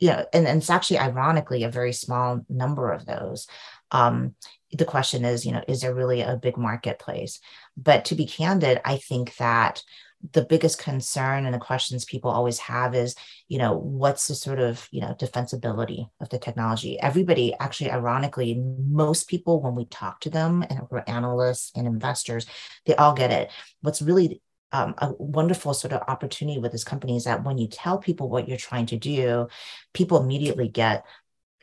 you 0.00 0.08
know, 0.08 0.26
and, 0.32 0.48
and, 0.48 0.58
it's 0.58 0.68
actually 0.68 0.98
ironically 0.98 1.62
a 1.62 1.70
very 1.70 1.92
small 1.92 2.44
number 2.48 2.90
of 2.90 3.06
those 3.06 3.46
um, 3.92 4.34
the 4.72 4.84
question 4.84 5.24
is, 5.24 5.46
you 5.46 5.52
know, 5.52 5.62
is 5.68 5.82
there 5.82 5.94
really 5.94 6.22
a 6.22 6.36
big 6.36 6.56
marketplace? 6.56 7.38
But 7.76 8.06
to 8.06 8.14
be 8.14 8.26
candid, 8.26 8.80
I 8.84 8.96
think 8.96 9.36
that 9.36 9.82
the 10.32 10.44
biggest 10.44 10.78
concern 10.78 11.44
and 11.44 11.54
the 11.54 11.58
questions 11.58 12.04
people 12.04 12.30
always 12.30 12.58
have 12.60 12.94
is, 12.94 13.16
you 13.48 13.58
know, 13.58 13.76
what's 13.76 14.28
the 14.28 14.34
sort 14.34 14.60
of, 14.60 14.88
you 14.92 15.00
know, 15.00 15.14
defensibility 15.18 16.08
of 16.20 16.28
the 16.28 16.38
technology? 16.38 16.98
Everybody, 17.00 17.54
actually, 17.58 17.90
ironically, 17.90 18.54
most 18.54 19.28
people, 19.28 19.60
when 19.60 19.74
we 19.74 19.84
talk 19.86 20.20
to 20.20 20.30
them 20.30 20.64
and 20.70 20.82
we're 20.90 21.02
analysts 21.06 21.72
and 21.74 21.86
investors, 21.86 22.46
they 22.86 22.94
all 22.94 23.14
get 23.14 23.32
it. 23.32 23.50
What's 23.80 24.00
really 24.00 24.40
um, 24.70 24.94
a 24.98 25.12
wonderful 25.18 25.74
sort 25.74 25.92
of 25.92 26.02
opportunity 26.08 26.58
with 26.58 26.72
this 26.72 26.84
company 26.84 27.16
is 27.16 27.24
that 27.24 27.44
when 27.44 27.58
you 27.58 27.66
tell 27.66 27.98
people 27.98 28.30
what 28.30 28.48
you're 28.48 28.56
trying 28.56 28.86
to 28.86 28.96
do, 28.96 29.48
people 29.92 30.22
immediately 30.22 30.68
get 30.68 31.04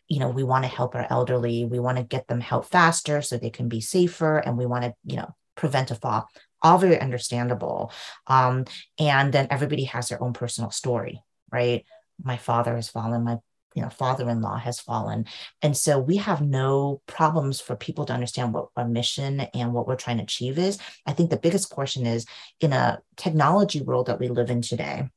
you 0.09 0.19
know, 0.19 0.29
we 0.29 0.43
want 0.43 0.63
to 0.63 0.69
help 0.69 0.95
our 0.95 1.07
elderly. 1.09 1.65
We 1.65 1.79
want 1.79 1.97
to 1.97 2.03
get 2.03 2.27
them 2.27 2.41
help 2.41 2.65
faster 2.65 3.21
so 3.21 3.37
they 3.37 3.51
can 3.51 3.69
be 3.69 3.79
safer, 3.79 4.39
and 4.39 4.57
we 4.57 4.65
want 4.65 4.83
to, 4.83 4.93
you 5.05 5.17
know, 5.17 5.35
prevent 5.55 5.91
a 5.91 5.95
fall. 5.95 6.27
All 6.61 6.77
very 6.77 6.99
understandable. 6.99 7.93
Um, 8.27 8.65
and 8.99 9.31
then 9.31 9.47
everybody 9.49 9.85
has 9.85 10.09
their 10.09 10.21
own 10.21 10.33
personal 10.33 10.71
story, 10.71 11.21
right? 11.51 11.85
My 12.21 12.37
father 12.37 12.75
has 12.75 12.89
fallen. 12.89 13.23
My 13.23 13.37
you 13.75 13.83
know 13.83 13.89
father-in-law 13.89 14.57
has 14.57 14.79
fallen 14.79 15.25
and 15.61 15.77
so 15.77 15.99
we 15.99 16.17
have 16.17 16.41
no 16.41 17.01
problems 17.05 17.61
for 17.61 17.75
people 17.75 18.03
to 18.03 18.13
understand 18.13 18.51
what 18.51 18.69
our 18.75 18.87
mission 18.87 19.41
and 19.53 19.73
what 19.73 19.87
we're 19.87 19.95
trying 19.95 20.17
to 20.17 20.23
achieve 20.23 20.57
is 20.57 20.79
i 21.05 21.13
think 21.13 21.29
the 21.29 21.37
biggest 21.37 21.71
portion 21.71 22.07
is 22.07 22.25
in 22.59 22.73
a 22.73 22.99
technology 23.15 23.79
world 23.81 24.07
that 24.07 24.19
we 24.19 24.27
live 24.27 24.49
in 24.49 24.63
today 24.63 25.07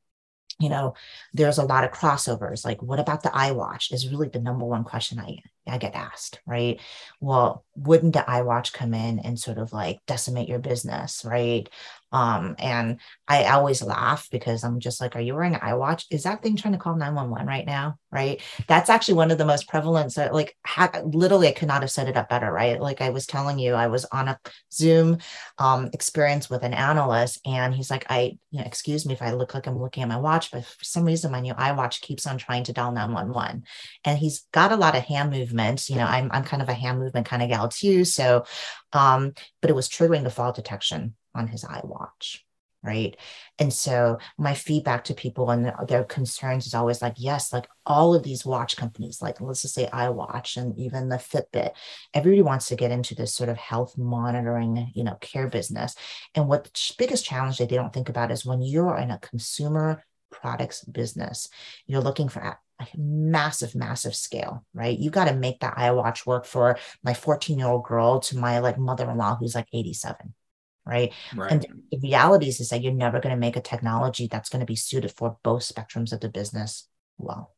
you 0.62 0.68
know, 0.68 0.94
there's 1.34 1.58
a 1.58 1.64
lot 1.64 1.84
of 1.84 1.90
crossovers. 1.90 2.64
Like, 2.64 2.82
what 2.82 3.00
about 3.00 3.22
the 3.22 3.30
iWatch? 3.30 3.92
Is 3.92 4.08
really 4.08 4.28
the 4.28 4.38
number 4.38 4.64
one 4.64 4.84
question 4.84 5.18
I 5.18 5.38
I 5.66 5.78
get 5.78 5.94
asked, 5.94 6.40
right? 6.46 6.80
Well, 7.20 7.64
wouldn't 7.76 8.14
the 8.14 8.24
iWatch 8.26 8.72
come 8.72 8.94
in 8.94 9.18
and 9.20 9.38
sort 9.38 9.58
of 9.58 9.72
like 9.72 10.00
decimate 10.06 10.48
your 10.48 10.58
business, 10.58 11.24
right? 11.24 11.68
Um, 12.12 12.54
and 12.58 13.00
I 13.26 13.44
always 13.44 13.82
laugh 13.82 14.28
because 14.30 14.64
I'm 14.64 14.80
just 14.80 15.00
like, 15.00 15.16
are 15.16 15.20
you 15.20 15.34
wearing 15.34 15.54
an 15.54 15.60
iWatch? 15.60 16.04
Is 16.10 16.24
that 16.24 16.42
thing 16.42 16.56
trying 16.56 16.72
to 16.72 16.78
call 16.78 16.94
911 16.94 17.46
right 17.46 17.66
now? 17.66 17.96
Right. 18.10 18.42
That's 18.68 18.90
actually 18.90 19.14
one 19.14 19.30
of 19.30 19.38
the 19.38 19.46
most 19.46 19.68
prevalent. 19.68 20.12
So 20.12 20.28
like 20.30 20.54
ha- 20.66 21.00
literally 21.02 21.48
I 21.48 21.52
could 21.52 21.68
not 21.68 21.80
have 21.80 21.90
set 21.90 22.08
it 22.08 22.16
up 22.16 22.28
better. 22.28 22.52
Right. 22.52 22.78
Like 22.78 23.00
I 23.00 23.08
was 23.08 23.26
telling 23.26 23.58
you, 23.58 23.72
I 23.72 23.86
was 23.86 24.04
on 24.06 24.28
a 24.28 24.38
Zoom 24.70 25.18
um, 25.56 25.88
experience 25.94 26.50
with 26.50 26.62
an 26.62 26.74
analyst 26.74 27.40
and 27.46 27.74
he's 27.74 27.90
like, 27.90 28.04
I, 28.10 28.36
you 28.50 28.60
know, 28.60 28.66
excuse 28.66 29.06
me 29.06 29.14
if 29.14 29.22
I 29.22 29.32
look 29.32 29.54
like 29.54 29.66
I'm 29.66 29.80
looking 29.80 30.02
at 30.02 30.10
my 30.10 30.18
watch, 30.18 30.50
but 30.50 30.66
for 30.66 30.84
some 30.84 31.04
reason 31.04 31.32
my 31.32 31.40
new 31.40 31.54
iWatch 31.54 32.02
keeps 32.02 32.26
on 32.26 32.36
trying 32.36 32.64
to 32.64 32.74
dial 32.74 32.92
911. 32.92 33.64
And 34.04 34.18
he's 34.18 34.46
got 34.52 34.72
a 34.72 34.76
lot 34.76 34.94
of 34.94 35.04
hand 35.04 35.30
movement. 35.30 35.88
You 35.88 35.96
know, 35.96 36.04
I'm, 36.04 36.30
I'm 36.32 36.44
kind 36.44 36.62
of 36.62 36.68
a 36.68 36.74
hand 36.74 36.98
movement 36.98 37.26
kind 37.26 37.42
of 37.42 37.48
gal 37.48 37.70
too. 37.70 38.04
So, 38.04 38.44
um, 38.92 39.32
but 39.62 39.70
it 39.70 39.74
was 39.74 39.88
triggering 39.88 40.24
the 40.24 40.30
fall 40.30 40.52
detection 40.52 41.14
on 41.34 41.48
his 41.48 41.64
iWatch. 41.64 42.38
Right. 42.84 43.16
And 43.60 43.72
so 43.72 44.18
my 44.36 44.54
feedback 44.54 45.04
to 45.04 45.14
people 45.14 45.50
and 45.50 45.72
their 45.86 46.02
concerns 46.02 46.66
is 46.66 46.74
always 46.74 47.00
like, 47.00 47.14
yes, 47.16 47.52
like 47.52 47.68
all 47.86 48.12
of 48.12 48.24
these 48.24 48.44
watch 48.44 48.76
companies, 48.76 49.22
like 49.22 49.40
let's 49.40 49.62
just 49.62 49.74
say 49.74 49.88
iWatch 49.92 50.56
and 50.56 50.76
even 50.76 51.08
the 51.08 51.16
Fitbit, 51.16 51.70
everybody 52.12 52.42
wants 52.42 52.66
to 52.68 52.74
get 52.74 52.90
into 52.90 53.14
this 53.14 53.32
sort 53.36 53.48
of 53.48 53.56
health 53.56 53.96
monitoring, 53.96 54.90
you 54.96 55.04
know, 55.04 55.14
care 55.20 55.46
business. 55.46 55.94
And 56.34 56.48
what 56.48 56.64
the 56.64 56.94
biggest 56.98 57.24
challenge 57.24 57.58
that 57.58 57.68
they 57.68 57.76
don't 57.76 57.92
think 57.92 58.08
about 58.08 58.32
is 58.32 58.44
when 58.44 58.62
you're 58.62 58.98
in 58.98 59.12
a 59.12 59.18
consumer 59.20 60.02
products 60.32 60.84
business, 60.84 61.48
you're 61.86 62.00
looking 62.00 62.28
for 62.28 62.40
a 62.40 62.58
massive, 62.96 63.76
massive 63.76 64.16
scale, 64.16 64.64
right? 64.74 64.98
You 64.98 65.10
got 65.10 65.28
to 65.28 65.34
make 65.34 65.60
that 65.60 65.76
iWatch 65.76 66.26
work 66.26 66.46
for 66.46 66.78
my 67.04 67.14
14 67.14 67.60
year 67.60 67.68
old 67.68 67.84
girl 67.84 68.18
to 68.20 68.38
my 68.38 68.58
like 68.58 68.76
mother 68.76 69.08
in 69.08 69.16
law 69.16 69.36
who's 69.36 69.54
like 69.54 69.68
87 69.72 70.34
right? 70.86 71.12
right. 71.36 71.52
And 71.52 71.66
the 71.90 71.98
reality 71.98 72.48
is, 72.48 72.68
that 72.68 72.82
you're 72.82 72.92
never 72.92 73.20
going 73.20 73.34
to 73.34 73.40
make 73.40 73.56
a 73.56 73.60
technology 73.60 74.26
that's 74.26 74.48
going 74.48 74.60
to 74.60 74.66
be 74.66 74.76
suited 74.76 75.12
for 75.12 75.38
both 75.42 75.62
spectrums 75.62 76.12
of 76.12 76.20
the 76.20 76.28
business 76.28 76.88
well. 77.18 77.54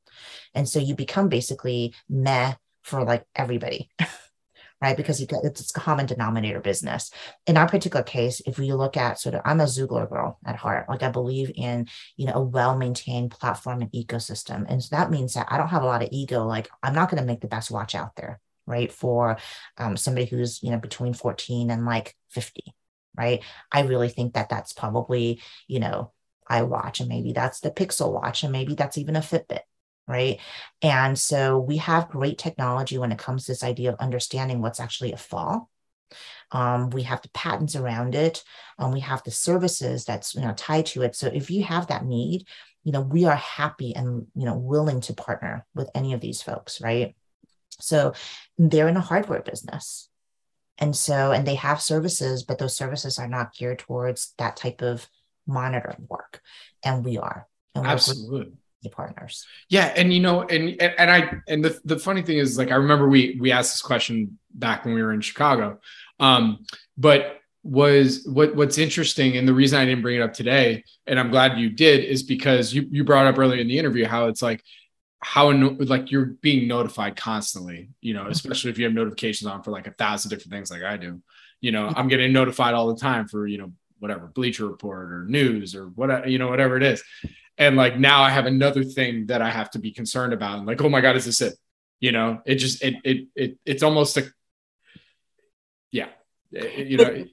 And 0.55 0.69
so 0.69 0.79
you 0.79 0.95
become 0.95 1.29
basically 1.29 1.95
meh 2.09 2.55
for 2.83 3.05
like 3.05 3.25
everybody. 3.35 3.91
right? 4.85 4.97
Because 4.97 5.19
you 5.21 5.27
get, 5.27 5.45
it's 5.45 5.71
a 5.71 5.81
common 5.81 6.05
denominator 6.05 6.61
business. 6.61 7.11
In 7.47 7.57
our 7.57 7.67
particular 7.67 8.03
case, 8.03 8.43
if 8.47 8.59
we 8.59 8.73
look 8.73 8.97
at 8.99 9.19
sort 9.19 9.35
of, 9.35 9.41
I'm 9.45 9.61
a 9.61 9.65
Zugler 9.65 10.09
girl 10.09 10.39
at 10.45 10.57
heart. 10.57 10.89
Like 10.91 11.03
I 11.03 11.11
believe 11.11 11.51
in, 11.55 11.89
you 12.17 12.27
know, 12.27 12.35
a 12.35 12.43
well-maintained 12.43 13.31
platform 13.31 13.81
and 13.81 13.93
ecosystem. 13.93 14.67
And 14.69 14.83
so 14.83 14.95
that 14.95 15.11
means 15.11 15.35
that 15.35 15.47
I 15.51 15.57
don't 15.57 15.69
have 15.69 15.83
a 15.83 15.87
lot 15.87 16.03
of 16.03 16.11
ego. 16.13 16.45
Like 16.45 16.69
I'm 16.83 16.95
not 16.95 17.11
going 17.11 17.21
to 17.21 17.27
make 17.27 17.41
the 17.41 17.49
best 17.49 17.71
watch 17.71 17.95
out 17.95 18.15
there, 18.17 18.41
right? 18.67 18.93
For 18.93 19.39
um, 19.79 19.97
somebody 19.97 20.27
who's, 20.27 20.63
you 20.63 20.71
know, 20.71 20.79
between 20.79 21.15
14 21.15 21.71
and 21.71 21.87
like 21.87 22.15
50, 22.31 22.75
right? 23.17 23.43
I 23.73 23.83
really 23.83 24.09
think 24.09 24.35
that 24.35 24.49
that's 24.49 24.73
probably, 24.73 25.43
you 25.69 25.81
know, 25.81 26.13
I 26.47 26.63
watch 26.63 27.01
and 27.01 27.09
maybe 27.09 27.33
that's 27.33 27.61
the 27.61 27.71
Pixel 27.71 28.13
Watch 28.13 28.43
and 28.43 28.53
maybe 28.53 28.75
that's 28.75 28.99
even 28.99 29.17
a 29.17 29.21
Fitbit, 29.21 29.61
right? 30.07 30.39
And 30.83 31.19
so 31.19 31.59
we 31.59 31.79
have 31.79 32.09
great 32.09 32.39
technology 32.39 32.99
when 32.99 33.13
it 33.13 33.19
comes 33.19 33.47
to 33.47 33.53
this 33.53 33.63
idea 33.63 33.93
of 33.93 33.99
understanding 34.01 34.61
what's 34.61 34.81
actually 34.81 35.13
a 35.13 35.17
fall. 35.17 35.71
Um, 36.53 36.91
we 36.91 37.03
have 37.03 37.23
the 37.23 37.31
patents 37.31 37.75
around 37.77 38.15
it. 38.15 38.45
Um, 38.79 38.93
we 38.93 39.01
have 39.01 39.23
the 39.25 39.31
services 39.31 40.05
that's 40.05 40.35
you 40.35 40.43
know 40.43 40.53
tied 40.55 40.87
to 40.87 41.03
it. 41.03 41.17
So 41.17 41.29
if 41.29 41.51
you 41.51 41.65
have 41.65 41.89
that 41.89 42.05
need, 42.05 42.47
you 42.85 42.93
know 42.93 43.01
we 43.01 43.25
are 43.25 43.37
happy 43.37 43.95
and 43.97 44.27
you 44.35 44.45
know 44.45 44.57
willing 44.57 45.01
to 45.03 45.15
partner 45.15 45.67
with 45.75 45.91
any 45.95 46.13
of 46.13 46.21
these 46.21 46.43
folks, 46.43 46.81
right? 46.81 47.17
So 47.81 48.13
they're 48.59 48.89
in 48.89 48.97
a 48.97 49.01
hardware 49.01 49.43
business. 49.43 50.09
And 50.79 50.95
so, 50.95 51.33
and 51.33 51.47
they 51.47 51.55
have 51.55 51.81
services, 51.81 52.43
but 52.43 52.59
those 52.59 52.77
services 52.77 53.19
are 53.19 53.29
not 53.29 53.55
geared 53.55 53.79
towards 53.79 54.35
that 54.39 54.57
type 54.57 54.83
of 54.83 55.09
monitoring 55.47 56.07
work. 56.09 56.41
And 56.85 57.05
we 57.05 57.19
are. 57.19 57.47
And 57.75 57.87
Absolutely. 57.87 58.53
The 58.83 58.91
partners. 58.91 59.47
Yeah. 59.71 59.93
And 59.97 60.13
you 60.13 60.21
know, 60.21 60.43
and 60.43 60.81
and 60.83 61.11
I 61.11 61.33
and 61.49 61.65
the, 61.65 61.81
the 61.87 61.99
funny 61.99 62.21
thing 62.21 62.37
is 62.37 62.59
like 62.59 62.71
I 62.71 62.75
remember 62.75 63.09
we 63.09 63.39
we 63.41 63.51
asked 63.51 63.73
this 63.73 63.81
question 63.81 64.39
back 64.53 64.85
when 64.85 64.93
we 64.93 65.03
were 65.03 65.13
in 65.13 65.23
Chicago. 65.23 65.79
Um, 66.21 66.67
but 66.99 67.41
was 67.63 68.29
what 68.31 68.55
what's 68.55 68.77
interesting 68.77 69.39
and 69.39 69.49
the 69.49 69.55
reason 69.55 69.81
I 69.81 69.87
didn't 69.87 70.03
bring 70.03 70.17
it 70.17 70.23
up 70.23 70.35
today, 70.35 70.85
and 71.07 71.19
I'm 71.19 71.31
glad 71.31 71.59
you 71.59 71.71
did, 71.71 72.05
is 72.05 72.23
because 72.23 72.75
you 72.75 72.87
you 72.91 73.05
brought 73.05 73.27
up 73.27 73.39
earlier 73.39 73.61
in 73.61 73.69
the 73.69 73.79
interview 73.79 74.05
how 74.05 74.27
it's 74.27 74.43
like 74.43 74.63
how 75.25 75.51
like 75.51 76.11
you're 76.11 76.27
being 76.27 76.69
notified 76.69 77.17
constantly 77.17 77.89
you 78.03 78.13
know 78.13 78.23
mm-hmm. 78.23 78.31
especially 78.31 78.71
if 78.71 78.79
you 78.79 78.85
have 78.85 78.93
notifications 78.93 79.51
on 79.51 79.63
for 79.63 79.71
like 79.71 79.87
a 79.87 79.93
thousand 79.93 80.29
different 80.29 80.53
things 80.53 80.71
like 80.71 80.83
i 80.83 80.97
do. 80.97 81.23
You 81.61 81.73
know 81.73 81.87
mm-hmm. 81.87 81.99
i'm 81.99 82.09
getting 82.09 82.33
notified 82.33 82.75
all 82.75 82.93
the 82.93 83.01
time 83.01 83.27
for 83.27 83.47
you 83.47 83.57
know 83.57 83.73
whatever 83.99 84.27
bleacher 84.27 84.69
report 84.69 85.11
or 85.11 85.25
news 85.25 85.75
or 85.75 85.87
whatever 85.87 86.29
you 86.29 86.39
know 86.39 86.49
whatever 86.49 86.77
it 86.77 86.83
is. 86.83 87.03
And 87.57 87.75
like 87.75 87.99
now 87.99 88.23
i 88.23 88.29
have 88.29 88.45
another 88.45 88.85
thing 88.85 89.27
that 89.27 89.41
i 89.41 89.51
have 89.51 89.71
to 89.71 89.79
be 89.79 89.93
concerned 89.93 90.35
about. 90.35 90.59
And 90.59 90.67
like 90.67 90.83
oh 90.83 90.91
my 90.91 91.01
god 91.01 91.17
is 91.17 91.25
this 91.25 91.41
it? 91.41 91.55
You 92.01 92.13
know 92.13 92.43
it 92.45 92.57
just 92.57 92.83
it 92.83 92.97
it, 93.03 93.29
it 93.35 93.59
it's 93.65 93.83
almost 93.83 94.19
a 94.19 94.31
yeah 95.91 96.09
it, 96.53 96.87
you 96.87 96.99
know 96.99 97.05
it, 97.05 97.29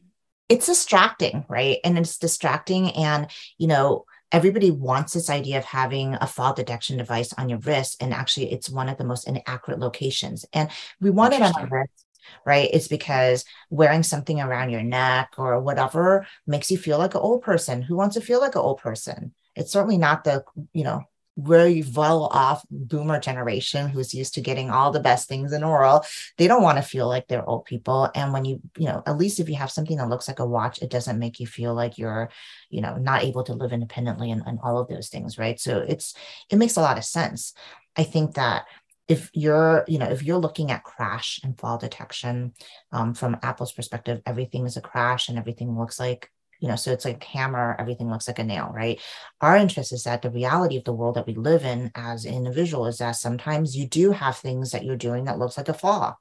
it's 0.47 0.67
distracting 0.67 1.43
right? 1.49 1.79
And 1.83 1.97
it's 1.97 2.17
distracting 2.17 2.91
and 2.91 3.27
you 3.57 3.67
know 3.67 4.05
everybody 4.31 4.71
wants 4.71 5.13
this 5.13 5.29
idea 5.29 5.57
of 5.57 5.65
having 5.65 6.15
a 6.15 6.27
fall 6.27 6.53
detection 6.53 6.97
device 6.97 7.33
on 7.33 7.49
your 7.49 7.59
wrist 7.59 8.01
and 8.01 8.13
actually 8.13 8.51
it's 8.51 8.69
one 8.69 8.89
of 8.89 8.97
the 8.97 9.03
most 9.03 9.27
inaccurate 9.27 9.79
locations. 9.79 10.45
And 10.53 10.69
we 10.99 11.09
want 11.09 11.33
it 11.33 11.41
on 11.41 11.53
our 11.55 11.67
wrist 11.67 12.05
right? 12.45 12.69
It's 12.71 12.87
because 12.87 13.45
wearing 13.69 14.03
something 14.03 14.39
around 14.39 14.69
your 14.69 14.83
neck 14.83 15.33
or 15.37 15.59
whatever 15.59 16.25
makes 16.47 16.71
you 16.71 16.77
feel 16.77 16.97
like 16.97 17.15
an 17.15 17.21
old 17.21 17.41
person. 17.41 17.81
Who 17.81 17.95
wants 17.95 18.15
to 18.15 18.21
feel 18.21 18.39
like 18.39 18.55
an 18.55 18.61
old 18.61 18.79
person? 18.79 19.33
It's 19.55 19.71
certainly 19.71 19.97
not 19.97 20.23
the 20.23 20.43
you 20.73 20.83
know 20.83 21.03
very 21.37 21.83
well 21.95 22.25
off 22.25 22.63
boomer 22.69 23.19
generation 23.19 23.87
who's 23.87 24.13
used 24.13 24.33
to 24.33 24.41
getting 24.41 24.69
all 24.69 24.91
the 24.91 24.99
best 24.99 25.29
things 25.29 25.53
in 25.53 25.63
oral 25.63 26.03
they 26.37 26.47
don't 26.47 26.61
want 26.61 26.77
to 26.77 26.81
feel 26.81 27.07
like 27.07 27.27
they're 27.27 27.47
old 27.47 27.65
people. 27.65 28.09
And 28.13 28.33
when 28.33 28.45
you 28.45 28.59
you 28.77 28.85
know 28.85 29.01
at 29.05 29.17
least 29.17 29.39
if 29.39 29.49
you 29.49 29.55
have 29.55 29.71
something 29.71 29.97
that 29.97 30.09
looks 30.09 30.27
like 30.27 30.39
a 30.39 30.45
watch 30.45 30.81
it 30.81 30.89
doesn't 30.89 31.19
make 31.19 31.39
you 31.39 31.47
feel 31.47 31.73
like 31.73 31.97
you're 31.97 32.29
you 32.69 32.81
know 32.81 32.97
not 32.97 33.23
able 33.23 33.43
to 33.43 33.53
live 33.53 33.71
independently 33.73 34.31
and, 34.31 34.43
and 34.45 34.59
all 34.63 34.77
of 34.77 34.87
those 34.87 35.09
things 35.09 35.37
right? 35.37 35.59
So 35.59 35.79
it's 35.79 36.13
it 36.49 36.57
makes 36.57 36.75
a 36.75 36.81
lot 36.81 36.97
of 36.97 37.05
sense. 37.05 37.53
I 37.95 38.03
think 38.03 38.35
that 38.35 38.65
if 39.07 39.29
you're 39.33 39.83
you 39.87 39.97
know 39.97 40.09
if 40.09 40.23
you're 40.23 40.37
looking 40.37 40.71
at 40.71 40.83
crash 40.83 41.39
and 41.43 41.57
fall 41.59 41.77
detection 41.77 42.53
um, 42.91 43.13
from 43.13 43.37
apple's 43.41 43.73
perspective 43.73 44.21
everything 44.25 44.65
is 44.65 44.77
a 44.77 44.81
crash 44.81 45.27
and 45.27 45.37
everything 45.37 45.77
looks 45.77 45.99
like 45.99 46.31
you 46.61 46.67
know, 46.67 46.75
so 46.75 46.91
it's 46.91 47.05
like 47.05 47.23
hammer, 47.23 47.75
everything 47.79 48.09
looks 48.09 48.27
like 48.27 48.39
a 48.39 48.43
nail, 48.43 48.71
right? 48.73 49.01
Our 49.41 49.57
interest 49.57 49.91
is 49.91 50.03
that 50.03 50.21
the 50.21 50.29
reality 50.29 50.77
of 50.77 50.83
the 50.83 50.93
world 50.93 51.15
that 51.15 51.25
we 51.25 51.33
live 51.33 51.65
in 51.65 51.91
as 51.95 52.23
an 52.23 52.35
individual 52.35 52.85
is 52.85 52.99
that 52.99 53.13
sometimes 53.13 53.75
you 53.75 53.87
do 53.87 54.11
have 54.11 54.37
things 54.37 54.71
that 54.71 54.85
you're 54.85 54.95
doing 54.95 55.25
that 55.25 55.39
looks 55.39 55.57
like 55.57 55.69
a 55.69 55.73
flaw, 55.73 56.15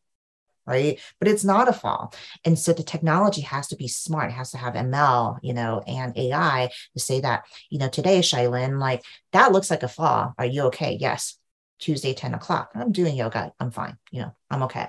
right? 0.67 0.99
But 1.19 1.29
it's 1.29 1.45
not 1.45 1.69
a 1.69 1.75
fall. 1.75 2.15
And 2.47 2.59
so 2.59 2.73
the 2.73 2.83
technology 2.83 3.43
has 3.43 3.69
to 3.69 3.77
be 3.77 3.87
smart. 3.87 4.31
It 4.31 4.35
has 4.35 4.51
to 4.53 4.57
have 4.57 4.75
ML, 4.75 5.39
you 5.43 5.53
know, 5.53 5.83
and 5.87 6.17
AI 6.17 6.71
to 6.95 7.01
say 7.01 7.21
that, 7.21 7.45
you 7.69 7.79
know, 7.79 7.91
today, 7.91 8.23
Chia-Lin, 8.23 8.79
like 8.79 9.05
that 9.33 9.53
looks 9.53 9.71
like 9.71 9.83
a 9.83 9.89
flaw. 9.89 10.33
Are 10.39 10.47
you 10.47 10.63
okay? 10.65 10.97
Yes. 10.99 11.37
Tuesday, 11.79 12.13
10 12.13 12.35
o'clock. 12.35 12.71
I'm 12.75 12.93
doing 12.93 13.17
yoga. 13.17 13.53
I'm 13.59 13.71
fine. 13.71 13.97
You 14.11 14.23
know, 14.23 14.37
I'm 14.51 14.63
okay. 14.65 14.89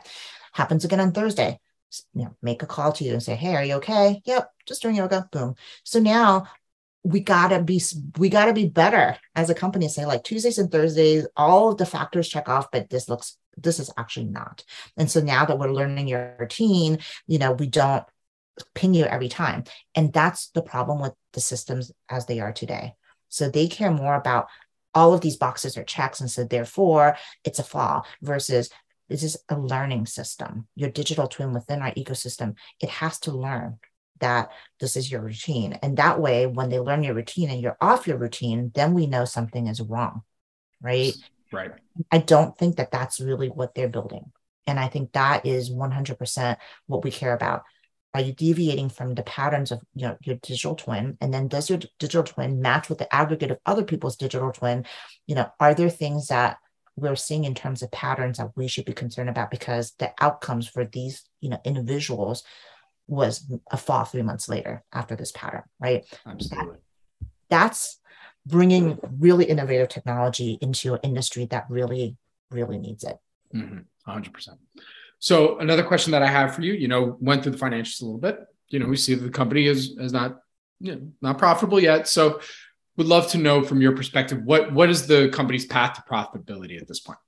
Happens 0.54 0.84
again 0.84 1.00
on 1.00 1.14
Thursday 1.14 1.60
you 2.14 2.26
know, 2.26 2.36
make 2.42 2.64
a 2.64 2.68
call 2.68 2.92
to 2.94 3.04
you 3.04 3.14
and 3.14 3.24
say, 3.24 3.36
Hey, 3.36 3.56
are 3.56 3.64
you 3.64 3.76
okay? 3.76 4.22
Yep, 4.26 4.52
just 4.66 4.82
doing 4.82 4.96
yoga. 4.96 5.28
Boom. 5.32 5.56
So 5.84 6.00
now 6.00 6.48
we 7.04 7.20
gotta 7.20 7.62
be 7.62 7.82
we 8.18 8.30
gotta 8.30 8.54
be 8.54 8.68
better 8.68 9.18
as 9.36 9.50
a 9.50 9.56
company 9.56 9.88
say 9.88 10.06
like 10.06 10.24
Tuesdays 10.24 10.60
and 10.60 10.72
Thursdays, 10.72 11.28
all 11.36 11.72
of 11.72 11.78
the 11.78 11.86
factors 11.86 12.30
check 12.30 12.48
off, 12.48 12.70
but 12.72 12.90
this 12.90 13.10
looks 13.10 13.38
this 13.58 13.80
is 13.80 13.92
actually 13.98 14.28
not. 14.28 14.64
And 14.98 15.10
so 15.10 15.20
now 15.20 15.46
that 15.46 15.58
we're 15.60 15.72
learning 15.72 16.08
your 16.08 16.36
routine, 16.40 17.00
you 17.28 17.40
know, 17.40 17.52
we 17.54 17.68
don't 17.68 18.04
ping 18.76 18.94
you 18.94 19.06
every 19.06 19.30
time. 19.30 19.64
And 19.96 20.14
that's 20.14 20.50
the 20.50 20.62
problem 20.62 21.00
with 21.00 21.14
the 21.34 21.42
systems 21.42 21.92
as 22.10 22.26
they 22.26 22.40
are 22.40 22.54
today. 22.54 22.94
So 23.30 23.50
they 23.50 23.68
care 23.68 23.92
more 23.92 24.16
about 24.16 24.48
all 24.94 25.14
of 25.14 25.22
these 25.22 25.38
boxes 25.38 25.78
are 25.78 25.84
checks. 25.84 26.20
And 26.20 26.30
so 26.30 26.44
therefore 26.44 27.18
it's 27.44 27.60
a 27.60 27.64
flaw 27.64 28.04
versus 28.22 28.70
this 29.12 29.24
is 29.24 29.38
a 29.50 29.60
learning 29.60 30.08
system. 30.08 30.68
Your 30.76 30.90
digital 30.90 31.28
twin 31.28 31.54
within 31.54 31.82
our 31.84 31.92
ecosystem, 31.94 32.56
it 32.80 32.90
has 32.90 33.20
to 33.22 33.32
learn 33.32 33.78
that 34.22 34.52
this 34.80 34.96
is 34.96 35.12
your 35.12 35.22
routine. 35.22 35.74
And 35.84 35.98
that 35.98 36.20
way, 36.20 36.48
when 36.48 36.70
they 36.70 36.80
learn 36.80 37.04
your 37.04 37.16
routine 37.16 37.50
and 37.50 37.62
you're 37.62 37.78
off 37.82 38.08
your 38.08 38.18
routine, 38.18 38.72
then 38.74 38.94
we 38.94 39.08
know 39.08 39.26
something 39.26 39.68
is 39.68 39.82
wrong. 39.82 40.24
Right. 40.82 41.14
Right. 41.52 41.72
I 42.12 42.20
don't 42.20 42.58
think 42.58 42.78
that 42.78 42.92
that's 42.92 43.20
really 43.20 43.50
what 43.50 43.76
they're 43.76 43.90
building. 43.90 44.32
And 44.68 44.80
I 44.80 44.88
think 44.88 45.12
that 45.14 45.46
is 45.46 45.70
100% 45.72 46.58
what 46.88 47.04
we 47.04 47.12
care 47.12 47.34
about. 47.34 47.64
are 48.14 48.22
you 48.22 48.34
deviating 48.34 48.90
from 48.90 49.16
the 49.16 49.24
patterns 49.24 49.72
of 49.72 49.82
you 49.96 50.08
know 50.08 50.18
your 50.22 50.36
digital 50.38 50.76
twin 50.76 51.18
and 51.22 51.34
then 51.34 51.48
does 51.48 51.70
your 51.70 51.80
digital 52.00 52.24
twin 52.24 52.62
match 52.62 52.90
with 52.90 52.98
the 52.98 53.14
aggregate 53.14 53.52
of 53.52 53.60
other 53.66 53.84
people's 53.84 54.18
digital 54.18 54.52
twin 54.52 54.86
you 55.28 55.36
know 55.36 55.48
are 55.60 55.74
there 55.74 55.90
things 55.90 56.28
that 56.28 56.58
we're 57.02 57.16
seeing 57.16 57.44
in 57.44 57.56
terms 57.56 57.82
of 57.82 57.92
patterns 57.92 58.38
that 58.38 58.52
we 58.56 58.68
should 58.68 58.86
be 58.86 58.94
concerned 58.94 59.30
about 59.30 59.52
because 59.52 59.94
the 60.00 60.12
outcomes 60.22 60.68
for 60.68 60.86
these 60.86 61.24
you 61.42 61.50
know 61.50 61.60
individuals 61.66 62.44
was 63.08 63.52
a 63.72 63.78
fall 63.78 64.06
three 64.06 64.22
months 64.22 64.48
later 64.48 64.84
after 64.94 65.16
this 65.16 65.32
pattern 65.32 65.64
right 65.80 66.06
absolutely 66.26 66.78
that, 66.78 67.28
that's 67.50 68.00
bringing 68.46 68.98
really 69.20 69.46
innovative 69.46 69.90
technology 69.90 70.58
into 70.62 70.94
an 70.94 71.00
industry 71.04 71.46
that 71.46 71.66
really 71.70 72.16
really 72.52 72.78
needs 72.78 73.04
it 73.04 73.18
mm-hmm. 73.54 73.80
100% 74.10 74.58
so 75.22 75.60
another 75.60 75.84
question 75.84 76.12
that 76.14 76.24
I 76.24 76.28
have 76.28 76.56
for 76.56 76.64
you, 76.64 76.74
you 76.74 76.88
know, 76.88 77.16
went 77.22 77.44
through 77.44 77.52
the 77.52 77.60
financials 77.60 78.02
a 78.02 78.06
little 78.06 78.20
bit. 78.20 78.40
You 78.70 78.80
know, 78.80 78.88
we 78.88 78.98
see 78.98 79.14
that 79.14 79.24
the 79.24 79.30
company 79.30 79.68
is 79.68 79.96
is 80.00 80.12
not 80.12 80.40
you 80.80 80.96
know, 80.96 81.12
not 81.22 81.38
profitable 81.38 81.80
yet. 81.80 82.08
So 82.08 82.42
would 82.98 83.08
love 83.08 83.30
to 83.32 83.38
know 83.38 83.64
from 83.64 83.82
your 83.82 83.96
perspective 83.96 84.42
what 84.44 84.72
what 84.74 84.90
is 84.90 85.08
the 85.08 85.30
company's 85.30 85.66
path 85.66 85.94
to 85.96 86.02
profitability 86.02 86.80
at 86.80 86.88
this 86.88 87.00
point? 87.00 87.20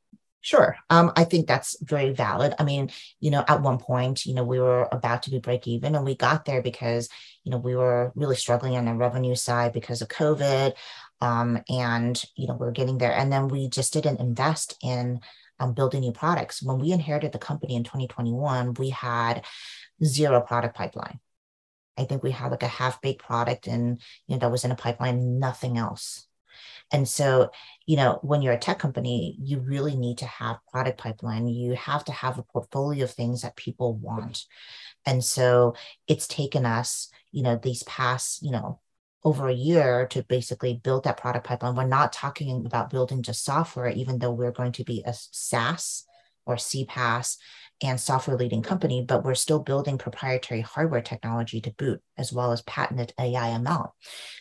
Sure. 0.44 0.76
Um, 0.90 1.14
I 1.16 1.24
think 1.24 1.48
that's 1.48 1.78
very 1.82 2.12
valid. 2.12 2.54
I 2.60 2.66
mean, 2.66 2.92
you 3.22 3.32
know, 3.32 3.46
at 3.48 3.62
one 3.62 3.78
point, 3.78 4.26
you 4.26 4.34
know, 4.34 4.44
we 4.44 4.60
were 4.60 4.90
about 4.92 5.24
to 5.24 5.30
be 5.30 5.40
break 5.40 5.70
even 5.70 5.96
and 5.96 6.04
we 6.04 6.16
got 6.16 6.44
there 6.44 6.62
because, 6.62 7.08
you 7.46 7.52
know, 7.52 7.58
we 7.58 7.78
were 7.78 8.12
really 8.16 8.36
struggling 8.36 8.76
on 8.76 8.84
the 8.84 8.94
revenue 8.94 9.36
side 9.36 9.72
because 9.72 10.02
of 10.02 10.10
COVID. 10.10 10.74
Um, 11.22 11.62
and, 11.70 12.22
you 12.36 12.48
know, 12.48 12.56
we 12.56 12.60
we're 12.60 12.72
getting 12.72 12.98
there. 12.98 13.14
And 13.14 13.32
then 13.32 13.48
we 13.48 13.70
just 13.70 13.94
didn't 13.94 14.20
invest 14.20 14.78
in 14.84 15.22
um, 15.62 15.74
building 15.74 16.02
new 16.02 16.12
products. 16.12 16.62
When 16.62 16.78
we 16.78 16.92
inherited 16.92 17.32
the 17.32 17.40
company 17.40 17.76
in 17.76 17.86
2021, 17.86 18.74
we 18.74 18.90
had 18.90 19.46
zero 20.04 20.42
product 20.42 20.76
pipeline. 20.76 21.22
I 21.98 22.06
think 22.06 22.24
we 22.24 22.32
had 22.32 22.52
like 22.52 22.64
a 22.64 22.68
half 22.68 23.02
baked 23.02 23.24
product 23.24 23.68
and 23.68 24.02
you 24.28 24.36
know 24.36 24.40
that 24.40 24.52
was 24.52 24.66
in 24.66 24.72
a 24.72 24.76
pipeline, 24.76 25.40
nothing 25.40 25.78
else. 25.78 26.28
And 26.92 27.08
so, 27.08 27.50
you 27.86 27.98
know, 27.98 28.20
when 28.22 28.42
you're 28.42 28.54
a 28.54 28.60
tech 28.60 28.78
company, 28.78 29.36
you 29.42 29.60
really 29.60 29.96
need 29.96 30.20
to 30.20 30.26
have 30.26 30.60
product 30.72 31.00
pipeline. 31.00 31.48
You 31.48 31.74
have 31.74 32.06
to 32.06 32.12
have 32.12 32.38
a 32.38 32.44
portfolio 32.44 33.06
of 33.06 33.12
things 33.12 33.42
that 33.42 33.56
people 33.56 33.96
want. 33.96 34.46
And 35.06 35.24
so 35.24 35.76
it's 36.08 36.28
taken 36.28 36.66
us, 36.66 37.10
you 37.32 37.42
know, 37.42 37.60
these 37.62 37.84
past, 37.84 38.44
you 38.44 38.52
know, 38.52 38.80
over 39.24 39.48
a 39.48 39.54
year 39.54 40.06
to 40.08 40.24
basically 40.24 40.80
build 40.84 41.06
that 41.06 41.18
product 41.18 41.48
pipeline. 41.48 41.76
We're 41.76 41.88
not 41.88 42.14
talking 42.14 42.66
about 42.66 42.90
building 42.90 43.24
just 43.24 43.44
software, 43.44 43.90
even 43.90 44.20
though 44.20 44.32
we're 44.32 44.52
going 44.52 44.74
to 44.74 44.84
be 44.84 45.02
a 45.06 45.14
SaaS 45.14 46.06
or 46.46 46.56
CPaaS 46.56 47.38
and 47.84 48.00
software 48.00 48.38
leading 48.38 48.62
company, 48.62 49.04
but 49.06 49.24
we're 49.24 49.36
still 49.36 49.60
building 49.60 49.98
proprietary 49.98 50.62
hardware 50.62 51.02
technology 51.02 51.60
to 51.62 51.72
boot, 51.72 52.02
as 52.18 52.32
well 52.32 52.52
as 52.52 52.62
patented 52.62 53.14
AI 53.20 53.50
ML. 53.50 53.90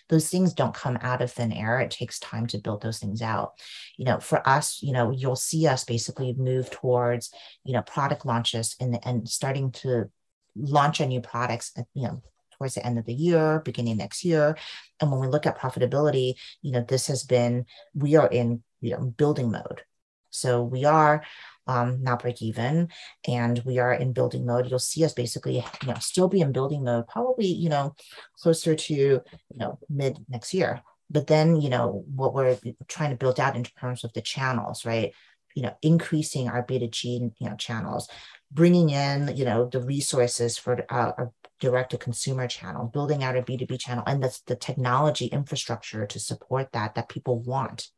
Those 0.09 0.29
things 0.29 0.55
don't 0.55 0.75
come 0.75 0.97
out 1.03 1.21
of 1.21 1.33
thin 1.33 1.53
air. 1.53 1.81
It 1.81 1.91
takes 1.91 2.21
time 2.21 2.47
to 2.49 2.59
build 2.59 2.83
those 2.83 2.99
things 2.99 3.21
out. 3.21 3.53
You 3.97 4.05
know, 4.05 4.21
for 4.21 4.49
us, 4.49 4.79
you 4.83 4.93
know, 4.93 5.11
you'll 5.11 5.37
see 5.37 5.67
us 5.67 5.85
basically 5.85 6.35
move 6.35 6.71
towards, 6.71 7.35
you 7.65 7.73
know, 7.73 7.83
product 7.83 8.25
launches 8.25 8.77
and, 8.79 8.99
and 9.05 9.29
starting 9.29 9.73
to 9.73 10.09
launch 10.57 11.01
our 11.01 11.07
new 11.07 11.21
products, 11.21 11.73
you 11.95 12.05
know, 12.05 12.23
towards 12.59 12.75
the 12.75 12.87
end 12.87 12.99
of 12.99 13.07
the 13.07 13.15
year, 13.15 13.61
beginning 13.65 13.97
next 13.97 14.25
year. 14.25 14.57
And 15.01 15.11
when 15.11 15.21
we 15.21 15.27
look 15.27 15.47
at 15.47 15.59
profitability, 15.59 16.35
you 16.61 16.71
know, 16.71 16.85
this 16.87 17.09
has 17.09 17.25
been, 17.25 17.67
we 17.93 18.15
are 18.15 18.29
in, 18.29 18.63
you 18.81 18.93
know, 18.93 19.01
building 19.05 19.51
mode. 19.51 19.83
So 20.31 20.63
we 20.63 20.85
are 20.85 21.25
um, 21.67 22.03
not 22.03 22.23
break 22.23 22.43
even 22.43 22.89
and 23.27 23.63
we 23.65 23.79
are 23.79 23.93
in 23.93 24.13
building 24.13 24.47
mode. 24.47 24.69
You'll 24.69 24.79
see 24.79 25.05
us 25.05 25.13
basically, 25.13 25.57
you 25.57 25.89
know, 25.89 25.95
still 26.01 26.29
be 26.29 26.41
in 26.41 26.53
building 26.53 26.85
mode, 26.85 27.09
probably, 27.09 27.47
you 27.47 27.69
know, 27.69 27.95
closer 28.39 28.75
to, 28.75 28.95
you 28.95 29.23
know, 29.55 29.79
mid 29.89 30.19
next 30.29 30.55
year. 30.55 30.83
But 31.11 31.27
then, 31.27 31.61
you 31.61 31.69
know, 31.69 32.05
what 32.15 32.35
we're 32.35 32.59
trying 32.89 33.11
to 33.11 33.17
build 33.17 33.39
out 33.39 33.57
in 33.57 33.65
terms 33.65 34.03
of 34.03 34.13
the 34.13 34.23
channels, 34.23 34.85
right? 34.85 35.13
You 35.55 35.63
know, 35.63 35.77
increasing 35.83 36.49
our 36.49 36.65
B2G, 36.65 37.33
you 37.39 37.49
know, 37.49 37.57
channels, 37.57 38.09
bringing 38.51 38.91
in, 38.91 39.37
you 39.37 39.45
know, 39.45 39.69
the 39.69 39.81
resources 39.81 40.57
for 40.57 40.85
uh, 40.89 41.13
a 41.19 41.27
direct 41.61 41.91
to 41.91 41.99
consumer 41.99 42.49
channel, 42.49 42.87
building 42.87 43.23
out 43.23 43.37
a 43.37 43.43
B2B 43.43 43.79
channel, 43.79 44.03
and 44.07 44.23
that's 44.23 44.41
the 44.43 44.57
technology 44.57 45.27
infrastructure 45.27 46.07
to 46.07 46.19
support 46.19 46.73
that 46.73 46.95
that 46.95 47.09
people 47.09 47.39
want. 47.39 47.89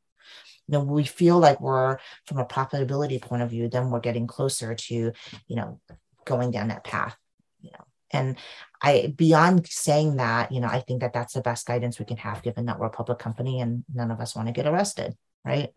You 0.69 0.73
know, 0.73 0.81
we 0.85 1.05
feel 1.05 1.39
like 1.39 1.61
we're 1.61 1.99
from 2.27 2.39
a 2.39 2.45
profitability 2.45 3.21
point 3.21 3.43
of 3.43 3.51
view, 3.51 3.69
then 3.69 3.91
we're 3.91 4.01
getting 4.01 4.27
closer 4.27 4.75
to, 4.75 4.95
you 4.95 5.57
know, 5.57 5.81
going 6.25 6.51
down 6.51 6.69
that 6.69 6.85
path. 6.85 7.17
You 7.61 7.71
know, 7.73 7.85
and 8.13 8.37
I 8.83 9.13
beyond 9.17 9.67
saying 9.67 10.17
that, 10.17 10.53
you 10.53 10.61
know, 10.61 10.69
I 10.69 10.81
think 10.81 11.01
that 11.01 11.13
that's 11.13 11.35
the 11.35 11.41
best 11.43 11.67
guidance 11.67 11.99
we 11.99 12.05
can 12.05 12.19
have, 12.19 12.43
given 12.43 12.67
that 12.67 12.79
we're 12.79 12.87
a 12.87 12.91
public 12.91 13.19
company 13.19 13.61
and 13.61 13.85
none 13.93 14.11
of 14.11 14.21
us 14.21 14.35
want 14.35 14.49
to 14.49 14.53
get 14.53 14.67
arrested, 14.67 15.15
right? 15.45 15.71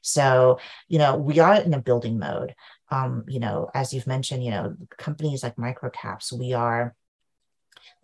So, 0.00 0.58
you 0.86 0.98
know, 0.98 1.16
we 1.16 1.38
are 1.38 1.54
in 1.54 1.72
a 1.72 1.80
building 1.80 2.18
mode 2.18 2.54
um, 2.94 3.24
you 3.26 3.40
know, 3.40 3.70
as 3.74 3.92
you've 3.92 4.06
mentioned, 4.06 4.44
you 4.44 4.50
know, 4.50 4.76
companies 4.98 5.42
like 5.42 5.56
microcaps, 5.56 6.32
we 6.32 6.52
are 6.52 6.94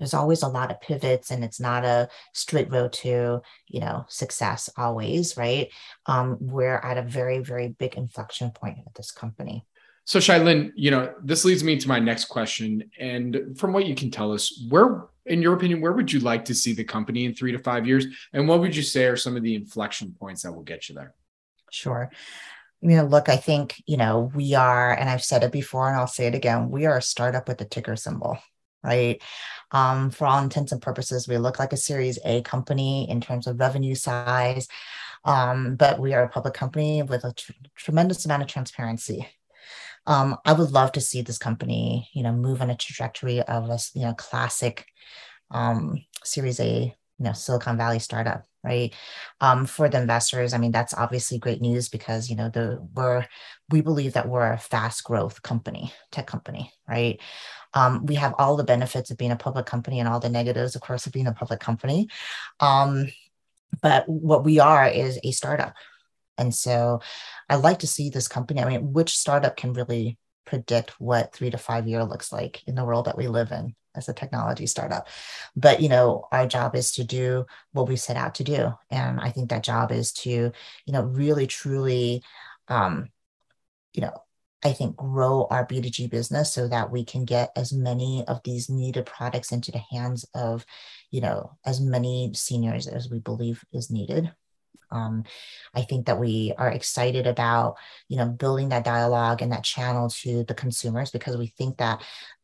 there's 0.01 0.15
always 0.15 0.43
a 0.43 0.49
lot 0.49 0.73
of 0.73 0.81
pivots 0.81 1.31
and 1.31 1.45
it's 1.45 1.61
not 1.61 1.85
a 1.85 2.09
straight 2.35 2.73
road 2.73 2.93
to 2.93 3.41
you 3.69 3.81
know 3.81 4.05
success 4.09 4.69
always 4.77 5.37
right? 5.37 5.69
Um, 6.07 6.39
we're 6.41 6.79
at 6.79 6.99
a 6.99 7.03
very 7.03 7.39
very 7.39 7.69
big 7.69 7.95
inflection 7.95 8.51
point 8.51 8.79
at 8.85 8.95
this 8.95 9.13
company. 9.13 9.65
So 10.05 10.19
Chia-Lin 10.19 10.73
you 10.75 10.91
know 10.91 11.15
this 11.23 11.45
leads 11.45 11.63
me 11.63 11.79
to 11.79 11.87
my 11.87 12.01
next 12.01 12.25
question. 12.25 12.91
And 12.99 13.57
from 13.57 13.73
what 13.73 13.87
you 13.87 13.95
can 13.95 14.11
tell 14.11 14.33
us 14.33 14.67
where 14.69 15.05
in 15.27 15.41
your 15.41 15.55
opinion 15.55 15.81
where 15.81 15.93
would 15.93 16.13
you 16.13 16.19
like 16.19 16.47
to 16.47 16.55
see 16.55 16.73
the 16.73 16.83
company 16.83 17.27
in 17.27 17.35
three 17.35 17.53
to 17.53 17.59
five 17.59 17.87
years? 17.87 18.07
And 18.33 18.49
what 18.49 18.59
would 18.59 18.75
you 18.75 18.83
say 18.83 19.05
are 19.05 19.17
some 19.17 19.37
of 19.37 19.45
the 19.45 19.55
inflection 19.55 20.17
points 20.19 20.43
that 20.43 20.53
will 20.53 20.65
get 20.65 20.89
you 20.89 20.97
there? 20.97 21.15
Sure. 21.71 22.11
You 22.83 22.97
know, 22.97 23.05
look, 23.05 23.29
I 23.29 23.37
think, 23.37 23.83
you 23.87 23.97
know, 23.97 24.31
we 24.35 24.55
are, 24.55 24.93
and 24.93 25.09
I've 25.09 25.23
said 25.23 25.43
it 25.43 25.53
before 25.53 25.89
and 25.89 25.99
I'll 25.99 26.07
say 26.07 26.27
it 26.27 26.35
again, 26.35 26.71
we 26.71 26.87
are 26.87 26.97
a 26.97 27.03
startup 27.03 27.47
with 27.47 27.61
a 27.61 27.67
ticker 27.67 27.95
symbol, 27.95 28.39
right? 28.83 29.23
Um, 29.73 30.11
for 30.11 30.27
all 30.27 30.43
intents 30.43 30.73
and 30.73 30.83
purposes, 30.83 31.29
we 31.29 31.39
look 31.39 31.59
like 31.59 31.73
a 31.73 31.77
Series 31.77 32.19
A 32.25 32.43
company 32.43 33.09
in 33.09 33.21
terms 33.21 33.47
of 33.47 33.61
revenue 33.61 33.95
size, 33.95 34.69
um, 35.25 35.77
but 35.77 35.99
we 36.01 36.15
are 36.15 36.25
a 36.25 36.29
public 36.29 36.55
company 36.55 37.03
with 37.03 37.25
a 37.25 37.33
tr- 37.33 37.53
tremendous 37.77 38.25
amount 38.25 38.43
of 38.43 38.49
transparency. 38.49 39.27
Um, 40.07 40.37
I 40.45 40.53
would 40.55 40.73
love 40.73 40.93
to 40.93 41.01
see 41.01 41.23
this 41.23 41.39
company, 41.39 42.09
you 42.15 42.23
know, 42.23 42.33
move 42.33 42.63
on 42.63 42.71
a 42.71 42.77
trajectory 42.77 43.43
of 43.43 43.69
a, 43.69 43.79
you 43.95 44.03
know, 44.03 44.15
classic 44.15 44.87
um, 45.51 46.05
Series 46.25 46.61
A 46.61 46.97
you 47.21 47.25
know 47.25 47.33
silicon 47.33 47.77
valley 47.77 47.99
startup 47.99 48.45
right? 48.65 48.95
Um, 49.41 49.65
for 49.65 49.89
the 49.89 50.01
investors 50.01 50.53
i 50.53 50.59
mean 50.59 50.73
that's 50.73 50.95
obviously 50.95 51.39
great 51.39 51.61
news 51.61 51.89
because 51.89 52.29
you 52.29 52.37
know 52.37 52.49
the 52.49 52.87
we're 52.95 53.27
we 53.71 53.81
believe 53.83 54.15
that 54.15 54.29
we're 54.29 54.53
a 54.53 54.59
fast 54.59 55.05
growth 55.05 55.43
company 55.43 55.93
tech 56.11 56.27
company 56.27 56.73
right 56.89 57.21
um, 57.75 58.07
we 58.07 58.17
have 58.17 58.35
all 58.39 58.57
the 58.57 58.65
benefits 58.65 59.11
of 59.11 59.19
being 59.19 59.31
a 59.31 59.37
public 59.37 59.67
company 59.67 60.01
and 60.01 60.09
all 60.09 60.21
the 60.21 60.29
negatives 60.29 60.75
of 60.75 60.83
course 60.83 61.07
of 61.07 61.13
being 61.13 61.27
a 61.27 61.33
public 61.33 61.61
company 61.61 62.09
um, 62.61 63.07
but 63.83 64.09
what 64.09 64.45
we 64.45 64.59
are 64.59 64.87
is 64.87 65.19
a 65.23 65.31
startup 65.31 65.75
and 66.39 66.55
so 66.55 67.01
i 67.49 67.57
like 67.57 67.81
to 67.81 67.87
see 67.87 68.11
this 68.11 68.29
company 68.29 68.61
i 68.61 68.69
mean 68.69 68.93
which 68.93 69.17
startup 69.17 69.57
can 69.57 69.73
really 69.73 70.19
predict 70.45 71.01
what 71.01 71.33
three 71.33 71.51
to 71.51 71.59
five 71.59 71.87
year 71.87 72.05
looks 72.05 72.33
like 72.33 72.63
in 72.67 72.75
the 72.75 72.85
world 72.85 73.05
that 73.07 73.17
we 73.17 73.29
live 73.29 73.53
in 73.53 73.75
as 73.95 74.09
a 74.09 74.15
technology 74.15 74.67
startup. 74.67 75.09
But 75.57 75.81
you 75.81 75.89
know, 75.89 76.27
our 76.33 76.47
job 76.47 76.75
is 76.75 76.93
to 76.93 77.05
do 77.05 77.47
what 77.73 77.89
we 77.89 77.97
set 77.97 78.17
out 78.17 78.37
to 78.37 78.45
do, 78.45 78.73
and 78.91 79.21
I 79.21 79.31
think 79.31 79.51
that 79.51 79.63
job 79.63 79.93
is 79.93 80.13
to 80.25 80.31
you 80.31 80.93
know 80.93 81.03
really 81.03 81.47
truly, 81.47 82.23
um, 82.69 83.09
you 83.93 84.03
know. 84.03 84.13
I 84.63 84.73
think 84.73 84.97
grow 84.97 85.47
our 85.51 85.67
B2G 85.67 86.11
business 86.11 86.53
so 86.53 86.69
that 86.69 86.91
we 86.91 87.05
can 87.05 87.25
get 87.25 87.51
as 87.57 87.73
many 87.73 88.25
of 88.29 88.43
these 88.45 88.69
needed 88.69 89.07
products 89.07 89.53
into 89.53 89.73
the 89.73 89.83
hands 89.91 90.27
of, 90.35 90.67
you 91.11 91.23
know, 91.23 91.57
as 91.65 91.81
many 91.81 92.33
seniors 92.35 92.87
as 92.87 93.09
we 93.09 93.21
believe 93.21 93.65
is 93.73 93.91
needed. 93.91 94.31
Um, 94.91 95.25
I 95.75 95.83
think 95.83 96.07
that 96.07 96.19
we 96.19 96.53
are 96.59 96.71
excited 96.71 97.27
about, 97.27 97.77
you 98.09 98.17
know, 98.17 98.27
building 98.27 98.71
that 98.71 98.85
dialogue 98.85 99.41
and 99.41 99.53
that 99.53 99.65
channel 99.65 100.11
to 100.11 100.45
the 100.45 100.55
consumers 100.55 101.11
because 101.11 101.37
we 101.37 101.47
think 101.47 101.79
that 101.79 102.03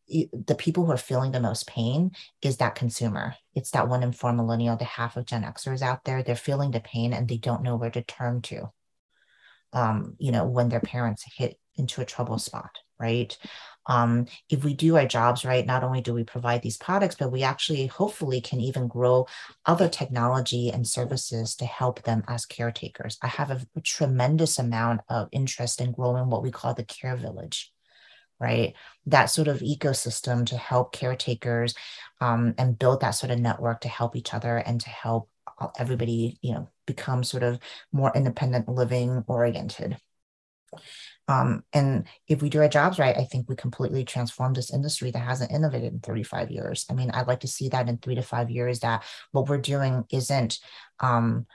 the 0.09 0.57
people 0.57 0.87
who 0.87 0.93
are 0.93 0.97
feeling 0.97 1.33
the 1.33 1.41
most 1.41 1.67
pain 1.67 2.13
is 2.41 2.59
that 2.59 2.77
consumer. 2.77 3.35
It's 3.55 3.73
that 3.73 3.89
one 3.89 4.05
in 4.05 4.13
four 4.13 4.33
millennial, 4.33 4.77
the 4.77 4.85
half 4.85 5.17
of 5.17 5.27
Gen 5.27 5.43
Xers 5.43 5.83
out 5.83 6.05
there. 6.05 6.23
They're 6.23 6.37
feeling 6.37 6.71
the 6.71 6.81
pain 6.81 7.13
and 7.13 7.29
they 7.29 7.39
don't 7.39 7.63
know 7.63 7.77
where 7.77 7.91
to 7.91 8.03
turn 8.03 8.41
to. 8.43 8.71
Um, 9.73 10.15
you 10.19 10.31
know, 10.31 10.47
when 10.47 10.69
their 10.69 10.81
parents 10.81 11.25
hit 11.37 11.59
into 11.77 12.01
a 12.01 12.07
trouble 12.07 12.39
spot, 12.39 12.79
right? 12.99 13.37
Um, 13.89 14.27
if 14.51 14.65
we 14.65 14.75
do 14.75 14.97
our 14.97 15.07
jobs 15.07 15.45
right, 15.45 15.65
not 15.65 15.85
only 15.85 16.01
do 16.01 16.13
we 16.13 16.25
provide 16.25 16.63
these 16.63 16.77
products, 16.77 17.15
but 17.15 17.31
we 17.31 17.43
actually 17.45 17.87
hopefully 17.87 18.41
can 18.41 18.61
even 18.61 18.89
grow 18.89 19.27
other 19.65 19.89
technology 19.89 20.71
and 20.71 20.87
services 20.87 21.55
to 21.57 21.67
help 21.67 22.03
them 22.03 22.25
as 22.27 22.47
caretakers. 22.47 23.17
I 23.23 23.29
have 23.29 23.51
a, 23.51 23.81
tremendous 23.83 24.59
amount 24.59 25.03
of 25.09 25.29
interest 25.31 25.81
in 25.81 25.93
growing 25.93 26.29
what 26.29 26.43
we 26.43 26.51
call 26.51 26.75
the 26.75 26.85
care 26.85 27.17
village 27.17 27.73
right? 28.39 28.75
That 29.07 29.27
sort 29.27 29.49
of 29.49 29.61
ecosystem 29.61 30.45
to 30.49 30.59
help 30.59 30.93
caretakers 30.93 31.75
um, 32.21 32.55
and 32.59 32.79
build 32.79 33.01
that 33.01 33.13
sort 33.13 33.31
of 33.31 33.39
network 33.39 33.81
to 33.81 33.89
help 33.89 34.15
each 34.15 34.35
other 34.35 34.59
and 34.59 34.79
to 34.83 34.91
help 34.91 35.31
everybody, 35.79 36.39
you 36.43 36.53
know, 36.53 36.69
become 36.87 37.25
sort 37.25 37.43
of 37.43 37.59
more 37.93 38.13
independent 38.15 38.69
living 38.69 39.25
oriented. 39.27 39.97
Um, 41.29 41.65
and 41.73 42.07
if 42.29 42.41
we 42.41 42.49
do 42.49 42.61
our 42.61 42.69
jobs 42.69 42.99
right, 42.99 43.17
I 43.17 43.25
think 43.25 43.49
we 43.49 43.57
completely 43.57 44.05
transform 44.05 44.55
this 44.55 44.73
industry 44.73 45.11
that 45.11 45.19
hasn't 45.19 45.51
innovated 45.51 45.93
in 45.93 46.01
35 46.01 46.51
years. 46.51 46.87
I 46.89 46.95
mean, 46.95 47.11
I'd 47.11 47.27
like 47.27 47.41
to 47.41 47.49
see 47.49 47.69
that 47.71 47.89
in 47.89 47.99
three 47.99 48.15
to 48.15 48.23
five 48.23 48.51
years 48.51 48.81
that 48.81 49.05
what 49.33 49.49
we're 49.49 49.59
doing 49.59 50.05
isn't 50.11 50.61
um, 51.01 51.47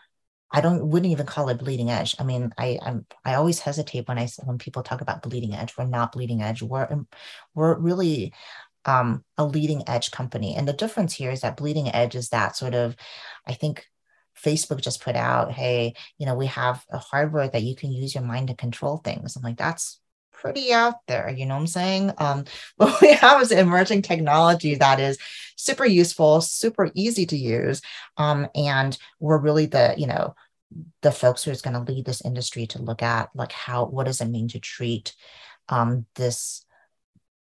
I 0.52 0.62
don't 0.62 0.86
wouldn't 0.88 1.12
even 1.12 1.26
call 1.26 1.50
it 1.50 1.60
bleeding 1.60 1.90
edge. 1.90 2.16
I 2.20 2.24
mean, 2.24 2.52
I 2.58 2.78
I'm, 2.82 3.06
I 3.24 3.36
always 3.36 3.60
hesitate 3.60 4.08
when 4.08 4.20
I 4.20 4.28
when 4.44 4.58
people 4.58 4.84
talk 4.84 5.02
about 5.02 5.22
bleeding 5.22 5.56
edge. 5.56 5.78
We're 5.78 5.86
not 5.86 6.12
bleeding 6.12 6.42
edge. 6.42 6.62
We're 6.62 7.06
we're 7.54 7.78
really 7.80 8.34
um, 8.86 9.24
a 9.38 9.46
leading 9.46 9.88
edge 9.88 10.12
company, 10.12 10.56
and 10.56 10.68
the 10.68 10.74
difference 10.74 11.14
here 11.14 11.32
is 11.32 11.42
that 11.42 11.58
bleeding 11.58 11.94
edge 11.94 12.16
is 12.16 12.30
that 12.30 12.56
sort 12.56 12.76
of, 12.76 12.96
I 13.48 13.54
think. 13.54 13.86
Facebook 14.38 14.82
just 14.82 15.02
put 15.02 15.16
out, 15.16 15.52
hey, 15.52 15.94
you 16.18 16.26
know, 16.26 16.36
we 16.36 16.48
have 16.48 16.84
a 16.90 16.98
hardware 16.98 17.48
that 17.50 17.64
you 17.64 17.76
can 17.76 17.92
use 17.92 18.16
your 18.16 18.24
mind 18.24 18.48
to 18.48 18.56
control 18.56 18.98
things. 18.98 19.36
I'm 19.36 19.44
like, 19.44 19.58
that's 19.58 20.00
pretty 20.32 20.74
out 20.74 20.96
there. 21.08 21.30
You 21.30 21.46
know 21.46 21.54
what 21.56 21.62
I'm 21.62 21.68
saying? 21.68 22.12
Um, 22.18 22.46
what 22.78 23.00
we 23.02 23.14
have 23.14 23.42
is 23.42 23.52
emerging 23.52 24.02
technology 24.02 24.76
that 24.76 25.00
is 25.00 25.18
super 25.56 25.86
useful, 25.86 26.42
super 26.42 26.92
easy 26.96 27.26
to 27.28 27.38
use. 27.38 27.82
Um, 28.18 28.48
and 28.56 28.98
we're 29.20 29.38
really 29.38 29.68
the, 29.68 29.94
you 29.98 30.08
know, 30.08 30.36
the 31.02 31.12
folks 31.12 31.44
who 31.44 31.52
is 31.52 31.62
going 31.62 31.74
to 31.74 31.92
lead 31.92 32.06
this 32.06 32.24
industry 32.24 32.66
to 32.66 32.82
look 32.82 33.04
at 33.04 33.30
like 33.36 33.52
how 33.52 33.86
what 33.86 34.06
does 34.06 34.22
it 34.22 34.30
mean 34.30 34.48
to 34.48 34.60
treat 34.60 35.14
um, 35.70 36.06
this 36.16 36.66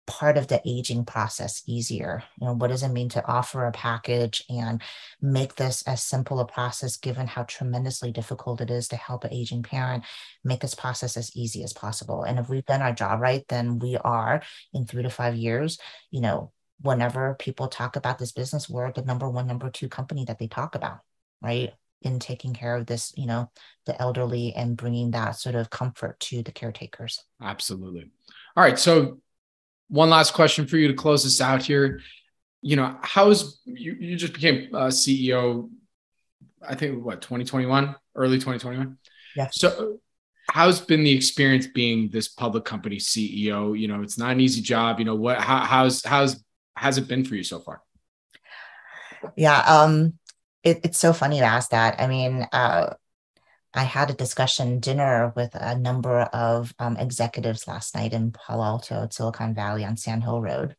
part 0.07 0.37
of 0.37 0.47
the 0.47 0.61
aging 0.65 1.05
process 1.05 1.61
easier? 1.67 2.23
You 2.39 2.47
know 2.47 2.53
what 2.53 2.69
does 2.69 2.81
it 2.81 2.89
mean 2.89 3.09
to 3.09 3.25
offer 3.27 3.65
a 3.65 3.71
package 3.71 4.43
and 4.49 4.81
make 5.21 5.55
this 5.55 5.83
as 5.83 6.01
simple 6.01 6.39
a 6.39 6.45
process 6.45 6.97
given 6.97 7.27
how 7.27 7.43
tremendously 7.43 8.11
difficult 8.11 8.61
it 8.61 8.71
is 8.71 8.87
to 8.87 8.95
help 8.95 9.25
an 9.25 9.33
aging 9.33 9.63
parent 9.63 10.03
make 10.43 10.61
this 10.61 10.73
process 10.73 11.17
as 11.17 11.35
easy 11.35 11.63
as 11.63 11.73
possible? 11.73 12.23
And 12.23 12.39
if 12.39 12.49
we've 12.49 12.65
done 12.65 12.81
our 12.81 12.93
job 12.93 13.19
right 13.19 13.45
then 13.49 13.79
we 13.79 13.97
are 13.97 14.41
in 14.73 14.85
three 14.85 15.03
to 15.03 15.09
five 15.09 15.35
years 15.35 15.77
you 16.09 16.21
know 16.21 16.51
whenever 16.81 17.35
people 17.35 17.67
talk 17.67 17.95
about 17.95 18.17
this 18.19 18.31
business 18.31 18.69
we're 18.69 18.91
the 18.91 19.01
number 19.01 19.29
one 19.29 19.47
number 19.47 19.69
two 19.69 19.89
company 19.89 20.25
that 20.25 20.39
they 20.39 20.47
talk 20.47 20.75
about 20.75 20.99
right? 21.41 21.73
In 22.03 22.19
taking 22.19 22.53
care 22.53 22.75
of 22.75 22.85
this 22.85 23.13
you 23.17 23.25
know 23.25 23.51
the 23.85 23.99
elderly 24.01 24.53
and 24.55 24.77
bringing 24.77 25.11
that 25.11 25.31
sort 25.31 25.55
of 25.55 25.69
comfort 25.69 26.19
to 26.21 26.43
the 26.43 26.51
caretakers. 26.51 27.23
Absolutely. 27.41 28.09
All 28.55 28.63
right 28.63 28.79
so 28.79 29.19
one 29.89 30.09
last 30.09 30.33
question 30.33 30.67
for 30.67 30.77
you 30.77 30.87
to 30.87 30.93
close 30.93 31.23
this 31.23 31.41
out 31.41 31.63
here. 31.63 32.01
You 32.61 32.75
know, 32.75 32.97
how's 33.01 33.61
you, 33.65 33.93
you 33.93 34.15
just 34.15 34.33
became 34.33 34.73
a 34.73 34.87
CEO, 34.87 35.69
I 36.67 36.75
think 36.75 37.03
what, 37.03 37.21
2021, 37.21 37.95
early 38.15 38.37
2021? 38.37 38.97
Yeah. 39.35 39.49
So 39.51 39.99
how's 40.51 40.81
been 40.81 41.03
the 41.03 41.11
experience 41.11 41.67
being 41.67 42.09
this 42.09 42.27
public 42.27 42.65
company 42.65 42.97
CEO? 42.97 43.79
You 43.79 43.87
know, 43.87 44.01
it's 44.01 44.17
not 44.17 44.31
an 44.31 44.39
easy 44.39 44.61
job. 44.61 44.99
You 44.99 45.05
know, 45.05 45.15
what 45.15 45.39
how, 45.39 45.59
how's 45.59 46.03
how's 46.03 46.43
has 46.75 46.97
it 46.97 47.07
been 47.07 47.23
for 47.23 47.35
you 47.35 47.43
so 47.43 47.59
far? 47.59 47.81
Yeah, 49.35 49.59
um, 49.59 50.13
it, 50.63 50.81
it's 50.83 50.99
so 50.99 51.13
funny 51.13 51.39
to 51.39 51.45
ask 51.45 51.71
that. 51.71 51.99
I 51.99 52.07
mean, 52.07 52.47
uh, 52.51 52.93
I 53.77 53.83
had 53.83 54.09
a 54.09 54.15
discussion 54.15 54.79
dinner 54.79 55.31
with 55.35 55.53
a 55.53 55.77
number 55.77 56.21
of 56.21 56.73
um, 56.79 56.97
executives 56.97 57.67
last 57.67 57.93
night 57.93 58.11
in 58.11 58.31
Palo 58.31 58.63
Alto 58.63 59.07
Silicon 59.11 59.53
Valley 59.53 59.85
on 59.85 59.97
Sand 59.97 60.23
Hill 60.23 60.41
Road. 60.41 60.75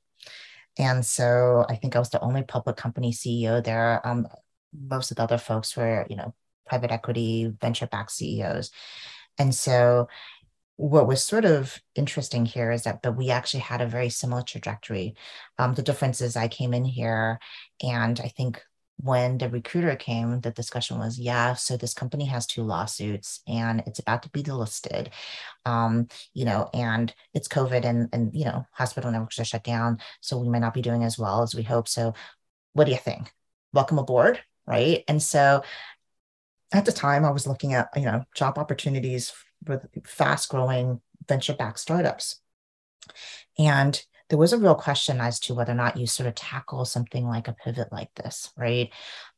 And 0.77 1.07
so 1.07 1.65
I 1.69 1.77
think 1.77 1.95
I 1.95 2.01
was 2.01 2.11
the 2.11 2.21
only 2.21 2.43
public 2.43 2.77
company 2.77 3.13
CEO 3.13 3.63
there. 3.63 4.05
Um, 4.05 4.27
most 4.73 5.13
of 5.13 5.17
the 5.17 5.23
other 5.23 5.39
folks 5.39 5.77
were, 5.77 6.09
you 6.11 6.17
know, 6.17 6.35
private 6.67 6.91
equity, 6.91 7.55
venture 7.61 7.87
backed 7.87 8.11
CEOs. 8.11 8.73
And 9.39 9.55
so 9.55 10.09
what 10.75 11.07
was 11.07 11.23
sort 11.23 11.45
of 11.45 11.81
interesting 11.95 12.47
here 12.47 12.73
is 12.73 12.83
that 12.83 13.01
but 13.01 13.17
we 13.17 13.31
actually 13.31 13.61
had 13.61 13.81
a 13.81 13.87
very 13.87 14.11
similar 14.11 14.43
trajectory. 14.43 15.15
Um, 15.57 15.75
the 15.75 15.83
difference 15.83 16.21
is 16.21 16.35
I 16.35 16.49
came 16.49 16.75
in 16.75 16.85
here 16.85 17.39
and 17.81 18.19
I 18.19 18.27
think 18.27 18.61
when 19.01 19.39
the 19.39 19.49
recruiter 19.49 19.95
came, 19.95 20.41
the 20.41 20.51
discussion 20.51 20.99
was, 20.99 21.19
yeah, 21.19 21.55
so 21.55 21.77
this 21.77 21.95
company 21.95 22.25
has 22.25 22.47
two 22.47 22.65
lawsuits 22.65 23.41
and 23.47 23.83
it's 23.87 24.01
about 24.01 24.25
to 24.25 24.31
be 24.31 24.43
delisted, 24.43 25.09
um, 25.65 26.09
you 26.35 26.45
know, 26.45 26.69
and 26.75 27.15
it's 27.33 27.47
COVID 27.47 27.85
and, 27.85 28.09
and, 28.13 28.35
you 28.35 28.45
know, 28.45 28.67
hospital 28.73 29.11
networks 29.11 29.39
are 29.39 29.45
shut 29.45 29.63
down. 29.63 29.99
So 30.21 30.37
we 30.37 30.49
might 30.49 30.59
not 30.59 30.75
be 30.75 30.83
doing 30.83 31.05
as 31.05 31.17
well 31.17 31.43
as 31.43 31.55
we 31.55 31.63
hope. 31.63 31.87
So 31.87 32.15
what 32.73 32.85
do 32.85 32.91
you 32.91 32.99
think? 32.99 33.33
Welcome 33.73 33.99
aboard. 33.99 34.41
Right. 34.67 35.05
And 35.07 35.23
so 35.23 35.63
at 36.73 36.85
the 36.85 36.93
time 36.93 37.25
I 37.25 37.31
was 37.31 37.47
looking 37.47 37.75
at, 37.75 37.89
you 37.97 38.03
know, 38.03 38.25
job 38.35 38.59
opportunities 38.59 39.33
with 39.67 39.87
fast 40.05 40.49
growing 40.49 41.01
venture 41.27 41.55
backed 41.55 41.79
startups. 41.79 42.41
And 43.59 44.03
there 44.29 44.39
was 44.39 44.53
a 44.53 44.59
real 44.59 44.75
question 44.75 45.21
as 45.21 45.41
to 45.41 45.55
whether 45.55 45.73
or 45.73 45.77
not 45.77 45.97
you 45.97 46.07
sort 46.07 46.27
of 46.27 46.35
tackle 46.35 46.85
something 46.85 47.27
like 47.27 47.49
a 47.49 47.55
pivot 47.65 47.91
like 47.91 48.13
this, 48.15 48.51
right? 48.57 48.91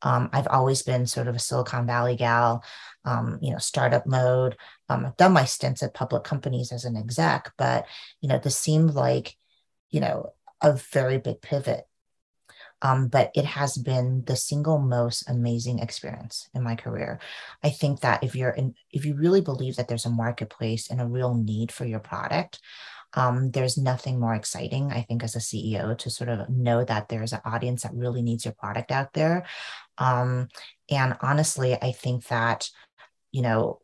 Um, 0.03 0.31
I've 0.33 0.49
always 0.49 0.83
been 0.83 1.07
sort 1.07 1.29
of 1.29 1.37
a 1.37 1.39
Silicon 1.39 1.87
Valley 1.87 2.17
gal, 2.17 2.65
um, 3.05 3.39
you 3.41 3.53
know, 3.53 3.59
startup 3.59 4.07
mode. 4.07 4.57
Um, 4.89 5.07
I've 5.07 5.17
done 5.17 5.33
my 5.33 5.45
stints 5.45 5.83
at 5.83 5.95
public 5.95 6.25
companies 6.25 6.73
as 6.73 6.85
an 6.85 6.97
exec, 6.97 7.53
but 7.57 7.87
you 8.21 8.29
know, 8.29 8.39
this 8.39 8.57
seemed 8.57 8.95
like, 8.95 9.37
you 9.91 10.01
know, 10.01 10.33
a 10.61 10.73
very 10.73 11.19
big 11.19 11.41
pivot. 11.41 11.87
Um, 12.83 13.09
but 13.09 13.31
it 13.35 13.45
has 13.45 13.77
been 13.77 14.25
the 14.25 14.37
single 14.37 14.79
most 14.79 15.29
amazing 15.29 15.81
experience 15.81 16.49
in 16.55 16.63
my 16.63 16.77
career. 16.77 17.21
I 17.63 17.69
think 17.69 18.01
that 18.01 18.25
if 18.25 18.35
you're 18.35 18.51
in, 18.51 18.75
if 18.91 19.05
you 19.05 19.15
really 19.15 19.43
believe 19.43 19.77
that 19.77 19.87
there's 19.87 20.07
a 20.07 20.11
marketplace 20.11 20.91
and 20.91 20.99
a 20.99 21.07
real 21.07 21.35
need 21.35 21.73
for 21.73 21.85
your 21.85 22.01
product, 22.01 22.59
um, 23.15 23.51
there's 23.51 23.77
nothing 23.77 24.21
more 24.21 24.35
exciting, 24.35 24.93
I 24.93 25.03
think, 25.03 25.25
as 25.25 25.35
a 25.35 25.41
CEO 25.41 25.97
to 25.99 26.11
sort 26.11 26.31
of 26.31 26.49
know 26.49 26.85
that 26.85 27.09
there's 27.09 27.33
an 27.33 27.41
audience 27.45 27.83
that 27.83 27.95
really 27.95 28.23
needs 28.23 28.45
your 28.45 28.55
product 28.55 28.93
out 28.93 29.13
there. 29.13 29.47
Um, 29.99 30.49
and 30.91 31.17
honestly, 31.21 31.75
I 31.75 31.93
think 31.93 32.27
that, 32.29 32.71
you 33.33 33.43
know, 33.43 33.81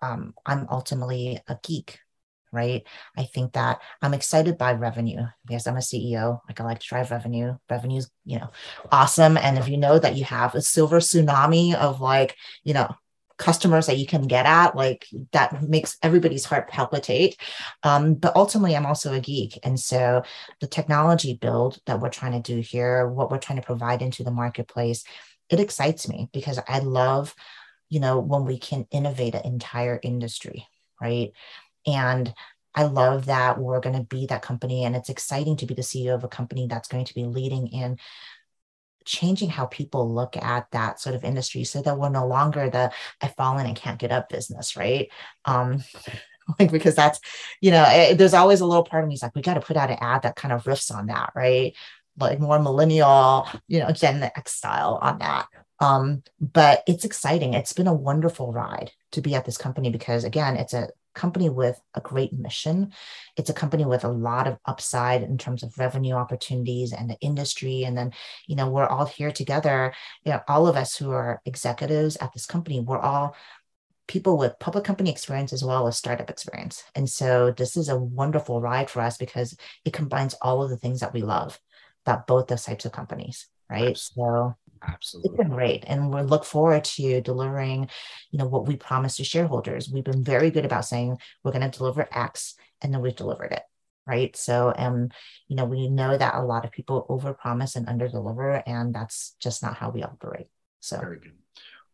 um, 0.00 0.34
I'm 0.46 0.68
ultimately 0.70 1.40
a 1.48 1.58
geek, 1.62 1.98
right? 2.52 2.84
I 3.16 3.24
think 3.24 3.54
that 3.54 3.80
I'm 4.00 4.14
excited 4.14 4.56
by 4.56 4.72
revenue 4.74 5.26
because 5.44 5.66
I'm 5.66 5.76
a 5.76 5.80
CEO. 5.80 6.40
Like 6.46 6.60
I 6.60 6.64
like 6.64 6.78
to 6.78 6.86
drive 6.86 7.10
revenue. 7.10 7.56
Revenue's, 7.68 8.10
you 8.24 8.38
know, 8.38 8.50
awesome. 8.92 9.36
And 9.36 9.58
if 9.58 9.68
you 9.68 9.76
know 9.76 9.98
that 9.98 10.16
you 10.16 10.24
have 10.24 10.54
a 10.54 10.62
silver 10.62 11.00
tsunami 11.00 11.74
of 11.74 12.00
like, 12.00 12.36
you 12.62 12.74
know, 12.74 12.94
customers 13.38 13.86
that 13.86 13.98
you 13.98 14.06
can 14.06 14.22
get 14.22 14.46
at 14.46 14.76
like 14.76 15.06
that 15.32 15.62
makes 15.62 15.96
everybody's 16.02 16.44
heart 16.44 16.68
palpitate 16.68 17.40
um, 17.82 18.14
but 18.14 18.34
ultimately 18.36 18.76
i'm 18.76 18.86
also 18.86 19.12
a 19.12 19.20
geek 19.20 19.58
and 19.62 19.78
so 19.78 20.22
the 20.60 20.66
technology 20.66 21.34
build 21.34 21.78
that 21.86 22.00
we're 22.00 22.10
trying 22.10 22.40
to 22.40 22.54
do 22.54 22.60
here 22.60 23.08
what 23.08 23.30
we're 23.30 23.38
trying 23.38 23.60
to 23.60 23.66
provide 23.66 24.02
into 24.02 24.24
the 24.24 24.30
marketplace 24.30 25.04
it 25.48 25.60
excites 25.60 26.08
me 26.08 26.28
because 26.32 26.58
i 26.68 26.80
love 26.80 27.34
you 27.88 28.00
know 28.00 28.18
when 28.18 28.44
we 28.44 28.58
can 28.58 28.86
innovate 28.90 29.34
an 29.34 29.44
entire 29.44 29.98
industry 30.02 30.66
right 31.00 31.32
and 31.86 32.34
I 32.74 32.84
love 32.84 33.26
that 33.26 33.58
we're 33.58 33.80
going 33.80 33.96
to 33.96 34.04
be 34.04 34.26
that 34.26 34.42
company. 34.42 34.84
And 34.84 34.94
it's 34.94 35.08
exciting 35.08 35.56
to 35.56 35.66
be 35.66 35.74
the 35.74 35.82
CEO 35.82 36.14
of 36.14 36.22
a 36.22 36.28
company 36.28 36.68
that's 36.68 36.86
going 36.86 37.06
to 37.06 37.14
be 37.14 37.24
leading 37.24 37.66
in 37.68 37.98
changing 39.08 39.48
how 39.48 39.66
people 39.66 40.12
look 40.12 40.36
at 40.36 40.70
that 40.70 41.00
sort 41.00 41.16
of 41.16 41.24
industry 41.24 41.64
so 41.64 41.82
that 41.82 41.98
we're 41.98 42.10
no 42.10 42.26
longer 42.26 42.70
the 42.70 42.92
I've 43.20 43.34
fallen 43.34 43.66
and 43.66 43.74
can't 43.74 43.98
get 43.98 44.12
up 44.12 44.28
business, 44.28 44.76
right? 44.76 45.08
Um, 45.44 45.82
like 46.58 46.70
because 46.70 46.94
that's 46.94 47.20
you 47.60 47.70
know 47.70 47.84
it, 47.88 48.16
there's 48.16 48.34
always 48.34 48.60
a 48.60 48.66
little 48.66 48.84
part 48.84 49.02
of 49.02 49.08
me 49.08 49.14
is 49.14 49.22
like 49.22 49.34
we 49.34 49.42
got 49.42 49.54
to 49.54 49.60
put 49.60 49.76
out 49.76 49.90
an 49.90 49.98
ad 50.00 50.22
that 50.22 50.36
kind 50.36 50.52
of 50.52 50.64
riffs 50.64 50.94
on 50.94 51.06
that 51.06 51.32
right? 51.34 51.74
Like 52.18 52.40
more 52.40 52.58
millennial 52.58 53.48
you 53.66 53.80
know 53.80 53.90
gen 53.90 54.22
x 54.22 54.52
style 54.52 54.98
on 55.00 55.18
that. 55.18 55.46
Um 55.80 56.22
but 56.40 56.82
it's 56.86 57.04
exciting. 57.04 57.54
It's 57.54 57.72
been 57.72 57.86
a 57.86 57.94
wonderful 57.94 58.52
ride 58.52 58.92
to 59.12 59.20
be 59.20 59.34
at 59.34 59.44
this 59.44 59.58
company 59.58 59.90
because 59.90 60.24
again 60.24 60.56
it's 60.56 60.74
a 60.74 60.88
company 61.18 61.48
with 61.48 61.78
a 61.94 62.00
great 62.00 62.32
mission. 62.32 62.92
It's 63.36 63.50
a 63.50 63.54
company 63.54 63.84
with 63.84 64.04
a 64.04 64.08
lot 64.08 64.46
of 64.46 64.58
upside 64.64 65.22
in 65.22 65.36
terms 65.36 65.62
of 65.62 65.78
revenue 65.78 66.14
opportunities 66.14 66.92
and 66.92 67.10
the 67.10 67.18
industry. 67.20 67.84
And 67.84 67.96
then, 67.98 68.12
you 68.46 68.56
know, 68.56 68.70
we're 68.70 68.86
all 68.86 69.06
here 69.06 69.32
together. 69.32 69.92
You 70.24 70.32
know, 70.32 70.40
all 70.48 70.66
of 70.66 70.76
us 70.76 70.96
who 70.96 71.10
are 71.10 71.42
executives 71.44 72.16
at 72.20 72.32
this 72.32 72.46
company, 72.46 72.80
we're 72.80 72.98
all 72.98 73.36
people 74.06 74.38
with 74.38 74.58
public 74.58 74.84
company 74.84 75.10
experience 75.10 75.52
as 75.52 75.62
well 75.62 75.86
as 75.86 75.98
startup 75.98 76.30
experience. 76.30 76.82
And 76.94 77.08
so 77.08 77.52
this 77.52 77.76
is 77.76 77.88
a 77.88 77.98
wonderful 77.98 78.60
ride 78.60 78.88
for 78.88 79.02
us 79.02 79.18
because 79.18 79.56
it 79.84 79.92
combines 79.92 80.34
all 80.40 80.62
of 80.62 80.70
the 80.70 80.78
things 80.78 81.00
that 81.00 81.12
we 81.12 81.22
love 81.22 81.60
about 82.06 82.26
both 82.26 82.46
those 82.46 82.64
types 82.64 82.86
of 82.86 82.92
companies. 82.92 83.46
Right. 83.70 83.98
So 83.98 84.56
Absolutely. 84.86 85.30
It's 85.30 85.36
been 85.36 85.50
great. 85.50 85.84
And 85.86 86.12
we 86.12 86.22
look 86.22 86.44
forward 86.44 86.84
to 86.84 87.20
delivering, 87.20 87.88
you 88.30 88.38
know, 88.38 88.46
what 88.46 88.66
we 88.66 88.76
promised 88.76 89.16
to 89.18 89.24
shareholders. 89.24 89.90
We've 89.90 90.04
been 90.04 90.24
very 90.24 90.50
good 90.50 90.64
about 90.64 90.84
saying 90.84 91.18
we're 91.42 91.52
going 91.52 91.68
to 91.68 91.76
deliver 91.78 92.08
X 92.12 92.54
and 92.80 92.92
then 92.92 93.00
we've 93.00 93.16
delivered 93.16 93.52
it. 93.52 93.62
right? 94.08 94.34
So, 94.34 94.72
um, 94.76 95.10
you 95.46 95.54
know, 95.54 95.66
we 95.66 95.88
know 95.88 96.16
that 96.16 96.34
a 96.34 96.42
lot 96.42 96.64
of 96.64 96.72
people 96.72 97.06
overpromise 97.10 97.76
and 97.76 97.86
underdeliver, 97.86 98.62
and 98.66 98.94
that's 98.94 99.36
just 99.38 99.62
not 99.62 99.76
how 99.76 99.90
we 99.90 100.02
operate. 100.02 100.46
So 100.80 100.98
very 100.98 101.20
good. 101.20 101.34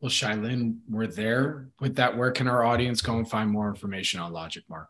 Well, 0.01 0.11
Chia-Lin, 0.11 0.81
we're 0.89 1.07
there 1.07 1.69
with 1.81 1.97
that. 1.97 2.17
Where 2.17 2.31
can 2.31 2.47
our 2.47 2.63
audience 2.65 3.01
go 3.01 3.17
and 3.17 3.29
find 3.29 3.51
more 3.51 3.69
information 3.69 4.21
on 4.21 4.33
LogicMark? 4.33 4.87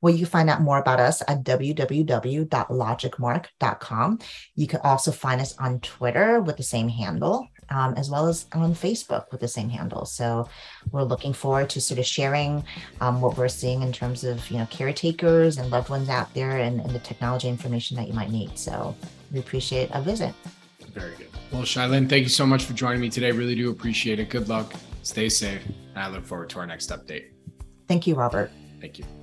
Well, 0.00 0.14
you 0.14 0.26
find 0.26 0.50
out 0.50 0.60
more 0.60 0.78
about 0.78 1.00
us 1.00 1.22
at 1.28 1.44
www.logicmark.com. 1.44 4.18
You 4.56 4.66
can 4.66 4.80
also 4.82 5.12
find 5.12 5.40
us 5.40 5.56
on 5.58 5.80
Twitter 5.80 6.40
with 6.40 6.56
the 6.56 6.62
same 6.62 6.88
handle, 6.88 7.46
um, 7.70 7.94
as 7.94 8.10
well 8.10 8.26
as 8.26 8.46
on 8.52 8.74
Facebook 8.74 9.26
with 9.30 9.40
the 9.40 9.48
same 9.48 9.68
handle. 9.68 10.04
So 10.04 10.48
we're 10.90 11.04
looking 11.04 11.32
forward 11.32 11.70
to 11.70 11.80
sort 11.80 12.00
of 12.00 12.06
sharing 12.06 12.64
um, 13.00 13.20
what 13.20 13.36
we're 13.36 13.48
seeing 13.48 13.82
in 13.82 13.92
terms 13.92 14.24
of 14.24 14.50
you 14.50 14.58
know 14.58 14.66
caretakers 14.66 15.58
and 15.58 15.70
loved 15.70 15.88
ones 15.88 16.08
out 16.08 16.34
there 16.34 16.58
and, 16.58 16.80
and 16.80 16.90
the 16.90 16.98
technology 16.98 17.48
information 17.48 17.96
that 17.96 18.08
you 18.08 18.14
might 18.14 18.30
need. 18.30 18.58
So 18.58 18.96
we 19.32 19.38
appreciate 19.38 19.90
a 19.92 20.02
visit. 20.02 20.34
Very 20.92 21.16
good. 21.16 21.28
Well, 21.52 21.64
Chia-Lin, 21.64 22.08
thank 22.08 22.22
you 22.22 22.28
so 22.28 22.46
much 22.46 22.64
for 22.64 22.72
joining 22.72 23.00
me 23.00 23.08
today. 23.08 23.30
Really 23.30 23.54
do 23.54 23.70
appreciate 23.70 24.18
it. 24.18 24.30
Good 24.30 24.48
luck. 24.48 24.72
Stay 25.02 25.28
safe. 25.28 25.64
And 25.66 25.98
I 25.98 26.08
look 26.08 26.24
forward 26.24 26.50
to 26.50 26.60
our 26.60 26.66
next 26.66 26.90
update. 26.90 27.30
Thank 27.88 28.06
you, 28.06 28.14
Robert. 28.14 28.50
Thank 28.80 28.98
you. 28.98 29.04